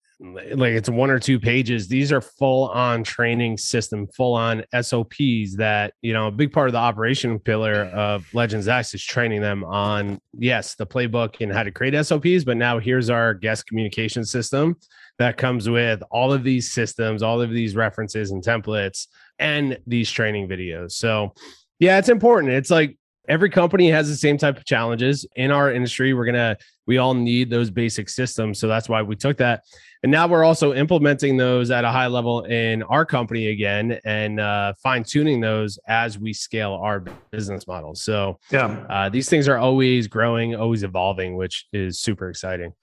like 0.55 0.71
it's 0.71 0.89
one 0.89 1.09
or 1.09 1.19
two 1.19 1.37
pages. 1.37 1.89
These 1.89 2.13
are 2.13 2.21
full 2.21 2.69
on 2.69 3.03
training 3.03 3.57
system 3.57 4.07
full 4.07 4.33
on 4.35 4.63
sops 4.81 5.55
that 5.57 5.93
you 6.01 6.13
know 6.13 6.27
a 6.27 6.31
big 6.31 6.53
part 6.53 6.69
of 6.69 6.73
the 6.73 6.79
operation 6.79 7.39
pillar 7.39 7.85
of 7.93 8.25
legends 8.33 8.69
x 8.69 8.93
is 8.93 9.03
training 9.03 9.41
them 9.41 9.65
on 9.65 10.21
yes 10.37 10.75
the 10.75 10.85
playbook 10.85 11.41
and 11.41 11.51
how 11.51 11.63
to 11.63 11.71
create 11.71 11.93
sops 12.05 12.45
but 12.45 12.55
now 12.55 12.79
here's 12.79 13.09
our 13.09 13.33
guest 13.33 13.67
communication 13.67 14.23
system 14.23 14.77
that 15.19 15.37
comes 15.37 15.69
with 15.69 16.01
all 16.11 16.33
of 16.33 16.43
these 16.43 16.71
systems, 16.71 17.21
all 17.21 17.41
of 17.41 17.49
these 17.49 17.75
references 17.75 18.31
and 18.31 18.43
templates, 18.43 19.07
and 19.39 19.77
these 19.87 20.09
training 20.11 20.47
videos. 20.47 20.93
So, 20.93 21.33
yeah, 21.79 21.97
it's 21.97 22.09
important. 22.09 22.53
It's 22.53 22.71
like 22.71 22.97
every 23.29 23.49
company 23.49 23.89
has 23.89 24.09
the 24.09 24.15
same 24.15 24.37
type 24.37 24.57
of 24.57 24.65
challenges 24.65 25.25
in 25.35 25.51
our 25.51 25.71
industry. 25.71 26.13
We're 26.13 26.25
going 26.25 26.35
to, 26.35 26.57
we 26.87 26.97
all 26.97 27.13
need 27.13 27.49
those 27.49 27.69
basic 27.69 28.09
systems. 28.09 28.59
So 28.59 28.67
that's 28.67 28.89
why 28.89 29.01
we 29.01 29.15
took 29.15 29.37
that. 29.37 29.63
And 30.03 30.11
now 30.11 30.27
we're 30.27 30.43
also 30.43 30.73
implementing 30.73 31.37
those 31.37 31.71
at 31.71 31.85
a 31.85 31.89
high 31.89 32.07
level 32.07 32.43
in 32.43 32.83
our 32.83 33.05
company 33.05 33.47
again 33.47 33.99
and 34.03 34.39
uh, 34.41 34.73
fine 34.83 35.03
tuning 35.05 35.39
those 35.39 35.79
as 35.87 36.19
we 36.19 36.33
scale 36.33 36.73
our 36.73 37.05
business 37.31 37.65
models. 37.67 38.01
So, 38.01 38.39
Yeah. 38.51 38.85
uh, 38.89 39.07
these 39.09 39.29
things 39.29 39.47
are 39.47 39.57
always 39.57 40.07
growing, 40.07 40.55
always 40.55 40.83
evolving, 40.83 41.37
which 41.37 41.67
is 41.71 41.99
super 41.99 42.29
exciting. 42.29 42.73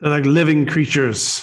They're 0.00 0.10
like 0.10 0.24
living 0.24 0.66
creatures. 0.66 1.42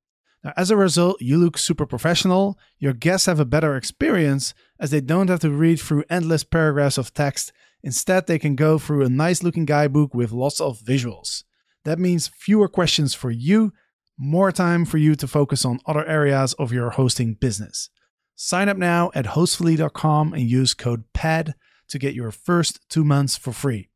Now, 0.43 0.53
as 0.57 0.71
a 0.71 0.77
result, 0.77 1.21
you 1.21 1.37
look 1.37 1.57
super 1.57 1.85
professional, 1.85 2.57
your 2.79 2.93
guests 2.93 3.27
have 3.27 3.39
a 3.39 3.45
better 3.45 3.75
experience 3.75 4.53
as 4.79 4.89
they 4.89 5.01
don't 5.01 5.29
have 5.29 5.39
to 5.41 5.51
read 5.51 5.79
through 5.79 6.03
endless 6.09 6.43
paragraphs 6.43 6.97
of 6.97 7.13
text. 7.13 7.51
Instead, 7.83 8.25
they 8.25 8.39
can 8.39 8.55
go 8.55 8.79
through 8.79 9.05
a 9.05 9.09
nice 9.09 9.43
looking 9.43 9.65
guidebook 9.65 10.13
with 10.15 10.31
lots 10.31 10.59
of 10.59 10.79
visuals. 10.79 11.43
That 11.85 11.99
means 11.99 12.27
fewer 12.27 12.67
questions 12.67 13.13
for 13.13 13.31
you, 13.31 13.73
more 14.17 14.51
time 14.51 14.85
for 14.85 14.97
you 14.97 15.15
to 15.15 15.27
focus 15.27 15.65
on 15.65 15.79
other 15.85 16.05
areas 16.05 16.53
of 16.53 16.71
your 16.71 16.91
hosting 16.91 17.35
business. 17.35 17.89
Sign 18.35 18.69
up 18.69 18.77
now 18.77 19.11
at 19.13 19.25
hostfully.com 19.25 20.33
and 20.33 20.49
use 20.49 20.73
code 20.73 21.03
PAD 21.13 21.53
to 21.89 21.99
get 21.99 22.15
your 22.15 22.31
first 22.31 22.79
two 22.89 23.03
months 23.03 23.37
for 23.37 23.51
free. 23.51 23.89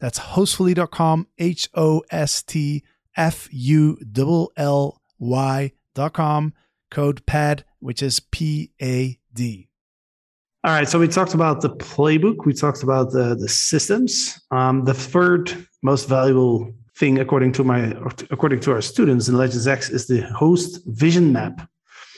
That's 0.00 0.18
hostfully.com, 0.18 1.28
H 1.38 1.68
O 1.74 2.02
S 2.10 2.42
T 2.42 2.82
F 3.16 3.48
U 3.52 3.98
L 4.16 4.50
L 4.56 5.00
Y.com, 5.96 6.54
code 6.90 7.24
PAD, 7.26 7.64
which 7.80 8.02
is 8.02 8.20
P 8.20 8.70
A 8.80 9.18
D. 9.34 9.68
All 10.64 10.72
right. 10.72 10.88
So 10.88 10.98
we 10.98 11.08
talked 11.08 11.34
about 11.34 11.60
the 11.60 11.70
playbook. 11.70 12.44
We 12.44 12.52
talked 12.52 12.82
about 12.82 13.12
the 13.12 13.34
the 13.34 13.48
systems. 13.48 14.40
Um, 14.50 14.84
the 14.84 14.94
third 14.94 15.66
most 15.82 16.08
valuable 16.08 16.72
thing, 16.96 17.18
according 17.18 17.52
to 17.52 17.64
my 17.64 17.94
according 18.30 18.60
to 18.60 18.72
our 18.72 18.80
students 18.80 19.28
in 19.28 19.36
Legends 19.36 19.66
X, 19.66 19.90
is 19.90 20.06
the 20.06 20.20
host 20.20 20.80
vision 20.86 21.32
map. 21.32 21.68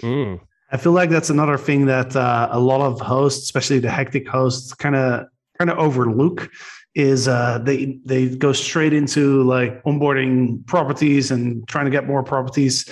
Mm. 0.03 0.41
I 0.73 0.77
feel 0.77 0.93
like 0.93 1.09
that's 1.09 1.31
another 1.31 1.57
thing 1.57 1.87
that 1.87 2.17
uh, 2.17 2.49
a 2.51 2.59
lot 2.59 2.81
of 2.81 3.01
hosts, 3.01 3.45
especially 3.45 3.79
the 3.79 3.91
hectic 3.91 4.29
hosts, 4.29 4.75
kind 4.75 4.97
of 4.97 5.27
kind 5.59 5.71
of 5.71 5.79
overlook. 5.79 6.51
Is 6.95 7.27
uh, 7.27 7.59
they 7.59 7.99
they 8.05 8.29
go 8.29 8.53
straight 8.53 8.93
into 8.93 9.43
like 9.43 9.83
onboarding 9.85 10.65
properties 10.67 11.31
and 11.31 11.67
trying 11.67 11.87
to 11.87 11.91
get 11.91 12.07
more 12.07 12.23
properties, 12.23 12.85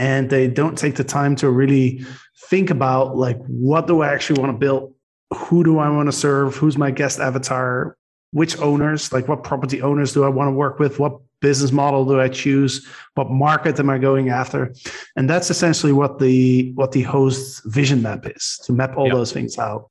and 0.00 0.30
they 0.30 0.48
don't 0.48 0.78
take 0.78 0.94
the 0.96 1.04
time 1.04 1.36
to 1.36 1.50
really 1.50 2.02
think 2.48 2.70
about 2.70 3.18
like 3.18 3.36
what 3.46 3.86
do 3.86 4.00
I 4.00 4.08
actually 4.08 4.40
want 4.40 4.52
to 4.54 4.58
build, 4.58 4.94
who 5.34 5.62
do 5.62 5.78
I 5.78 5.90
want 5.90 6.06
to 6.08 6.12
serve, 6.12 6.56
who's 6.56 6.78
my 6.78 6.90
guest 6.90 7.20
avatar, 7.20 7.98
which 8.32 8.58
owners, 8.58 9.12
like 9.12 9.28
what 9.28 9.44
property 9.44 9.82
owners 9.82 10.14
do 10.14 10.24
I 10.24 10.28
want 10.28 10.48
to 10.48 10.52
work 10.52 10.78
with, 10.78 10.98
what 10.98 11.20
business 11.42 11.70
model 11.70 12.06
do 12.06 12.18
I 12.18 12.28
choose, 12.28 12.86
what 13.14 13.30
market 13.30 13.78
am 13.78 13.90
I 13.90 13.98
going 13.98 14.30
after, 14.30 14.72
and 15.16 15.28
that's 15.28 15.50
essentially 15.50 15.92
what 15.92 16.18
the 16.18 16.72
what 16.76 16.92
the 16.92 17.02
host 17.02 17.62
vision 17.66 18.00
map 18.00 18.26
is 18.26 18.58
to 18.64 18.72
map 18.72 18.96
all 18.96 19.06
Yep. 19.06 19.14
those 19.14 19.32
things 19.32 19.58
out. 19.58 19.90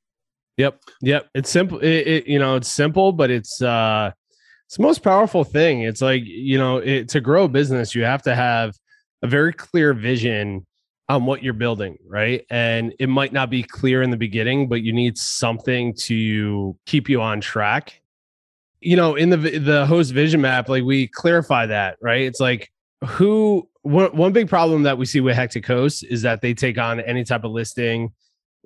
Yep. 0.58 0.82
Yep. 1.02 1.30
It's 1.36 1.50
simple. 1.52 1.78
It, 1.80 2.08
it, 2.14 2.28
you 2.28 2.40
know, 2.40 2.56
it's 2.56 2.68
simple, 2.68 3.12
but 3.12 3.30
it's, 3.30 3.62
uh, 3.62 4.12
it's 4.66 4.76
the 4.78 4.84
most 4.84 5.04
powerful 5.04 5.44
thing. 5.44 5.84
It's 5.84 6.02
like, 6.02 6.24
you 6.26 6.58
know, 6.58 6.78
it, 6.78 7.10
to 7.10 7.22
grow 7.22 7.46
a 7.46 7.48
business, 7.48 7.96
you 7.96 8.04
have 8.04 8.24
to 8.24 8.36
have 8.36 8.76
a 9.22 9.28
very 9.28 9.54
clear 9.54 9.94
vision 9.94 10.66
on 11.08 11.26
what 11.26 11.44
you're 11.44 11.54
building, 11.54 11.98
right? 12.08 12.46
And 12.50 12.94
it 13.00 13.08
might 13.08 13.34
not 13.34 13.50
be 13.50 13.64
clear 13.64 14.04
in 14.04 14.12
the 14.12 14.18
beginning, 14.18 14.70
but 14.70 14.82
you 14.84 14.94
need 14.94 15.18
something 15.18 15.96
to 16.02 16.78
keep 16.86 17.10
you 17.10 17.22
on 17.22 17.42
track. 17.42 18.02
You 18.82 18.96
know, 18.96 19.16
in 19.16 19.30
the 19.30 19.38
the 19.38 19.86
host 19.86 20.14
vision 20.14 20.42
map, 20.42 20.70
like 20.70 20.84
we 20.84 21.08
clarify 21.08 21.66
that, 21.66 21.98
right? 22.02 22.22
It's 22.22 22.40
like 22.40 22.72
who 23.06 23.68
one, 23.82 24.16
one 24.16 24.32
big 24.32 24.48
problem 24.48 24.84
that 24.84 24.98
we 24.98 25.06
see 25.06 25.20
with 25.20 25.36
Hectic 25.36 25.66
Hosts 25.66 26.04
is 26.04 26.22
that 26.22 26.42
they 26.42 26.54
take 26.54 26.78
on 26.78 27.00
any 27.02 27.24
type 27.24 27.44
of 27.44 27.52
listing 27.52 28.14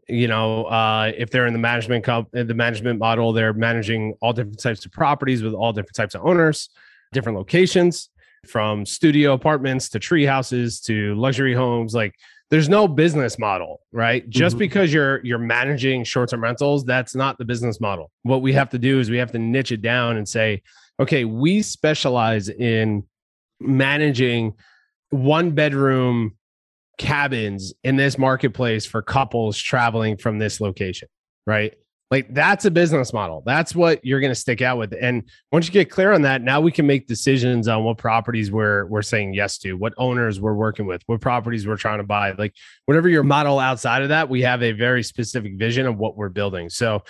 you 0.07 0.27
know 0.27 0.65
uh, 0.65 1.11
if 1.15 1.29
they're 1.29 1.47
in 1.47 1.53
the 1.53 1.59
management 1.59 2.03
comp- 2.03 2.31
the 2.31 2.53
management 2.53 2.99
model 2.99 3.33
they're 3.33 3.53
managing 3.53 4.13
all 4.21 4.33
different 4.33 4.59
types 4.59 4.85
of 4.85 4.91
properties 4.91 5.43
with 5.43 5.53
all 5.53 5.71
different 5.71 5.95
types 5.95 6.15
of 6.15 6.25
owners 6.25 6.69
different 7.11 7.37
locations 7.37 8.09
from 8.45 8.85
studio 8.85 9.33
apartments 9.33 9.89
to 9.89 9.99
tree 9.99 10.25
houses 10.25 10.79
to 10.81 11.15
luxury 11.15 11.53
homes 11.53 11.93
like 11.93 12.13
there's 12.49 12.67
no 12.69 12.87
business 12.87 13.39
model 13.39 13.81
right 13.91 14.29
just 14.29 14.55
Mhm. 14.55 14.59
because 14.59 14.93
you're 14.93 15.23
you're 15.25 15.39
managing 15.39 16.03
short-term 16.03 16.43
rentals 16.43 16.83
that's 16.85 17.15
not 17.15 17.37
the 17.37 17.45
business 17.45 17.79
model 17.79 18.11
what 18.23 18.41
we 18.41 18.53
have 18.53 18.69
to 18.71 18.79
do 18.79 18.99
is 18.99 19.09
we 19.09 19.17
have 19.17 19.31
to 19.31 19.39
niche 19.39 19.71
it 19.71 19.81
down 19.81 20.17
and 20.17 20.27
say 20.27 20.61
okay 20.99 21.23
we 21.25 21.61
specialize 21.61 22.49
in 22.49 23.03
managing 23.59 24.53
one 25.09 25.51
bedroom 25.51 26.35
cabins 26.97 27.73
in 27.83 27.95
this 27.95 28.17
marketplace 28.17 28.85
for 28.85 29.01
couples 29.01 29.57
traveling 29.57 30.15
from 30.17 30.37
this 30.37 30.61
location, 30.61 31.07
right? 31.47 31.73
Like 32.13 32.31
that's 32.31 32.65
a 32.65 32.69
business 32.69 33.11
model. 33.11 33.41
That's 33.43 33.73
what 33.73 33.99
you're 34.05 34.19
going 34.19 34.29
to 34.29 34.39
stick 34.39 34.61
out 34.61 34.77
with. 34.77 34.93
And 35.01 35.23
once 35.51 35.65
you 35.65 35.73
get 35.73 35.89
clear 35.89 36.11
on 36.11 36.21
that, 36.21 36.43
now 36.43 36.61
we 36.61 36.71
can 36.71 36.85
make 36.85 37.07
decisions 37.07 37.67
on 37.67 37.83
what 37.83 37.97
properties 37.97 38.51
we're 38.51 38.85
we're 38.85 39.01
saying 39.01 39.33
yes 39.33 39.57
to, 39.57 39.73
what 39.73 39.95
owners 39.97 40.39
we're 40.39 40.53
working 40.53 40.85
with, 40.85 41.01
what 41.07 41.21
properties 41.21 41.65
we're 41.65 41.75
trying 41.75 41.97
to 41.97 42.03
buy. 42.03 42.33
Like 42.33 42.53
whatever 42.85 43.09
your 43.09 43.23
model 43.23 43.57
outside 43.57 44.03
of 44.03 44.09
that, 44.09 44.29
we 44.29 44.43
have 44.43 44.61
a 44.61 44.73
very 44.73 45.01
specific 45.01 45.53
vision 45.57 45.87
of 45.87 45.97
what 45.97 46.15
we're 46.15 46.29
building. 46.29 46.69
So 46.69 47.01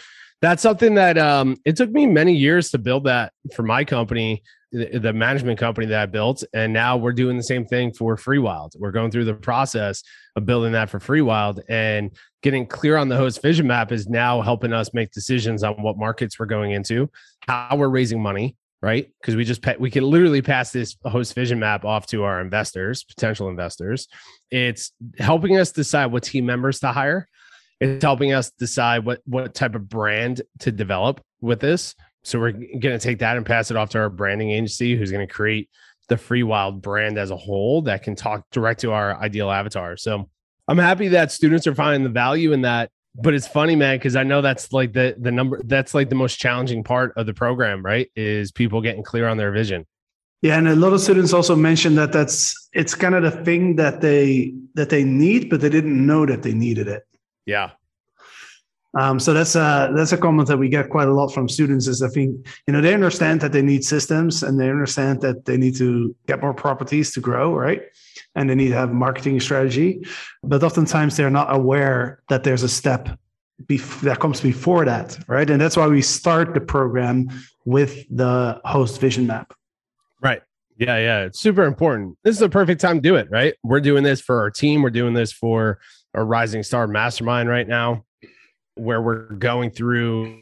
that's 0.41 0.61
something 0.61 0.93
that 0.93 1.17
um, 1.17 1.57
it 1.65 1.75
took 1.75 1.91
me 1.91 2.05
many 2.05 2.33
years 2.33 2.71
to 2.71 2.77
build 2.77 3.03
that 3.03 3.33
for 3.53 3.63
my 3.63 3.83
company, 3.83 4.41
the, 4.73 5.13
management 5.13 5.59
company 5.59 5.85
that 5.87 6.01
I 6.01 6.05
built, 6.07 6.43
and 6.53 6.73
now 6.73 6.97
we're 6.97 7.13
doing 7.13 7.37
the 7.37 7.43
same 7.43 7.65
thing 7.65 7.93
for 7.93 8.17
Freewyld. 8.17 8.71
We're 8.77 8.91
going 8.91 9.11
through 9.11 9.25
the 9.25 9.35
process 9.35 10.03
of 10.35 10.45
building 10.45 10.71
that 10.71 10.89
for 10.89 10.99
Freewyld, 10.99 11.61
and 11.69 12.11
getting 12.41 12.65
clear 12.65 12.97
on 12.97 13.07
the 13.07 13.15
host 13.15 13.41
vision 13.41 13.67
map 13.67 13.91
is 13.91 14.07
now 14.07 14.41
helping 14.41 14.73
us 14.73 14.93
make 14.93 15.11
decisions 15.11 15.63
on 15.63 15.75
what 15.83 15.97
markets 15.97 16.39
we're 16.39 16.47
going 16.47 16.71
into, 16.71 17.09
how 17.47 17.75
we're 17.75 17.87
raising 17.87 18.21
money, 18.21 18.55
right? 18.81 19.09
Because 19.21 19.35
we 19.35 19.45
just 19.45 19.63
we 19.79 19.91
can 19.91 20.03
literally 20.03 20.41
pass 20.41 20.71
this 20.71 20.97
host 21.05 21.35
vision 21.35 21.59
map 21.59 21.85
off 21.85 22.07
to 22.07 22.23
our 22.23 22.41
investors, 22.41 23.03
potential 23.03 23.49
investors. 23.49 24.07
It's 24.49 24.91
helping 25.19 25.57
us 25.57 25.71
decide 25.71 26.07
what 26.07 26.23
team 26.23 26.47
members 26.47 26.79
to 26.79 26.87
hire. 26.87 27.27
It's 27.79 28.03
helping 28.03 28.33
us 28.33 28.49
decide 28.51 29.05
what 29.05 29.21
what 29.25 29.53
type 29.53 29.75
of 29.75 29.87
brand 29.87 30.41
to 30.59 30.71
develop 30.71 31.21
with 31.41 31.59
this. 31.59 31.93
So 32.23 32.39
we're 32.39 32.51
going 32.51 32.97
to 32.97 32.99
take 32.99 33.19
that 33.19 33.37
and 33.37 33.45
pass 33.45 33.71
it 33.71 33.77
off 33.77 33.89
to 33.91 33.99
our 33.99 34.09
branding 34.09 34.51
agency, 34.51 34.95
who's 34.95 35.11
going 35.11 35.25
to 35.25 35.33
create 35.33 35.69
the 36.09 36.15
Freewyld 36.15 36.81
brand 36.81 37.17
as 37.17 37.31
a 37.31 37.37
whole 37.37 37.81
that 37.83 38.03
can 38.03 38.15
talk 38.15 38.45
direct 38.51 38.81
to 38.81 38.91
our 38.91 39.15
ideal 39.21 39.49
avatar. 39.49 39.97
So 39.97 40.29
I'm 40.67 40.77
happy 40.77 41.09
that 41.09 41.31
students 41.31 41.67
are 41.67 41.75
finding 41.75 42.03
the 42.03 42.09
value 42.09 42.53
in 42.53 42.61
that. 42.61 42.89
But 43.15 43.35
it's 43.35 43.47
funny, 43.47 43.75
man, 43.75 43.97
because 43.97 44.15
I 44.15 44.23
know 44.23 44.41
that's 44.41 44.73
like 44.73 44.93
the 44.93 45.15
the 45.19 45.31
number 45.31 45.61
that's 45.65 45.93
like 45.93 46.09
the 46.09 46.15
most 46.15 46.39
challenging 46.39 46.83
part 46.83 47.13
of 47.15 47.27
the 47.27 47.33
program, 47.33 47.85
right? 47.85 48.09
Is 48.15 48.51
people 48.51 48.81
getting 48.81 49.03
clear 49.03 49.27
on 49.27 49.37
their 49.37 49.51
vision. 49.51 49.85
Yeah, 50.41 50.57
and 50.57 50.67
a 50.67 50.75
lot 50.75 50.93
of 50.93 50.99
students 50.99 51.31
also 51.31 51.55
mentioned 51.55 51.97
that 51.99 52.11
that's 52.11 52.69
it's 52.73 52.95
kind 52.95 53.13
of 53.13 53.21
the 53.21 53.31
thing 53.31 53.75
that 53.75 54.01
they 54.01 54.53
that 54.73 54.89
they 54.89 55.03
need, 55.03 55.49
but 55.49 55.61
they 55.61 55.69
didn't 55.69 56.05
know 56.05 56.25
that 56.25 56.41
they 56.41 56.53
needed 56.53 56.87
it. 56.87 57.03
Yeah. 57.45 57.71
Um, 58.95 59.19
so 59.19 59.33
that's 59.33 59.55
a 59.55 59.91
that's 59.95 60.11
a 60.11 60.17
comment 60.17 60.47
that 60.49 60.57
we 60.57 60.69
get 60.69 60.89
quite 60.89 61.07
a 61.07 61.13
lot 61.13 61.29
from 61.29 61.49
students. 61.49 61.87
Is 61.87 62.03
I 62.03 62.09
think 62.09 62.45
you 62.67 62.73
know 62.73 62.81
they 62.81 62.93
understand 62.93 63.41
that 63.41 63.51
they 63.51 63.61
need 63.61 63.83
systems 63.83 64.43
and 64.43 64.59
they 64.59 64.69
understand 64.69 65.21
that 65.21 65.45
they 65.45 65.57
need 65.57 65.75
to 65.77 66.15
get 66.27 66.41
more 66.41 66.53
properties 66.53 67.11
to 67.13 67.19
grow, 67.19 67.55
right? 67.55 67.81
And 68.35 68.49
they 68.49 68.55
need 68.55 68.69
to 68.69 68.75
have 68.75 68.91
a 68.91 68.93
marketing 68.93 69.39
strategy, 69.39 70.05
but 70.43 70.63
oftentimes 70.63 71.17
they're 71.17 71.29
not 71.31 71.53
aware 71.53 72.21
that 72.29 72.43
there's 72.43 72.63
a 72.63 72.69
step 72.69 73.09
bef- 73.65 74.01
that 74.01 74.19
comes 74.19 74.41
before 74.41 74.85
that, 74.85 75.17
right? 75.27 75.49
And 75.49 75.59
that's 75.59 75.77
why 75.77 75.87
we 75.87 76.01
start 76.01 76.53
the 76.53 76.61
program 76.61 77.29
with 77.65 78.05
the 78.15 78.61
host 78.65 79.01
vision 79.01 79.25
map. 79.25 79.53
Right. 80.21 80.41
Yeah, 80.77 80.97
yeah. 80.97 81.25
It's 81.25 81.39
super 81.39 81.63
important. 81.63 82.17
This 82.23 82.35
is 82.35 82.41
a 82.41 82.49
perfect 82.49 82.81
time 82.81 82.97
to 82.97 83.01
do 83.01 83.15
it, 83.15 83.27
right? 83.31 83.53
We're 83.63 83.81
doing 83.81 84.03
this 84.03 84.21
for 84.21 84.39
our 84.39 84.49
team. 84.51 84.81
We're 84.81 84.89
doing 84.89 85.13
this 85.13 85.31
for 85.31 85.79
our 86.13 86.25
Rising 86.25 86.63
Star 86.63 86.87
Mastermind 86.87 87.49
right 87.49 87.67
now 87.67 88.05
where 88.75 89.01
we're 89.01 89.33
going 89.33 89.69
through 89.69 90.39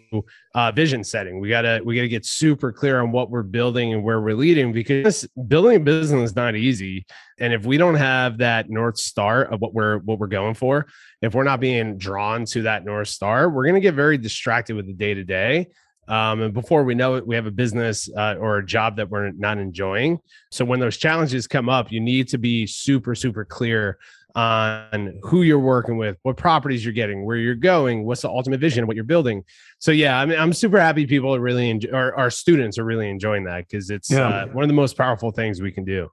uh, 0.55 0.71
vision 0.71 1.03
setting. 1.03 1.39
We 1.39 1.49
gotta 1.49 1.81
we 1.83 1.95
gotta 1.95 2.07
get 2.07 2.25
super 2.25 2.71
clear 2.71 3.01
on 3.01 3.11
what 3.11 3.29
we're 3.29 3.43
building 3.43 3.93
and 3.93 4.03
where 4.03 4.21
we're 4.21 4.35
leading 4.35 4.71
because 4.71 5.27
building 5.47 5.77
a 5.77 5.79
business 5.79 6.31
is 6.31 6.35
not 6.35 6.55
easy. 6.55 7.05
And 7.39 7.53
if 7.53 7.65
we 7.65 7.77
don't 7.77 7.95
have 7.95 8.37
that 8.37 8.69
north 8.69 8.97
star 8.97 9.43
of 9.43 9.59
what 9.59 9.73
we're 9.73 9.97
what 9.99 10.19
we're 10.19 10.27
going 10.27 10.53
for, 10.53 10.87
if 11.21 11.35
we're 11.35 11.43
not 11.43 11.59
being 11.59 11.97
drawn 11.97 12.45
to 12.45 12.63
that 12.63 12.85
north 12.85 13.09
star, 13.09 13.49
we're 13.49 13.65
gonna 13.65 13.79
get 13.79 13.95
very 13.95 14.17
distracted 14.17 14.75
with 14.75 14.87
the 14.87 14.93
day 14.93 15.13
to 15.13 15.23
day. 15.23 15.67
Um, 16.07 16.41
and 16.41 16.53
before 16.53 16.83
we 16.83 16.93
know 16.93 17.15
it, 17.15 17.25
we 17.25 17.35
have 17.35 17.45
a 17.45 17.51
business 17.51 18.09
uh, 18.17 18.35
or 18.37 18.57
a 18.57 18.65
job 18.65 18.97
that 18.97 19.09
we're 19.09 19.31
not 19.31 19.59
enjoying. 19.59 20.19
So 20.49 20.65
when 20.65 20.79
those 20.79 20.97
challenges 20.97 21.47
come 21.47 21.69
up, 21.69 21.91
you 21.91 22.01
need 22.01 22.27
to 22.29 22.37
be 22.37 22.67
super, 22.67 23.15
super 23.15 23.45
clear 23.45 23.97
on 24.35 25.19
who 25.23 25.41
you're 25.41 25.59
working 25.59 25.97
with, 25.97 26.17
what 26.23 26.37
properties 26.37 26.83
you're 26.83 26.93
getting, 26.93 27.25
where 27.25 27.37
you're 27.37 27.55
going, 27.55 28.05
what's 28.05 28.21
the 28.21 28.29
ultimate 28.29 28.59
vision, 28.59 28.87
what 28.87 28.95
you're 28.95 29.03
building. 29.03 29.43
So 29.79 29.91
yeah, 29.91 30.19
I 30.19 30.25
mean, 30.25 30.39
I'm 30.39 30.53
super 30.53 30.79
happy 30.79 31.05
people 31.05 31.35
are 31.35 31.39
really 31.39 31.69
enjoy, 31.69 31.91
our, 31.91 32.15
our 32.15 32.29
students 32.29 32.77
are 32.77 32.83
really 32.83 33.09
enjoying 33.09 33.43
that 33.45 33.67
because 33.67 33.89
it's 33.89 34.11
yeah. 34.11 34.27
uh, 34.27 34.47
one 34.47 34.63
of 34.63 34.69
the 34.69 34.73
most 34.73 34.97
powerful 34.97 35.31
things 35.31 35.61
we 35.61 35.71
can 35.71 35.83
do. 35.83 36.09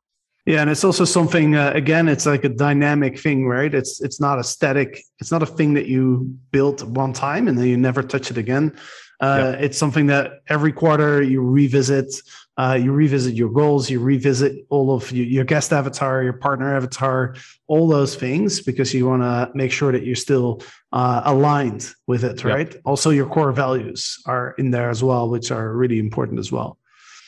Yeah, 0.47 0.63
and 0.63 0.71
it's 0.71 0.83
also 0.83 1.05
something. 1.05 1.57
Uh, 1.57 1.73
again, 1.75 2.09
it's 2.09 2.25
like 2.25 2.43
a 2.45 2.49
dynamic 2.49 3.19
thing, 3.19 3.47
right? 3.47 3.75
It's 3.75 4.01
it's 4.01 4.19
not 4.19 4.39
a 4.39 4.45
static. 4.45 5.03
It's 5.19 5.31
not 5.31 5.43
a 5.43 5.47
thing 5.47 5.75
that 5.75 5.89
you 5.89 6.35
built 6.53 6.83
one 6.85 7.13
time 7.13 7.49
and 7.49 7.59
then 7.59 7.67
you 7.67 7.77
never 7.77 8.03
touch 8.03 8.31
it 8.31 8.39
again. 8.39 8.75
Uh, 9.21 9.51
yep. 9.53 9.63
It's 9.63 9.79
something 9.79 10.07
that 10.07 10.41
every 10.49 10.73
quarter 10.73 11.23
you 11.23 11.43
revisit. 11.43 12.15
Uh, 12.59 12.75
you 12.75 12.91
revisit 12.91 13.35
your 13.35 13.49
goals, 13.49 13.89
you 13.89 14.01
revisit 14.01 14.67
all 14.69 14.93
of 14.93 15.13
your, 15.13 15.25
your 15.25 15.45
guest 15.45 15.73
avatar, 15.73 16.25
your 16.25 16.33
partner 16.33 16.77
avatar, 16.77 17.37
all 17.69 17.87
those 17.87 18.17
things 18.17 18.61
because 18.61 18.93
you 18.93 19.07
want 19.07 19.23
to 19.23 19.49
make 19.55 19.71
sure 19.71 19.93
that 19.93 20.05
you're 20.05 20.17
still 20.17 20.61
uh, 20.93 21.23
aligned 21.25 21.89
with 22.09 22.25
it, 22.25 22.43
right? 22.43 22.73
Yep. 22.73 22.83
Also, 22.85 23.11
your 23.11 23.27
core 23.27 23.53
values 23.53 24.21
are 24.27 24.57
in 24.59 24.73
there 24.73 24.91
as 24.91 25.05
well, 25.05 25.31
which 25.31 25.53
are 25.53 25.73
really 25.73 26.01
important 26.01 26.41
as 26.41 26.51
well. 26.51 26.79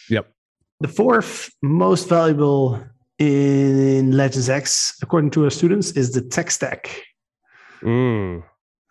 Yep. 0.09 0.27
The 0.81 0.89
fourth 0.89 1.55
most 1.63 2.09
valuable 2.09 2.83
in 3.21 4.13
Legends 4.13 4.51
X, 4.51 4.99
according 5.01 5.31
to 5.31 5.45
our 5.45 5.51
students, 5.51 5.93
is 5.93 6.13
the 6.13 6.23
tech 6.23 6.51
stack. 6.51 6.91
Mm. 7.83 8.43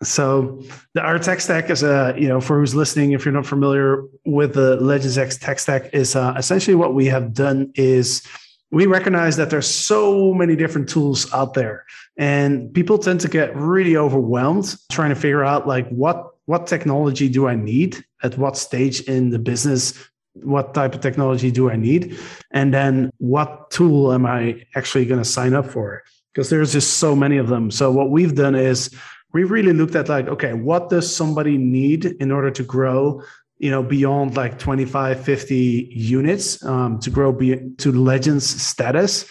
So 0.02 0.62
the 0.94 1.02
our 1.02 1.18
tech 1.18 1.40
stack 1.40 1.68
is 1.68 1.82
a 1.82 2.14
you 2.16 2.28
know 2.28 2.40
for 2.40 2.58
who's 2.58 2.74
listening, 2.74 3.12
if 3.12 3.24
you're 3.24 3.34
not 3.34 3.46
familiar 3.46 4.04
with 4.24 4.54
the 4.54 4.76
Legends 4.76 5.18
X 5.18 5.36
tech 5.36 5.58
stack, 5.58 5.92
is 5.92 6.16
uh, 6.16 6.34
essentially 6.36 6.74
what 6.74 6.94
we 6.94 7.06
have 7.06 7.34
done 7.34 7.70
is 7.74 8.26
we 8.70 8.86
recognize 8.86 9.36
that 9.36 9.50
there's 9.50 9.68
so 9.68 10.32
many 10.32 10.56
different 10.56 10.88
tools 10.88 11.30
out 11.34 11.54
there, 11.54 11.84
and 12.16 12.72
people 12.72 12.98
tend 12.98 13.20
to 13.20 13.28
get 13.28 13.54
really 13.54 13.96
overwhelmed 13.96 14.74
trying 14.90 15.10
to 15.10 15.16
figure 15.16 15.44
out 15.44 15.66
like 15.66 15.88
what 15.90 16.30
what 16.46 16.66
technology 16.66 17.28
do 17.28 17.46
I 17.46 17.54
need 17.54 18.02
at 18.22 18.38
what 18.38 18.56
stage 18.56 19.02
in 19.02 19.30
the 19.30 19.38
business 19.38 19.94
what 20.34 20.74
type 20.74 20.94
of 20.94 21.00
technology 21.00 21.50
do 21.50 21.70
I 21.70 21.76
need? 21.76 22.18
And 22.50 22.72
then 22.72 23.10
what 23.18 23.70
tool 23.70 24.12
am 24.12 24.26
I 24.26 24.64
actually 24.74 25.04
going 25.04 25.20
to 25.20 25.28
sign 25.28 25.54
up 25.54 25.66
for? 25.66 26.02
Because 26.32 26.50
there's 26.50 26.72
just 26.72 26.98
so 26.98 27.16
many 27.16 27.36
of 27.36 27.48
them. 27.48 27.70
So 27.70 27.90
what 27.90 28.10
we've 28.10 28.34
done 28.34 28.54
is 28.54 28.94
we 29.32 29.44
really 29.44 29.72
looked 29.72 29.94
at 29.94 30.08
like 30.08 30.28
okay 30.28 30.52
what 30.52 30.90
does 30.90 31.14
somebody 31.14 31.56
need 31.56 32.04
in 32.04 32.30
order 32.30 32.50
to 32.50 32.62
grow 32.62 33.22
you 33.58 33.70
know 33.70 33.82
beyond 33.82 34.36
like 34.36 34.58
25 34.58 35.22
50 35.22 35.90
units 35.92 36.64
um, 36.64 36.98
to 37.00 37.10
grow 37.10 37.32
be, 37.32 37.56
to 37.78 37.92
legends 37.92 38.46
status 38.46 39.30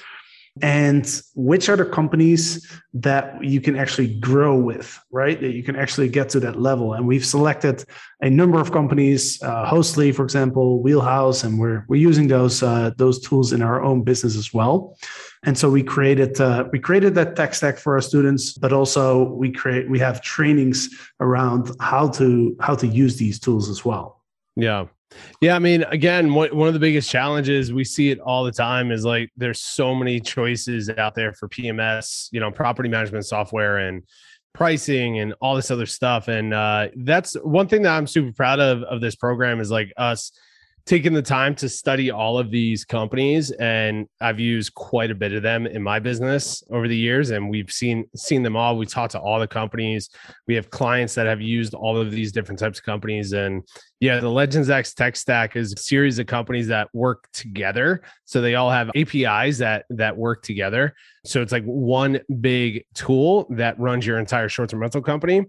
and 0.62 1.22
which 1.36 1.70
are 1.70 1.76
the 1.76 1.86
companies 1.86 2.68
that 2.94 3.44
you 3.44 3.62
can 3.62 3.76
actually 3.76 4.20
grow 4.20 4.56
with 4.56 5.00
right? 5.12 5.40
That 5.40 5.52
you 5.52 5.64
can 5.64 5.76
actually 5.76 6.10
get 6.10 6.30
to 6.30 6.40
that 6.42 6.60
level. 6.60 6.94
And 6.94 7.08
we've 7.08 7.26
selected 7.26 7.86
a 8.22 8.30
number 8.30 8.60
of 8.60 8.72
companies 8.72 9.42
uh, 9.42 9.66
hostly 9.66 10.12
for 10.12 10.24
example 10.24 10.82
wheelhouse 10.82 11.44
and 11.44 11.60
we're 11.60 11.86
we're 11.88 12.02
using 12.02 12.28
those 12.28 12.62
uh, 12.64 12.92
those 12.98 13.20
tools 13.20 13.54
in 13.54 13.62
our 13.62 13.82
own 13.82 14.04
business 14.04 14.36
as 14.36 14.54
well. 14.54 14.98
And 15.44 15.58
so 15.58 15.70
we 15.70 15.84
created 15.84 16.40
uh, 16.42 16.66
we 16.72 16.80
created 16.80 17.16
that 17.16 17.36
tech 17.36 17.54
stack 17.54 17.78
for 17.78 17.94
our 17.96 18.02
students 18.02 18.54
but 18.54 18.74
also 18.74 19.24
we 19.24 19.52
create 19.52 19.90
we 19.90 20.00
have 20.00 20.22
trainings 20.22 20.90
around 21.20 21.72
how 21.80 22.10
to 22.10 22.56
how 22.60 22.76
to 22.76 22.88
use 22.88 23.18
these 23.18 23.40
tools 23.40 23.70
as 23.70 23.86
well. 23.86 24.24
Yeah 24.56 24.86
yeah, 25.42 25.56
I 25.56 25.60
mean, 25.60 25.84
again, 25.84 26.34
one 26.34 26.68
of 26.68 26.74
the 26.74 26.80
biggest 26.80 27.10
challenges 27.10 27.74
we 27.74 27.84
see 27.84 28.12
it 28.12 28.20
all 28.20 28.44
the 28.44 28.52
time 28.52 28.92
is 28.92 29.06
like 29.06 29.32
there's 29.38 29.62
so 29.62 29.96
many 29.96 30.20
choices 30.20 30.90
out 30.90 31.16
there 31.16 31.34
for 31.34 31.48
PMS, 31.48 32.30
you 32.32 32.40
know, 32.40 32.52
property 32.52 32.90
management 32.90 33.26
software 33.26 33.78
and 33.78 34.04
pricing 34.54 35.20
and 35.20 35.34
all 35.42 35.56
this 35.56 35.72
other 35.72 35.86
stuff. 35.86 36.28
And 36.28 36.54
uh, 36.54 36.90
that's 36.96 37.34
one 37.36 37.68
thing 37.68 37.84
that 37.84 37.96
I'm 37.96 38.08
super 38.08 38.34
proud 38.34 38.60
of 38.60 38.84
of 38.84 39.02
this 39.02 39.16
program 39.16 39.60
is 39.60 39.72
like 39.72 39.94
us 39.98 40.32
taken 40.90 41.14
the 41.14 41.22
time 41.22 41.54
to 41.54 41.70
study 41.70 42.10
all 42.10 42.40
of 42.40 42.50
these 42.50 42.84
companies 42.84 43.52
and 43.52 44.08
I've 44.22 44.40
used 44.40 44.74
quite 44.74 45.12
a 45.12 45.16
bit 45.16 45.34
of 45.34 45.44
them 45.44 45.68
in 45.68 45.84
my 45.84 46.00
business 46.00 46.64
over 46.72 46.88
the 46.88 46.98
years 46.98 47.30
and 47.30 47.48
we've 47.48 47.72
seen 47.72 48.06
seen 48.16 48.42
them 48.42 48.56
all. 48.56 48.76
We 48.76 48.88
talked 48.88 49.12
to 49.12 49.20
all 49.20 49.40
the 49.40 49.48
companies. 49.48 50.10
We 50.48 50.56
have 50.56 50.72
clients 50.72 51.14
that 51.14 51.28
have 51.28 51.42
used 51.42 51.76
all 51.76 51.96
of 51.96 52.10
these 52.10 52.32
different 52.32 52.58
types 52.58 52.80
of 52.80 52.86
companies 52.86 53.34
and 53.34 53.62
yeah 54.00 54.20
the 54.20 54.30
Legends 54.30 54.72
X 54.72 54.96
tech 54.96 55.16
stack 55.16 55.56
is 55.56 55.74
a 55.74 55.80
series 55.80 56.18
of 56.18 56.26
companies 56.26 56.66
that 56.70 56.90
work 56.92 57.30
together. 57.34 58.02
So 58.26 58.42
they 58.42 58.56
all 58.56 58.72
have 58.72 58.90
APIs 58.96 59.60
that 59.60 59.86
that 59.92 60.18
work 60.18 60.42
together. 60.42 60.96
So 61.24 61.44
it's 61.44 61.52
like 61.52 61.66
one 61.66 62.20
big 62.42 62.84
tool 62.96 63.46
that 63.52 63.80
runs 63.80 64.08
your 64.08 64.18
entire 64.18 64.50
short-term 64.50 64.80
rental 64.80 65.04
company 65.04 65.46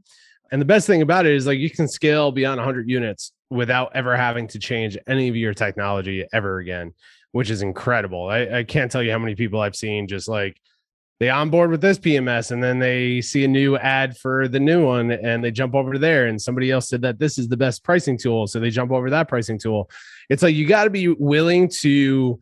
and 0.50 0.60
the 0.60 0.66
best 0.66 0.86
thing 0.86 1.02
about 1.02 1.26
it 1.26 1.34
is 1.34 1.46
like 1.46 1.58
you 1.58 1.70
can 1.70 1.88
scale 1.88 2.32
beyond 2.32 2.58
100 2.58 2.88
units 2.88 3.32
without 3.50 3.94
ever 3.94 4.16
having 4.16 4.46
to 4.48 4.58
change 4.58 4.96
any 5.06 5.28
of 5.28 5.36
your 5.36 5.54
technology 5.54 6.26
ever 6.32 6.58
again, 6.58 6.92
which 7.32 7.50
is 7.50 7.62
incredible. 7.62 8.28
I, 8.28 8.58
I 8.58 8.64
can't 8.64 8.90
tell 8.90 9.02
you 9.02 9.12
how 9.12 9.18
many 9.18 9.34
people 9.34 9.60
I've 9.60 9.76
seen 9.76 10.08
just 10.08 10.28
like 10.28 10.60
they 11.20 11.28
onboard 11.28 11.70
with 11.70 11.82
this 11.82 11.98
PMS 11.98 12.50
and 12.50 12.62
then 12.62 12.78
they 12.78 13.20
see 13.20 13.44
a 13.44 13.48
new 13.48 13.76
ad 13.76 14.16
for 14.16 14.48
the 14.48 14.58
new 14.58 14.86
one 14.86 15.10
and 15.10 15.44
they 15.44 15.50
jump 15.50 15.74
over 15.74 15.98
there 15.98 16.26
and 16.26 16.40
somebody 16.40 16.70
else 16.70 16.88
said 16.88 17.02
that 17.02 17.18
this 17.18 17.38
is 17.38 17.46
the 17.46 17.56
best 17.56 17.84
pricing 17.84 18.16
tool. 18.16 18.46
So 18.46 18.58
they 18.58 18.70
jump 18.70 18.90
over 18.90 19.10
that 19.10 19.28
pricing 19.28 19.58
tool. 19.58 19.90
It's 20.30 20.42
like 20.42 20.54
you 20.54 20.66
got 20.66 20.84
to 20.84 20.90
be 20.90 21.08
willing 21.08 21.68
to 21.80 22.40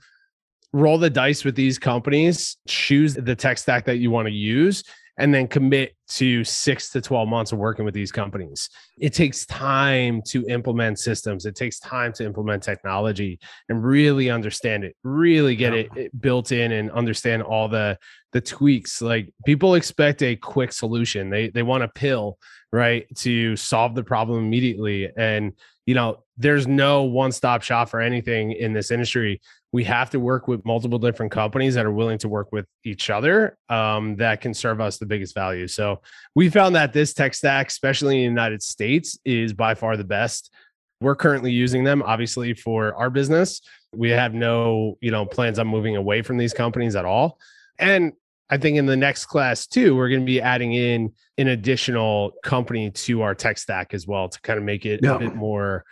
roll 0.72 0.98
the 0.98 1.10
dice 1.10 1.44
with 1.44 1.56
these 1.56 1.78
companies, 1.78 2.56
choose 2.68 3.14
the 3.14 3.34
tech 3.34 3.58
stack 3.58 3.84
that 3.86 3.96
you 3.96 4.10
want 4.10 4.28
to 4.28 4.32
use, 4.32 4.84
and 5.18 5.34
then 5.34 5.48
commit 5.48 5.94
to 6.08 6.44
six 6.44 6.90
to 6.90 7.00
12 7.00 7.28
months 7.28 7.52
of 7.52 7.58
working 7.58 7.84
with 7.84 7.92
these 7.92 8.12
companies. 8.12 8.70
It 8.98 9.12
takes 9.12 9.44
time 9.44 10.22
to 10.28 10.46
implement 10.46 10.98
systems, 10.98 11.44
it 11.44 11.56
takes 11.56 11.80
time 11.80 12.12
to 12.14 12.24
implement 12.24 12.62
technology 12.62 13.38
and 13.68 13.84
really 13.84 14.30
understand 14.30 14.84
it, 14.84 14.96
really 15.02 15.56
get 15.56 15.74
yeah. 15.74 16.02
it, 16.02 16.20
built 16.20 16.52
in 16.52 16.72
and 16.72 16.90
understand 16.92 17.42
all 17.42 17.68
the 17.68 17.98
the 18.32 18.40
tweaks. 18.40 19.02
Like 19.02 19.32
people 19.44 19.74
expect 19.74 20.22
a 20.22 20.36
quick 20.36 20.72
solution. 20.72 21.30
They 21.30 21.50
they 21.50 21.62
want 21.62 21.82
a 21.82 21.88
pill, 21.88 22.38
right, 22.72 23.06
to 23.16 23.56
solve 23.56 23.94
the 23.94 24.04
problem 24.04 24.44
immediately. 24.44 25.10
And 25.16 25.52
you 25.86 25.94
know, 25.94 26.22
there's 26.36 26.66
no 26.66 27.04
one-stop 27.04 27.62
shop 27.62 27.88
for 27.88 28.00
anything 28.00 28.52
in 28.52 28.74
this 28.74 28.90
industry 28.90 29.40
we 29.72 29.84
have 29.84 30.10
to 30.10 30.20
work 30.20 30.48
with 30.48 30.64
multiple 30.64 30.98
different 30.98 31.30
companies 31.30 31.74
that 31.74 31.84
are 31.84 31.92
willing 31.92 32.18
to 32.18 32.28
work 32.28 32.52
with 32.52 32.66
each 32.84 33.10
other 33.10 33.58
um, 33.68 34.16
that 34.16 34.40
can 34.40 34.54
serve 34.54 34.80
us 34.80 34.98
the 34.98 35.06
biggest 35.06 35.34
value. 35.34 35.66
So 35.66 36.00
we 36.34 36.48
found 36.48 36.74
that 36.74 36.92
this 36.92 37.12
tech 37.12 37.34
stack, 37.34 37.68
especially 37.68 38.16
in 38.16 38.20
the 38.20 38.40
United 38.40 38.62
States, 38.62 39.18
is 39.24 39.52
by 39.52 39.74
far 39.74 39.96
the 39.96 40.04
best. 40.04 40.50
We're 41.00 41.16
currently 41.16 41.52
using 41.52 41.84
them, 41.84 42.02
obviously, 42.02 42.54
for 42.54 42.94
our 42.94 43.10
business. 43.10 43.60
We 43.94 44.10
have 44.10 44.34
no, 44.34 44.96
you 45.00 45.10
know, 45.10 45.26
plans 45.26 45.58
on 45.58 45.68
moving 45.68 45.96
away 45.96 46.22
from 46.22 46.38
these 46.38 46.54
companies 46.54 46.96
at 46.96 47.04
all. 47.04 47.38
And 47.78 48.14
I 48.50 48.56
think 48.56 48.78
in 48.78 48.86
the 48.86 48.96
next 48.96 49.26
class 49.26 49.66
too, 49.66 49.94
we're 49.94 50.08
going 50.08 50.20
to 50.20 50.26
be 50.26 50.40
adding 50.40 50.72
in 50.72 51.12
an 51.36 51.48
additional 51.48 52.32
company 52.42 52.90
to 52.90 53.22
our 53.22 53.34
tech 53.34 53.58
stack 53.58 53.92
as 53.92 54.06
well 54.06 54.28
to 54.28 54.40
kind 54.40 54.58
of 54.58 54.64
make 54.64 54.86
it 54.86 55.00
yeah. 55.02 55.14
a 55.14 55.18
bit 55.18 55.34
more 55.34 55.84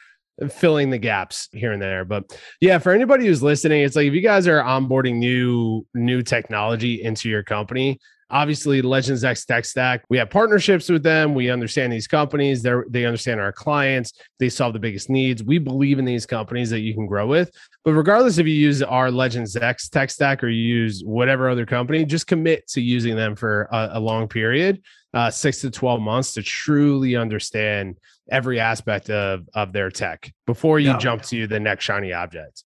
filling 0.50 0.90
the 0.90 0.98
gaps 0.98 1.48
here 1.52 1.72
and 1.72 1.80
there. 1.80 2.04
But 2.04 2.38
yeah, 2.60 2.78
for 2.78 2.92
anybody 2.92 3.26
who's 3.26 3.42
listening, 3.42 3.82
it's 3.82 3.96
like 3.96 4.06
if 4.06 4.14
you 4.14 4.20
guys 4.20 4.46
are 4.46 4.62
onboarding 4.62 5.16
new 5.16 5.86
new 5.94 6.22
technology 6.22 7.02
into 7.02 7.28
your 7.28 7.42
company, 7.42 7.98
obviously 8.28 8.82
Legends 8.82 9.24
X 9.24 9.44
Tech 9.44 9.64
Stack, 9.64 10.04
we 10.10 10.18
have 10.18 10.30
partnerships 10.30 10.88
with 10.88 11.02
them. 11.02 11.34
We 11.34 11.48
understand 11.48 11.92
these 11.92 12.06
companies. 12.06 12.62
They 12.62 12.72
they 12.90 13.04
understand 13.06 13.40
our 13.40 13.52
clients. 13.52 14.12
They 14.38 14.48
solve 14.48 14.72
the 14.72 14.78
biggest 14.78 15.08
needs. 15.08 15.42
We 15.42 15.58
believe 15.58 15.98
in 15.98 16.04
these 16.04 16.26
companies 16.26 16.70
that 16.70 16.80
you 16.80 16.92
can 16.92 17.06
grow 17.06 17.26
with. 17.26 17.50
But 17.84 17.94
regardless 17.94 18.38
if 18.38 18.46
you 18.46 18.54
use 18.54 18.82
our 18.82 19.10
Legends 19.10 19.56
X 19.56 19.88
Tech 19.88 20.10
Stack 20.10 20.42
or 20.42 20.48
you 20.48 20.62
use 20.62 21.02
whatever 21.04 21.48
other 21.48 21.66
company, 21.66 22.04
just 22.04 22.26
commit 22.26 22.66
to 22.68 22.80
using 22.80 23.16
them 23.16 23.36
for 23.36 23.68
a, 23.72 23.90
a 23.92 24.00
long 24.00 24.28
period, 24.28 24.82
uh, 25.14 25.30
six 25.30 25.60
to 25.60 25.70
twelve 25.70 26.00
months, 26.00 26.32
to 26.32 26.42
truly 26.42 27.16
understand 27.16 27.96
every 28.30 28.60
aspect 28.60 29.10
of 29.10 29.48
of 29.54 29.72
their 29.72 29.90
tech 29.90 30.32
before 30.46 30.78
you 30.80 30.90
yeah. 30.90 30.98
jump 30.98 31.22
to 31.22 31.46
the 31.46 31.60
next 31.60 31.84
shiny 31.84 32.12
object. 32.12 32.64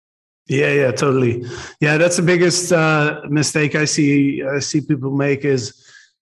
Yeah, 0.48 0.72
yeah, 0.74 0.92
totally. 0.92 1.44
Yeah, 1.80 1.98
that's 1.98 2.18
the 2.18 2.24
biggest 2.24 2.72
uh, 2.72 3.22
mistake 3.30 3.76
I 3.76 3.86
see 3.86 4.44
I 4.44 4.60
see 4.60 4.82
people 4.82 5.12
make 5.12 5.46
is 5.46 5.74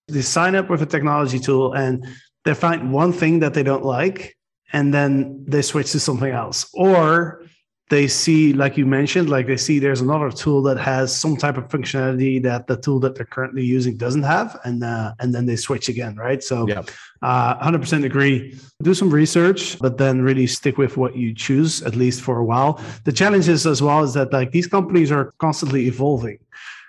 They 0.08 0.22
sign 0.22 0.56
up 0.56 0.70
with 0.70 0.82
a 0.82 0.86
technology 0.86 1.40
tool 1.40 1.74
and 1.74 2.06
they 2.46 2.54
find 2.54 2.92
one 2.92 3.14
thing 3.14 3.40
that 3.40 3.54
they 3.54 3.64
don't 3.64 3.86
like, 3.86 4.36
and 4.74 4.94
then 4.94 5.46
they 5.48 5.62
switch 5.62 5.92
to 5.94 6.00
something 6.00 6.32
else. 6.32 6.70
Or 6.74 7.44
they 7.90 8.08
see, 8.08 8.54
like 8.54 8.78
you 8.78 8.86
mentioned, 8.86 9.30
like 9.30 9.46
they 9.46 9.58
see 9.58 9.78
there's 9.78 10.02
another 10.02 10.32
tool 10.32 10.62
that 10.64 10.78
has 10.78 11.16
some 11.16 11.36
type 11.36 11.58
of 11.58 11.68
functionality 11.68 12.42
that 12.42 12.66
the 12.68 12.78
tool 12.78 13.00
that 13.02 13.16
they're 13.16 13.26
currently 13.26 13.64
using 13.64 13.98
doesn't 13.98 14.24
have, 14.24 14.60
and 14.64 14.84
uh, 14.84 15.14
and 15.20 15.36
then 15.36 15.46
they 15.46 15.56
switch 15.58 15.90
again, 15.90 16.16
right? 16.16 16.42
So, 16.42 16.68
Yep. 16.68 16.90
uh, 17.22 17.56
100% 17.60 18.06
agree. 18.06 18.58
Do 18.82 18.94
some 18.94 19.10
research, 19.10 19.78
but 19.80 19.98
then 19.98 20.22
really 20.22 20.48
stick 20.48 20.78
with 20.78 20.98
what 20.98 21.16
you 21.16 21.34
choose 21.34 21.82
at 21.84 21.96
least 21.96 22.22
for 22.22 22.38
a 22.40 22.46
while. 22.46 22.82
The 23.04 23.12
challenge 23.12 23.48
is 23.50 23.68
as 23.68 23.82
well 23.82 24.04
is 24.04 24.14
that 24.14 24.32
like 24.32 24.52
these 24.52 24.68
companies 24.68 25.12
are 25.12 25.34
constantly 25.40 25.88
evolving. 25.88 26.40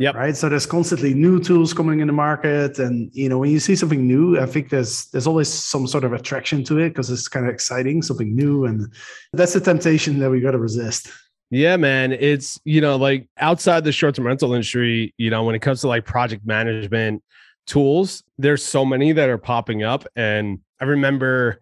Yep. 0.00 0.14
Right. 0.14 0.36
So 0.36 0.48
there's 0.48 0.66
constantly 0.66 1.14
new 1.14 1.38
tools 1.38 1.72
coming 1.72 2.00
in 2.00 2.08
the 2.08 2.12
market, 2.12 2.78
and 2.78 3.10
you 3.12 3.28
know 3.28 3.38
when 3.38 3.50
you 3.50 3.60
see 3.60 3.76
something 3.76 4.06
new, 4.06 4.40
I 4.40 4.46
think 4.46 4.70
there's 4.70 5.06
there's 5.06 5.26
always 5.26 5.48
some 5.48 5.86
sort 5.86 6.04
of 6.04 6.12
attraction 6.12 6.64
to 6.64 6.78
it 6.78 6.90
because 6.90 7.10
it's 7.10 7.28
kind 7.28 7.46
of 7.46 7.54
exciting, 7.54 8.02
something 8.02 8.34
new, 8.34 8.64
and 8.64 8.92
that's 9.32 9.52
the 9.52 9.60
temptation 9.60 10.18
that 10.18 10.30
we 10.30 10.40
got 10.40 10.52
to 10.52 10.58
resist. 10.58 11.08
Yeah, 11.50 11.76
man. 11.76 12.12
It's, 12.12 12.58
you 12.64 12.80
know, 12.80 12.96
like 12.96 13.28
outside 13.38 13.84
the 13.84 13.92
short 13.92 14.16
term 14.16 14.26
rental 14.26 14.52
industry, 14.54 15.14
you 15.18 15.30
know, 15.30 15.44
when 15.44 15.54
it 15.54 15.60
comes 15.60 15.82
to 15.82 15.88
like 15.88 16.04
project 16.04 16.44
management 16.44 17.22
tools, 17.66 18.24
there's 18.38 18.64
so 18.64 18.84
many 18.84 19.12
that 19.12 19.28
are 19.28 19.38
popping 19.38 19.84
up. 19.84 20.04
And 20.16 20.60
I 20.80 20.84
remember 20.84 21.60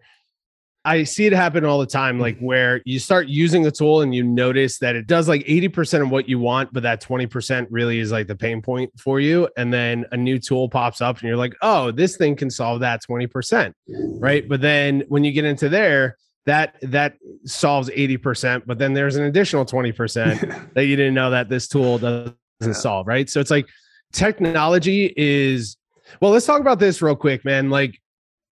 I 0.85 1.03
see 1.03 1.25
it 1.25 1.33
happen 1.33 1.63
all 1.63 1.79
the 1.79 1.85
time, 1.85 2.19
like 2.19 2.35
mm-hmm. 2.37 2.45
where 2.45 2.81
you 2.85 2.99
start 2.99 3.27
using 3.27 3.63
the 3.63 3.71
tool 3.71 4.01
and 4.01 4.13
you 4.13 4.23
notice 4.23 4.79
that 4.79 4.95
it 4.95 5.07
does 5.07 5.29
like 5.29 5.45
80% 5.45 6.01
of 6.01 6.09
what 6.09 6.27
you 6.27 6.39
want, 6.39 6.73
but 6.73 6.83
that 6.83 7.01
20% 7.01 7.67
really 7.69 7.99
is 7.99 8.11
like 8.11 8.27
the 8.27 8.35
pain 8.35 8.61
point 8.61 8.91
for 8.99 9.19
you. 9.19 9.47
And 9.55 9.73
then 9.73 10.05
a 10.11 10.17
new 10.17 10.39
tool 10.39 10.67
pops 10.67 11.01
up 11.01 11.19
and 11.19 11.27
you're 11.27 11.37
like, 11.37 11.55
oh, 11.61 11.91
this 11.91 12.17
thing 12.17 12.35
can 12.35 12.49
solve 12.49 12.81
that 12.81 13.01
20%. 13.09 13.73
Right. 14.19 14.47
But 14.47 14.61
then 14.61 15.03
when 15.07 15.23
you 15.23 15.31
get 15.31 15.45
into 15.45 15.69
there, 15.69 16.17
that 16.45 16.75
that 16.81 17.15
solves 17.45 17.89
80%, 17.89 18.63
but 18.65 18.77
then 18.77 18.93
there's 18.93 19.15
an 19.15 19.23
additional 19.23 19.65
20% 19.65 20.73
that 20.73 20.85
you 20.85 20.97
didn't 20.97 21.13
know 21.13 21.29
that 21.29 21.47
this 21.47 21.69
tool 21.69 21.97
doesn't 21.97 22.35
solve, 22.73 23.07
right? 23.07 23.29
So 23.29 23.39
it's 23.39 23.51
like 23.51 23.67
technology 24.11 25.13
is 25.15 25.77
well, 26.21 26.31
let's 26.31 26.45
talk 26.45 26.61
about 26.61 26.79
this 26.79 27.01
real 27.01 27.15
quick, 27.15 27.45
man. 27.45 27.69
Like 27.69 27.99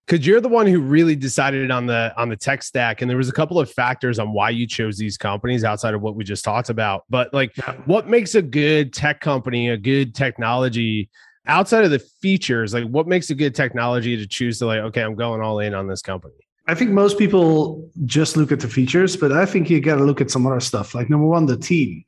because 0.05 0.25
you're 0.25 0.41
the 0.41 0.49
one 0.49 0.67
who 0.67 0.79
really 0.79 1.15
decided 1.15 1.71
on 1.71 1.85
the 1.85 2.13
on 2.17 2.29
the 2.29 2.35
tech 2.35 2.63
stack 2.63 3.01
and 3.01 3.09
there 3.09 3.17
was 3.17 3.29
a 3.29 3.33
couple 3.33 3.59
of 3.59 3.71
factors 3.71 4.19
on 4.19 4.33
why 4.33 4.49
you 4.49 4.67
chose 4.67 4.97
these 4.97 5.17
companies 5.17 5.63
outside 5.63 5.93
of 5.93 6.01
what 6.01 6.15
we 6.15 6.23
just 6.23 6.43
talked 6.43 6.69
about 6.69 7.05
but 7.09 7.33
like 7.33 7.55
what 7.85 8.07
makes 8.07 8.35
a 8.35 8.41
good 8.41 8.93
tech 8.93 9.21
company 9.21 9.69
a 9.69 9.77
good 9.77 10.13
technology 10.15 11.09
outside 11.47 11.83
of 11.85 11.91
the 11.91 11.99
features 11.99 12.73
like 12.73 12.83
what 12.85 13.07
makes 13.07 13.29
a 13.29 13.35
good 13.35 13.55
technology 13.55 14.17
to 14.17 14.27
choose 14.27 14.59
to 14.59 14.65
like 14.65 14.79
okay 14.79 15.01
i'm 15.01 15.15
going 15.15 15.41
all 15.41 15.59
in 15.59 15.73
on 15.73 15.87
this 15.87 16.01
company 16.01 16.33
I 16.67 16.75
think 16.75 16.91
most 16.91 17.17
people 17.17 17.89
just 18.05 18.37
look 18.37 18.51
at 18.51 18.59
the 18.59 18.67
features, 18.67 19.17
but 19.17 19.31
I 19.31 19.45
think 19.47 19.69
you 19.69 19.81
got 19.81 19.95
to 19.95 20.03
look 20.03 20.21
at 20.21 20.29
some 20.29 20.45
other 20.45 20.59
stuff. 20.59 20.93
Like 20.93 21.09
number 21.09 21.25
one, 21.25 21.47
the 21.47 21.57
team, 21.57 22.05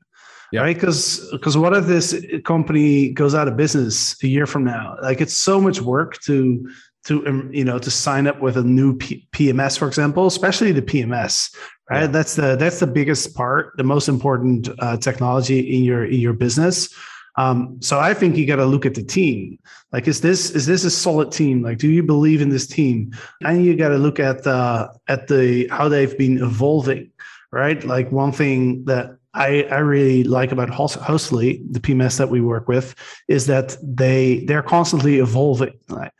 Yeah. 0.51 0.61
right? 0.61 0.75
Because 0.75 1.27
because 1.31 1.57
what 1.57 1.75
if 1.75 1.87
this 1.87 2.23
company 2.45 3.09
goes 3.09 3.33
out 3.33 3.47
of 3.47 3.57
business 3.57 4.15
a 4.23 4.27
year 4.27 4.45
from 4.45 4.63
now? 4.63 4.95
Like 5.01 5.21
it's 5.21 5.35
so 5.35 5.59
much 5.59 5.81
work 5.81 6.19
to 6.21 6.69
to 7.05 7.25
um, 7.27 7.49
you 7.53 7.63
know 7.63 7.79
to 7.79 7.91
sign 7.91 8.27
up 8.27 8.41
with 8.41 8.57
a 8.57 8.63
new 8.63 8.97
P- 8.97 9.27
PMS, 9.31 9.77
for 9.77 9.87
example, 9.87 10.27
especially 10.27 10.71
the 10.71 10.81
PMS, 10.81 11.55
right? 11.89 12.01
Yeah. 12.01 12.07
That's 12.07 12.35
the 12.35 12.55
that's 12.55 12.79
the 12.79 12.87
biggest 12.87 13.35
part, 13.35 13.73
the 13.77 13.83
most 13.83 14.07
important 14.07 14.69
uh, 14.79 14.97
technology 14.97 15.59
in 15.59 15.83
your 15.83 16.05
in 16.05 16.19
your 16.19 16.33
business. 16.33 16.93
Um, 17.35 17.77
so 17.81 17.99
I 17.99 18.13
think 18.13 18.37
you 18.37 18.45
got 18.45 18.57
to 18.57 18.65
look 18.65 18.85
at 18.85 18.93
the 18.93 19.03
team. 19.03 19.57
Like, 19.91 20.07
is 20.07 20.21
this 20.21 20.51
is 20.51 20.65
this 20.65 20.83
a 20.83 20.91
solid 20.91 21.31
team? 21.31 21.61
Like, 21.61 21.77
do 21.77 21.89
you 21.89 22.03
believe 22.03 22.41
in 22.41 22.49
this 22.49 22.67
team? 22.67 23.11
And 23.43 23.65
you 23.65 23.75
got 23.75 23.89
to 23.89 23.97
look 23.97 24.19
at 24.19 24.43
the 24.43 24.93
at 25.07 25.27
the 25.27 25.67
how 25.69 25.89
they've 25.89 26.17
been 26.17 26.37
evolving, 26.43 27.11
right? 27.51 27.83
Like 27.83 28.11
one 28.11 28.31
thing 28.31 28.85
that 28.85 29.17
I 29.33 29.63
I 29.63 29.79
really 29.79 30.23
like 30.23 30.51
about 30.51 30.69
Host- 30.69 30.99
Hostly, 30.99 31.63
the 31.69 31.79
PMS 31.79 32.17
that 32.17 32.29
we 32.29 32.39
work 32.39 32.67
with, 32.67 32.95
is 33.27 33.47
that 33.47 33.75
they 33.81 34.45
they're 34.45 34.63
constantly 34.63 35.19
evolving. 35.19 35.73
Right? 35.89 36.11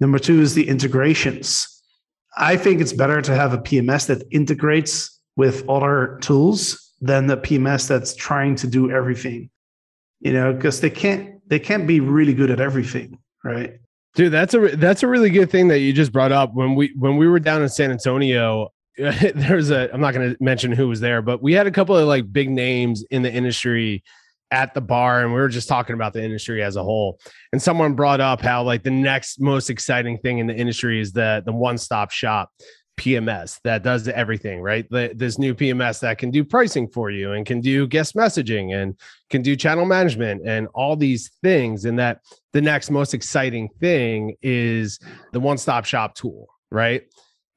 Number 0.00 0.18
two 0.18 0.40
is 0.40 0.54
the 0.54 0.68
integrations. 0.68 1.82
I 2.36 2.56
think 2.56 2.80
it's 2.80 2.92
better 2.92 3.20
to 3.22 3.34
have 3.34 3.52
a 3.52 3.58
PMS 3.58 4.06
that 4.06 4.22
integrates 4.30 5.18
with 5.36 5.68
other 5.68 6.18
tools 6.20 6.92
than 7.00 7.26
the 7.26 7.36
PMS 7.36 7.88
that's 7.88 8.14
trying 8.14 8.54
to 8.56 8.66
do 8.66 8.90
everything 8.90 9.50
you 10.20 10.32
know 10.32 10.52
because 10.52 10.80
they 10.80 10.90
can't 10.90 11.36
they 11.48 11.58
can't 11.58 11.86
be 11.86 12.00
really 12.00 12.34
good 12.34 12.50
at 12.50 12.60
everything 12.60 13.18
right 13.44 13.78
Dude, 14.14 14.32
that's 14.32 14.54
a 14.54 14.74
that's 14.76 15.04
a 15.04 15.06
really 15.06 15.30
good 15.30 15.48
thing 15.48 15.68
that 15.68 15.78
you 15.78 15.92
just 15.92 16.12
brought 16.12 16.32
up. 16.32 16.52
When 16.52 16.74
we 16.74 16.92
when 16.98 17.18
we 17.18 17.28
were 17.28 17.38
down 17.38 17.62
in 17.62 17.68
San 17.68 17.92
Antonio, 17.92 18.70
there's 18.96 19.70
a 19.70 19.92
I'm 19.92 20.00
not 20.00 20.12
going 20.12 20.30
to 20.30 20.42
mention 20.42 20.72
who 20.72 20.88
was 20.88 20.98
there, 20.98 21.22
but 21.22 21.40
we 21.40 21.52
had 21.52 21.68
a 21.68 21.70
couple 21.70 21.96
of 21.96 22.08
like 22.08 22.32
big 22.32 22.50
names 22.50 23.04
in 23.10 23.22
the 23.22 23.32
industry 23.32 24.02
at 24.50 24.74
the 24.74 24.80
bar 24.80 25.22
and 25.22 25.32
we 25.32 25.38
were 25.40 25.48
just 25.48 25.68
talking 25.68 25.94
about 25.94 26.12
the 26.12 26.22
industry 26.22 26.62
as 26.62 26.76
a 26.76 26.82
whole. 26.82 27.20
And 27.52 27.62
someone 27.62 27.94
brought 27.94 28.20
up 28.20 28.40
how 28.40 28.62
like 28.62 28.82
the 28.82 28.90
next 28.90 29.40
most 29.40 29.70
exciting 29.70 30.18
thing 30.18 30.38
in 30.38 30.46
the 30.46 30.54
industry 30.54 31.00
is 31.00 31.12
the 31.12 31.42
the 31.44 31.52
one-stop 31.52 32.10
shop 32.10 32.50
PMS 32.98 33.60
that 33.62 33.82
does 33.82 34.08
everything, 34.08 34.60
right? 34.60 34.86
The, 34.90 35.12
this 35.14 35.38
new 35.38 35.54
PMS 35.54 36.00
that 36.00 36.18
can 36.18 36.30
do 36.30 36.44
pricing 36.44 36.88
for 36.88 37.10
you 37.10 37.32
and 37.32 37.46
can 37.46 37.60
do 37.60 37.86
guest 37.86 38.14
messaging 38.14 38.74
and 38.74 38.98
can 39.30 39.40
do 39.40 39.56
channel 39.56 39.86
management 39.86 40.46
and 40.46 40.68
all 40.74 40.96
these 40.96 41.30
things. 41.42 41.84
And 41.84 41.98
that 41.98 42.20
the 42.52 42.60
next 42.60 42.90
most 42.90 43.14
exciting 43.14 43.68
thing 43.80 44.34
is 44.42 44.98
the 45.32 45.40
one 45.40 45.58
stop 45.58 45.84
shop 45.84 46.14
tool, 46.14 46.48
right? 46.70 47.04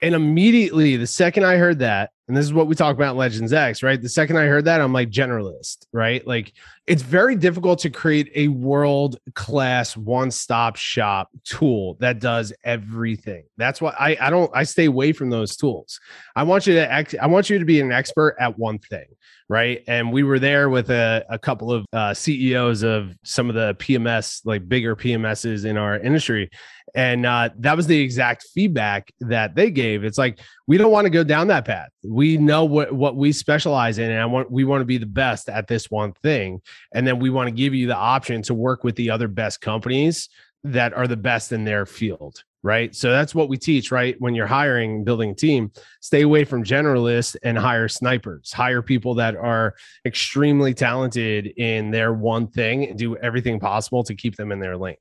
And 0.01 0.15
immediately, 0.15 0.95
the 0.95 1.07
second 1.07 1.43
I 1.45 1.57
heard 1.57 1.79
that, 1.79 2.11
and 2.31 2.37
this 2.37 2.45
is 2.45 2.53
what 2.53 2.67
we 2.67 2.75
talk 2.75 2.95
about 2.95 3.17
Legends 3.17 3.51
X, 3.51 3.83
right? 3.83 4.01
The 4.01 4.07
second 4.07 4.37
I 4.37 4.45
heard 4.45 4.63
that, 4.63 4.79
I'm 4.79 4.93
like 4.93 5.09
generalist, 5.09 5.85
right? 5.91 6.25
Like 6.25 6.53
it's 6.87 7.01
very 7.01 7.35
difficult 7.35 7.79
to 7.79 7.89
create 7.89 8.31
a 8.35 8.47
world 8.47 9.17
class 9.35 9.97
one 9.97 10.31
stop 10.31 10.77
shop 10.77 11.29
tool 11.43 11.97
that 11.99 12.19
does 12.19 12.53
everything. 12.63 13.43
That's 13.57 13.81
why 13.81 13.93
I, 13.99 14.17
I 14.21 14.29
don't 14.29 14.49
I 14.55 14.63
stay 14.63 14.85
away 14.85 15.11
from 15.11 15.29
those 15.29 15.57
tools. 15.57 15.99
I 16.33 16.43
want 16.43 16.67
you 16.67 16.73
to 16.75 16.89
ex, 16.89 17.13
I 17.21 17.27
want 17.27 17.49
you 17.49 17.59
to 17.59 17.65
be 17.65 17.81
an 17.81 17.91
expert 17.91 18.37
at 18.39 18.57
one 18.57 18.79
thing, 18.79 19.07
right? 19.51 19.83
And 19.85 20.13
we 20.13 20.23
were 20.23 20.39
there 20.39 20.69
with 20.69 20.89
a, 20.89 21.25
a 21.29 21.37
couple 21.37 21.73
of 21.73 21.85
uh, 21.91 22.13
CEOs 22.13 22.83
of 22.83 23.13
some 23.23 23.49
of 23.49 23.55
the 23.55 23.75
PMS, 23.75 24.39
like 24.45 24.69
bigger 24.69 24.95
PMSs 24.95 25.65
in 25.65 25.75
our 25.75 25.99
industry, 25.99 26.49
and 26.95 27.25
uh, 27.25 27.49
that 27.59 27.75
was 27.75 27.85
the 27.85 27.99
exact 27.99 28.45
feedback 28.53 29.11
that 29.19 29.55
they 29.55 29.69
gave. 29.69 30.05
It's 30.05 30.17
like 30.17 30.39
we 30.67 30.77
don't 30.77 30.91
want 30.91 31.03
to 31.03 31.09
go 31.09 31.25
down 31.25 31.47
that 31.47 31.65
path. 31.65 31.89
We 32.01 32.37
know 32.37 32.63
what 32.63 32.93
what 32.93 33.17
we 33.17 33.33
specialize 33.33 33.97
in, 33.97 34.09
and 34.09 34.21
I 34.21 34.25
want 34.25 34.49
we 34.49 34.63
want 34.63 34.79
to 34.81 34.85
be 34.85 34.97
the 34.97 35.05
best 35.05 35.49
at 35.49 35.67
this 35.67 35.91
one 35.91 36.13
thing, 36.23 36.61
and 36.93 37.05
then 37.05 37.19
we 37.19 37.29
want 37.29 37.47
to 37.47 37.51
give 37.53 37.73
you 37.73 37.87
the 37.87 37.95
option 37.97 38.41
to 38.43 38.53
work 38.53 38.85
with 38.85 38.95
the 38.95 39.09
other 39.09 39.27
best 39.27 39.59
companies 39.59 40.29
that 40.63 40.93
are 40.93 41.07
the 41.07 41.17
best 41.17 41.51
in 41.51 41.65
their 41.65 41.85
field. 41.85 42.41
Right. 42.63 42.93
So 42.95 43.09
that's 43.09 43.33
what 43.33 43.49
we 43.49 43.57
teach, 43.57 43.91
right? 43.91 44.15
When 44.19 44.35
you're 44.35 44.45
hiring, 44.45 45.03
building 45.03 45.31
a 45.31 45.33
team, 45.33 45.71
stay 45.99 46.21
away 46.21 46.43
from 46.43 46.63
generalists 46.63 47.35
and 47.41 47.57
hire 47.57 47.87
snipers, 47.87 48.51
hire 48.51 48.83
people 48.83 49.15
that 49.15 49.35
are 49.35 49.73
extremely 50.05 50.75
talented 50.75 51.47
in 51.57 51.89
their 51.89 52.13
one 52.13 52.47
thing 52.47 52.87
and 52.87 52.99
do 52.99 53.17
everything 53.17 53.59
possible 53.59 54.03
to 54.03 54.13
keep 54.13 54.35
them 54.35 54.51
in 54.51 54.59
their 54.59 54.77
lane. 54.77 54.97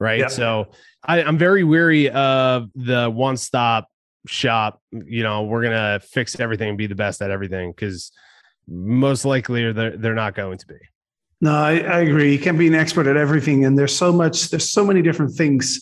Right. 0.00 0.20
Yeah. 0.20 0.28
So 0.28 0.70
I, 1.04 1.22
I'm 1.22 1.36
very 1.36 1.64
weary 1.64 2.08
of 2.08 2.70
the 2.74 3.10
one 3.10 3.36
stop 3.36 3.88
shop. 4.26 4.80
You 4.90 5.22
know, 5.22 5.42
we're 5.42 5.62
going 5.62 5.72
to 5.74 6.00
fix 6.00 6.40
everything 6.40 6.70
and 6.70 6.78
be 6.78 6.86
the 6.86 6.94
best 6.94 7.20
at 7.20 7.30
everything 7.30 7.72
because 7.72 8.10
most 8.66 9.26
likely 9.26 9.70
they're, 9.72 9.96
they're 9.98 10.14
not 10.14 10.34
going 10.34 10.56
to 10.56 10.66
be. 10.66 10.78
no 11.40 11.52
I, 11.52 11.72
I 11.78 12.00
agree 12.00 12.32
you 12.32 12.38
can't 12.38 12.58
be 12.58 12.68
an 12.68 12.74
expert 12.74 13.06
at 13.06 13.16
everything 13.16 13.64
and 13.64 13.76
there's 13.76 13.94
so 13.94 14.12
much 14.12 14.48
there's 14.50 14.70
so 14.70 14.84
many 14.86 15.02
different 15.02 15.34
things 15.34 15.80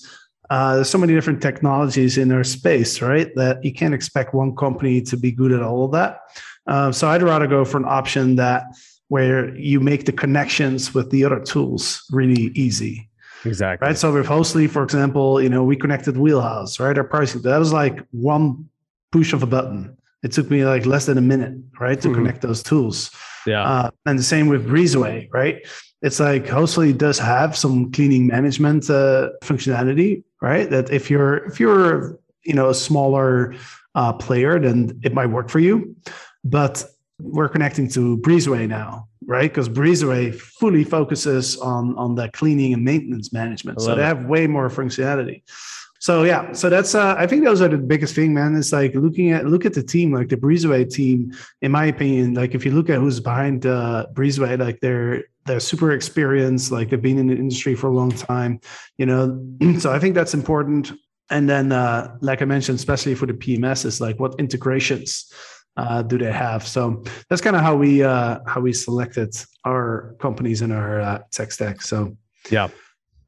uh, 0.51 0.75
there's 0.75 0.91
so 0.91 0.99
many 0.99 1.15
different 1.15 1.41
technologies 1.41 2.19
in 2.19 2.31
our 2.33 2.45
space 2.45 3.01
right 3.01 3.35
that 3.37 3.65
you 3.65 3.73
can't 3.73 3.95
expect 3.95 4.35
one 4.35 4.55
company 4.57 5.01
to 5.01 5.17
be 5.17 5.31
good 5.31 5.53
at 5.53 5.63
all 5.63 5.85
of 5.85 5.93
that 5.93 6.19
uh, 6.67 6.91
so 6.93 7.09
i'd 7.09 7.23
rather 7.23 7.47
go 7.47 7.65
for 7.65 7.77
an 7.79 7.85
option 7.87 8.37
that 8.37 8.65
where 9.09 9.55
you 9.57 9.81
make 9.81 10.05
the 10.07 10.13
connections 10.13 10.95
with 10.95 11.11
the 11.11 11.25
other 11.25 11.41
tools 11.41 12.05
really 12.11 12.51
easy 12.55 13.07
Exactly. 13.47 13.87
right? 13.89 13.97
So 13.97 14.13
with 14.13 14.27
Hostly, 14.27 14.67
for 14.67 14.83
example, 14.83 15.41
you 15.41 15.49
know, 15.49 15.65
we 15.65 15.75
connected 15.75 16.19
Wheelhouse, 16.19 16.79
right? 16.79 16.95
Our 16.99 17.05
pricing 17.05 17.41
that 17.41 17.57
was 17.57 17.73
like 17.73 18.05
one 18.11 18.69
push 19.13 19.33
of 19.33 19.43
a 19.43 19.47
button. 19.47 19.97
It 20.23 20.33
took 20.33 20.51
me 20.51 20.67
like 20.67 20.85
less 20.85 21.07
than 21.07 21.17
a 21.17 21.23
minute, 21.23 21.55
right, 21.81 21.99
to 22.03 22.09
Mhm. 22.09 22.15
connect 22.17 22.43
those 22.43 22.63
tools. 22.63 23.11
Yeah. 23.47 23.63
Uh, 23.65 23.91
and 24.05 24.19
the 24.19 24.23
same 24.23 24.49
with 24.49 24.69
Breezeway, 24.69 25.29
right? 25.33 25.57
It's 26.03 26.21
like 26.21 26.49
Hostly 26.49 26.93
does 26.93 27.19
have 27.19 27.57
some 27.57 27.93
cleaning 27.93 28.27
management 28.27 28.89
uh, 28.89 29.31
functionality, 29.43 30.23
right? 30.41 30.69
That 30.71 30.91
if 30.91 31.11
you're 31.11 31.45
if 31.47 31.61
you're 31.61 32.19
you 32.45 32.55
know 32.55 32.71
a 32.71 32.75
smaller 32.75 33.55
uh, 33.95 34.13
player, 34.15 34.59
then 34.59 34.99
it 35.03 35.13
might 35.13 35.27
work 35.27 35.51
for 35.51 35.59
you. 35.59 35.95
But 36.43 36.85
we're 37.21 37.49
connecting 37.49 37.89
to 37.91 38.17
Breezeway 38.19 38.67
now, 38.67 39.09
right? 39.27 39.51
Because 39.51 39.69
Breezeway 39.69 40.35
fully 40.35 40.85
focuses 40.85 41.59
on 41.59 41.97
on 41.99 42.15
that 42.15 42.33
cleaning 42.33 42.73
and 42.73 42.85
maintenance 42.85 43.33
management. 43.33 43.83
So 43.83 43.95
they 43.95 44.03
it. 44.03 44.07
have 44.07 44.25
way 44.25 44.47
more 44.47 44.69
functionality. 44.71 45.43
So 46.01 46.23
yeah, 46.23 46.53
so 46.53 46.71
that's 46.71 46.95
uh, 46.95 47.15
I 47.19 47.27
think 47.27 47.45
those 47.45 47.61
are 47.61 47.69
the 47.69 47.77
biggest 47.77 48.15
thing, 48.15 48.33
man. 48.33 48.57
It's 48.57 48.73
like 48.73 48.95
looking 48.95 49.33
at 49.33 49.45
look 49.45 49.67
at 49.67 49.75
the 49.75 49.83
team, 49.83 50.15
like 50.15 50.31
the 50.31 50.37
Breezeway 50.37 50.91
team. 50.91 51.33
In 51.61 51.71
my 51.73 51.85
opinion, 51.85 52.33
like 52.33 52.55
if 52.55 52.65
you 52.65 52.73
look 52.73 52.89
at 52.89 52.99
who's 52.99 53.21
behind 53.21 53.67
uh, 53.67 54.07
Breezeway, 54.15 54.59
like 54.59 54.81
they're 54.81 55.25
they're 55.45 55.61
super 55.61 55.93
experienced, 55.93 56.73
like 56.73 56.89
they've 56.89 57.03
been 57.03 57.19
in 57.19 57.27
the 57.27 57.37
industry 57.37 57.75
for 57.75 57.89
a 57.89 57.93
long 57.93 58.11
time, 58.11 58.61
you 58.97 59.05
know. 59.05 59.47
so 59.79 59.93
I 59.93 59.99
think 59.99 60.15
that's 60.15 60.33
important. 60.33 60.91
And 61.29 61.49
then, 61.49 61.71
uh, 61.71 62.17
like 62.23 62.41
I 62.41 62.47
mentioned, 62.47 62.79
especially 62.79 63.15
for 63.15 63.27
the 63.27 63.35
PMS, 63.35 63.85
is 63.85 64.01
like 64.01 64.19
what 64.19 64.35
integrations 64.39 65.31
uh, 65.77 66.01
do 66.01 66.17
they 66.17 66.33
have? 66.33 66.67
So 66.67 67.05
that's 67.29 67.43
kind 67.43 67.57
of 67.57 67.61
how 67.61 67.77
we 67.77 68.03
uh, 68.03 68.39
how 68.47 68.63
we 68.63 68.73
selected 68.73 69.37
our 69.67 70.17
companies 70.19 70.63
in 70.63 70.73
our 70.73 71.01
uh, 71.03 71.19
tech 71.31 71.53
stack. 71.53 71.83
So 71.83 72.17
Yeah. 72.51 72.69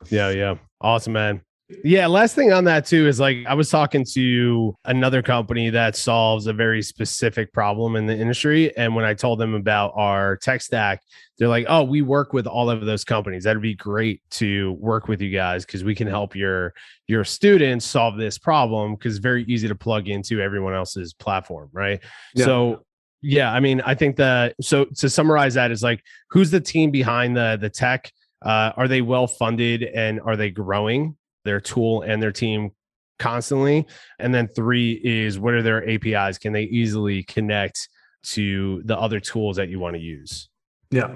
Yeah. 0.08 0.30
Yeah. 0.30 0.54
Awesome, 0.80 1.12
man. 1.12 1.42
Yeah. 1.84 2.06
Last 2.06 2.34
thing 2.34 2.52
on 2.52 2.64
that, 2.64 2.86
too, 2.86 3.06
is 3.06 3.20
like 3.20 3.38
I 3.46 3.54
was 3.54 3.70
talking 3.70 4.04
to 4.12 4.76
another 4.84 5.22
company 5.22 5.70
that 5.70 5.96
solves 5.96 6.46
a 6.46 6.52
very 6.52 6.82
specific 6.82 7.52
problem 7.52 7.96
in 7.96 8.06
the 8.06 8.16
industry. 8.16 8.76
And 8.76 8.94
when 8.94 9.04
I 9.04 9.14
told 9.14 9.38
them 9.38 9.54
about 9.54 9.92
our 9.96 10.36
tech 10.36 10.62
stack, 10.62 11.02
they're 11.38 11.48
like, 11.48 11.66
oh, 11.68 11.82
we 11.82 12.02
work 12.02 12.32
with 12.32 12.46
all 12.46 12.70
of 12.70 12.84
those 12.84 13.04
companies. 13.04 13.44
That'd 13.44 13.62
be 13.62 13.74
great 13.74 14.22
to 14.32 14.72
work 14.72 15.08
with 15.08 15.20
you 15.20 15.30
guys 15.30 15.64
because 15.64 15.82
we 15.82 15.94
can 15.94 16.06
help 16.06 16.36
your 16.36 16.72
your 17.08 17.24
students 17.24 17.84
solve 17.84 18.16
this 18.16 18.38
problem 18.38 18.94
because 18.94 19.16
it's 19.16 19.22
very 19.22 19.44
easy 19.44 19.68
to 19.68 19.74
plug 19.74 20.08
into 20.08 20.40
everyone 20.40 20.74
else's 20.74 21.12
platform. 21.14 21.68
Right. 21.72 22.00
Yeah. 22.34 22.44
So 22.44 22.84
yeah, 23.22 23.52
I 23.52 23.60
mean, 23.60 23.80
I 23.80 23.94
think 23.94 24.16
that 24.16 24.54
so 24.60 24.84
to 24.84 25.08
summarize 25.08 25.54
that 25.54 25.70
is 25.70 25.82
like 25.82 26.02
who's 26.30 26.50
the 26.50 26.60
team 26.60 26.90
behind 26.90 27.36
the 27.36 27.58
the 27.60 27.70
tech? 27.70 28.12
Uh, 28.40 28.72
are 28.76 28.88
they 28.88 29.02
well 29.02 29.28
funded 29.28 29.84
and 29.84 30.20
are 30.20 30.36
they 30.36 30.50
growing 30.50 31.16
their 31.44 31.60
tool 31.60 32.02
and 32.02 32.22
their 32.22 32.32
team 32.32 32.70
constantly? 33.18 33.86
And 34.18 34.34
then 34.34 34.48
three 34.48 35.00
is 35.04 35.38
what 35.38 35.54
are 35.54 35.62
their 35.62 35.88
APIs? 35.88 36.38
Can 36.38 36.52
they 36.52 36.64
easily 36.64 37.22
connect 37.24 37.88
to 38.24 38.82
the 38.84 38.98
other 38.98 39.20
tools 39.20 39.56
that 39.56 39.68
you 39.68 39.78
want 39.78 39.96
to 39.96 40.00
use? 40.00 40.48
Yeah, 40.90 41.10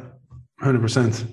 hundred 0.61 0.81
percent. 0.81 1.25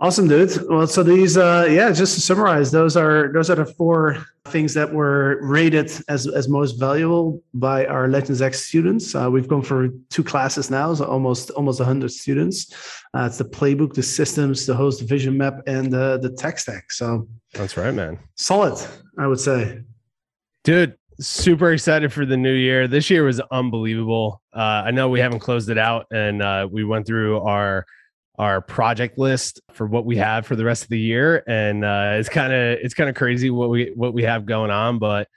Awesome, 0.00 0.28
dude. 0.28 0.56
Well, 0.68 0.86
so 0.86 1.02
these, 1.02 1.36
uh, 1.36 1.66
yeah, 1.68 1.90
just 1.90 2.14
to 2.14 2.20
summarize, 2.20 2.70
those 2.70 2.96
are 2.96 3.32
those 3.32 3.50
are 3.50 3.56
the 3.56 3.66
four 3.66 4.24
things 4.46 4.72
that 4.74 4.92
were 4.92 5.40
rated 5.42 5.90
as 6.08 6.28
as 6.28 6.48
most 6.48 6.78
valuable 6.78 7.42
by 7.54 7.84
our 7.86 8.06
Legends 8.06 8.40
X 8.40 8.64
students. 8.64 9.12
Uh, 9.16 9.28
we've 9.28 9.48
gone 9.48 9.62
for 9.62 9.88
two 10.08 10.22
classes 10.22 10.70
now, 10.70 10.94
so 10.94 11.04
almost 11.04 11.50
almost 11.50 11.80
hundred 11.80 12.12
students. 12.12 12.72
Uh, 13.12 13.24
it's 13.24 13.38
the 13.38 13.44
playbook, 13.44 13.92
the 13.92 14.02
systems, 14.02 14.66
the 14.66 14.74
host 14.74 15.02
vision 15.02 15.36
map, 15.36 15.54
and 15.66 15.92
the 15.92 16.16
the 16.22 16.30
tech 16.30 16.60
stack. 16.60 16.92
So 16.92 17.26
That's 17.54 17.76
right, 17.76 17.92
man. 17.92 18.20
solid, 18.36 18.78
I 19.18 19.26
would 19.26 19.40
say. 19.40 19.82
Dude, 20.62 20.96
super 21.18 21.72
excited 21.72 22.12
for 22.12 22.24
the 22.24 22.36
new 22.36 22.54
year. 22.54 22.86
This 22.86 23.10
year 23.10 23.24
was 23.24 23.40
unbelievable. 23.50 24.42
Uh, 24.54 24.84
I 24.86 24.92
know 24.92 25.08
we 25.08 25.18
haven't 25.18 25.40
closed 25.40 25.70
it 25.70 25.78
out, 25.78 26.06
and 26.12 26.40
uh, 26.40 26.68
we 26.70 26.84
went 26.84 27.04
through 27.04 27.40
our 27.40 27.84
our 28.38 28.60
project 28.60 29.18
list 29.18 29.60
for 29.72 29.86
what 29.86 30.04
we 30.04 30.16
have 30.16 30.46
for 30.46 30.56
the 30.56 30.64
rest 30.64 30.84
of 30.84 30.88
the 30.88 30.98
year, 30.98 31.42
and 31.48 31.84
uh, 31.84 32.12
it's 32.14 32.28
kind 32.28 32.52
of 32.52 32.78
it's 32.80 32.94
kind 32.94 33.10
of 33.10 33.16
crazy 33.16 33.50
what 33.50 33.70
we 33.70 33.92
what 33.94 34.14
we 34.14 34.22
have 34.22 34.46
going 34.46 34.70
on. 34.70 34.98
But 34.98 35.28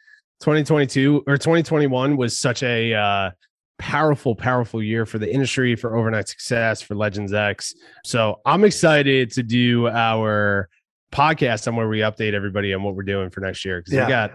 2022 0.42 1.24
or 1.28 1.38
2021 1.38 2.18
was 2.18 2.38
such 2.38 2.64
a 2.64 2.94
uh, 2.94 3.32
powerful, 3.80 4.36
powerful 4.36 4.82
year 4.82 5.06
for 5.06 5.18
the 5.20 5.32
industry, 5.32 5.76
for 5.76 5.96
overnight 5.98 6.28
success, 6.28 6.82
for 6.82 6.96
Legends 6.96 7.34
X. 7.34 7.74
So 8.06 8.40
I'm 8.46 8.64
excited 8.64 9.32
to 9.32 9.44
do 9.44 9.88
our 9.88 10.70
podcast 11.12 11.68
on 11.68 11.76
where 11.76 11.88
we 11.88 12.00
update 12.00 12.34
everybody 12.34 12.74
on 12.74 12.84
what 12.84 12.96
we're 12.96 13.04
doing 13.04 13.30
for 13.30 13.42
next 13.42 13.66
year 13.66 13.80
because 13.82 13.94
Yeah. 13.94 14.06
we 14.06 14.10
got 14.10 14.32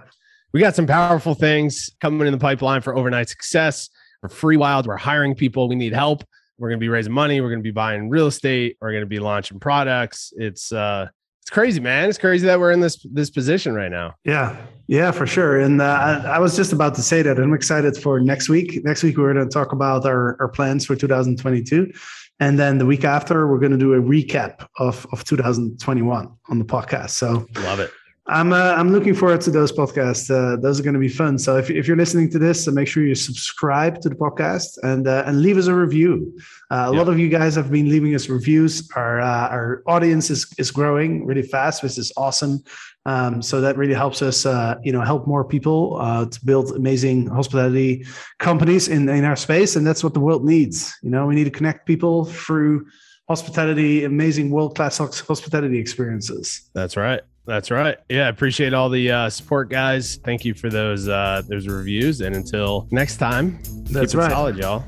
we 0.53 0.61
got 0.61 0.75
some 0.75 0.87
powerful 0.87 1.35
things 1.35 1.91
coming 2.01 2.27
in 2.27 2.33
the 2.33 2.39
pipeline 2.39 2.83
for 2.83 2.97
overnight 2.97 3.29
success 3.29 3.89
for 4.21 4.29
Freewyld 4.29 4.87
we're 4.87 4.97
hiring 4.97 5.35
people 5.35 5.69
we 5.69 5.75
need 5.75 5.95
help 5.95 6.23
we're 6.59 6.69
going 6.69 6.79
to 6.79 6.85
be 6.85 6.89
raising 6.89 7.13
money 7.13 7.41
we're 7.41 7.51
going 7.51 7.61
to 7.61 7.65
be 7.65 7.71
buying 7.71 8.09
real 8.09 8.27
estate 8.27 8.77
we're 8.81 8.91
going 8.91 9.03
to 9.03 9.07
be 9.07 9.19
launching 9.19 9.59
products 9.59 10.33
it's 10.37 10.73
uh 10.73 11.07
it's 11.43 11.51
crazy 11.51 11.81
man 11.81 12.09
it's 12.09 12.19
crazy 12.19 12.47
that 12.47 12.59
we're 12.59 12.73
in 12.73 12.81
this 12.81 13.07
this 13.13 13.31
position 13.31 13.75
right 13.75 13.91
now 13.91 14.15
Yeah, 14.25 14.57
yeah, 14.89 15.11
for 15.11 15.27
sure. 15.27 15.61
And 15.61 15.81
uh, 15.81 15.85
I, 16.25 16.37
I 16.37 16.39
was 16.39 16.57
just 16.57 16.73
about 16.73 16.95
to 16.95 17.03
say 17.03 17.23
that 17.23 17.39
I'm 17.39 17.55
excited 17.55 17.97
for 17.97 18.21
next 18.21 18.49
week. 18.49 18.85
Next 18.85 19.03
week, 19.03 19.17
we're 19.17 19.33
going 19.33 19.45
to 19.45 19.53
talk 19.53 19.73
about 19.73 20.07
our, 20.07 20.37
our 20.41 20.49
plans 20.49 20.87
for 20.87 20.95
2022. 20.95 21.93
And 22.39 22.59
then 22.59 22.79
the 22.79 22.87
week 22.87 23.05
after, 23.05 23.49
we're 23.49 23.59
going 23.59 23.73
to 23.73 23.79
do 23.79 23.95
a 23.95 24.01
recap 24.01 24.67
of, 24.79 25.07
of 25.13 25.25
2021 25.25 26.33
on 26.49 26.59
the 26.59 26.65
podcast. 26.65 27.11
So 27.11 27.47
love 27.57 27.81
it 27.81 27.91
I'm 28.29 28.53
uh, 28.53 28.75
I'm 28.77 28.91
looking 28.91 29.15
forward 29.15 29.41
to 29.43 29.51
those 29.53 29.71
podcasts. 29.71 30.31
Uh, 30.31 30.57
those 30.61 30.81
are 30.81 30.83
going 30.83 30.95
to 30.95 31.01
be 31.01 31.09
fun. 31.09 31.39
So 31.39 31.59
if, 31.59 31.71
if 31.71 31.87
you're 31.87 31.97
listening 31.97 32.29
to 32.31 32.39
this, 32.41 32.67
uh, 32.67 32.73
make 32.73 32.89
sure 32.89 33.05
you 33.05 33.15
subscribe 33.15 34.01
to 34.01 34.09
the 34.09 34.17
podcast 34.17 34.79
and 34.83 35.07
uh, 35.07 35.23
and 35.27 35.43
leave 35.43 35.57
us 35.57 35.69
a 35.69 35.75
review. 35.75 36.37
Uh, 36.71 36.75
a 36.89 36.93
Yeah. 36.93 36.99
lot 36.99 37.09
of 37.09 37.19
you 37.21 37.29
guys 37.29 37.55
have 37.55 37.71
been 37.71 37.89
leaving 37.89 38.15
us 38.17 38.29
reviews. 38.29 38.91
Our 38.97 39.21
uh, 39.21 39.49
our 39.57 39.83
audience 39.87 40.29
is 40.31 40.53
is 40.59 40.73
growing 40.73 41.25
really 41.25 41.43
fast, 41.43 41.83
which 41.85 41.99
is 41.99 42.13
awesome. 42.17 42.65
Um, 43.05 43.41
so 43.41 43.61
that 43.61 43.77
really 43.77 43.95
helps 43.95 44.21
us, 44.21 44.45
uh, 44.45 44.75
you 44.83 44.91
know, 44.91 45.03
help 45.03 45.29
more 45.29 45.45
people 45.45 45.97
uh, 46.01 46.27
to 46.27 46.45
build 46.45 46.73
amazing 46.75 47.29
hospitality 47.29 48.05
companies 48.39 48.89
in 48.89 49.09
in 49.09 49.25
our 49.25 49.37
space, 49.37 49.77
and 49.77 49.87
that's 49.87 50.03
what 50.03 50.15
the 50.15 50.21
world 50.21 50.45
needs. 50.45 50.93
You 51.05 51.11
know, 51.11 51.27
we 51.29 51.37
need 51.37 51.45
to 51.45 51.57
connect 51.59 51.87
people 51.87 52.25
through 52.25 52.87
hospitality, 53.29 54.03
amazing 54.05 54.51
world 54.51 54.75
class 54.75 54.99
hospitality 54.99 55.79
experiences. 55.79 56.69
that's 56.75 56.97
right 56.97 57.23
that's 57.47 57.71
right 57.71 57.99
yeah 58.09 58.29
appreciate 58.29 58.75
all 58.75 58.89
the 58.89 59.11
uh 59.11 59.31
support 59.31 59.71
guys 59.71 60.17
thank 60.25 60.45
you 60.45 60.53
for 60.53 60.69
those 60.69 61.09
uh 61.09 61.43
those 61.49 61.69
reviews 61.69 62.21
and 62.21 62.35
until 62.35 62.87
next 62.91 63.17
time 63.19 63.59
That's 63.91 64.13
keep 64.13 64.21
it 64.23 64.31
solid 64.31 64.57
y'all 64.57 64.85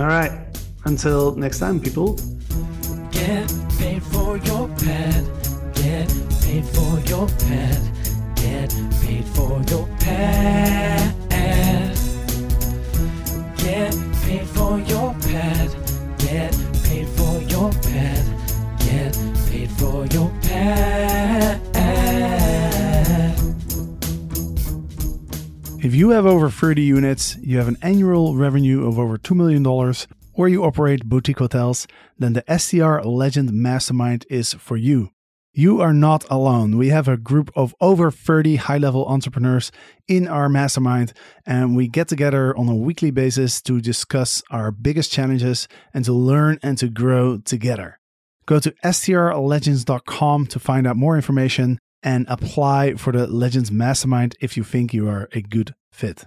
All 0.00 0.06
right. 0.06 0.30
Until 0.84 1.34
next 1.34 1.58
time, 1.58 1.80
people. 1.80 2.14
Get 3.10 3.52
paid 3.78 4.00
for 4.02 4.38
your 4.38 4.68
pad. 4.68 5.24
Get 5.74 6.08
paid 6.40 6.64
for 6.64 7.00
your 7.10 7.26
pad. 7.26 7.80
Get 8.36 8.70
paid 9.02 9.24
for 9.34 9.60
your 9.68 9.86
pad. 9.98 11.14
Get 13.58 13.92
paid 14.22 14.46
for 14.46 14.78
your 14.78 15.14
pad. 15.14 15.74
Get 16.18 16.52
paid 16.84 17.08
for 17.08 17.42
your 17.42 17.72
pad. 17.72 18.24
Get 18.78 19.14
paid 19.50 19.70
for 19.72 20.06
your 20.06 20.30
pad. 20.42 21.67
If 25.80 25.94
you 25.94 26.10
have 26.10 26.26
over 26.26 26.50
30 26.50 26.82
units, 26.82 27.36
you 27.36 27.58
have 27.58 27.68
an 27.68 27.78
annual 27.82 28.34
revenue 28.34 28.84
of 28.84 28.98
over 28.98 29.16
$2 29.16 29.36
million, 29.36 29.64
or 30.32 30.48
you 30.48 30.64
operate 30.64 31.04
boutique 31.04 31.38
hotels, 31.38 31.86
then 32.18 32.32
the 32.32 32.58
STR 32.58 33.06
Legend 33.06 33.52
Mastermind 33.52 34.26
is 34.28 34.54
for 34.54 34.76
you. 34.76 35.10
You 35.52 35.80
are 35.80 35.92
not 35.92 36.24
alone. 36.28 36.76
We 36.76 36.88
have 36.88 37.06
a 37.06 37.16
group 37.16 37.52
of 37.54 37.76
over 37.80 38.10
30 38.10 38.56
high 38.56 38.78
level 38.78 39.06
entrepreneurs 39.06 39.70
in 40.08 40.26
our 40.26 40.48
mastermind, 40.48 41.12
and 41.46 41.76
we 41.76 41.86
get 41.86 42.08
together 42.08 42.56
on 42.56 42.68
a 42.68 42.74
weekly 42.74 43.12
basis 43.12 43.62
to 43.62 43.80
discuss 43.80 44.42
our 44.50 44.72
biggest 44.72 45.12
challenges 45.12 45.68
and 45.94 46.04
to 46.04 46.12
learn 46.12 46.58
and 46.60 46.76
to 46.78 46.88
grow 46.88 47.38
together. 47.38 48.00
Go 48.46 48.58
to 48.58 48.72
strlegends.com 48.84 50.46
to 50.48 50.58
find 50.58 50.86
out 50.88 50.96
more 50.96 51.14
information 51.14 51.78
and 52.02 52.26
apply 52.28 52.94
for 52.94 53.12
the 53.12 53.26
Legends 53.26 53.70
Mastermind 53.70 54.36
if 54.40 54.56
you 54.56 54.64
think 54.64 54.94
you 54.94 55.08
are 55.08 55.28
a 55.32 55.42
good 55.42 55.74
fit. 55.90 56.26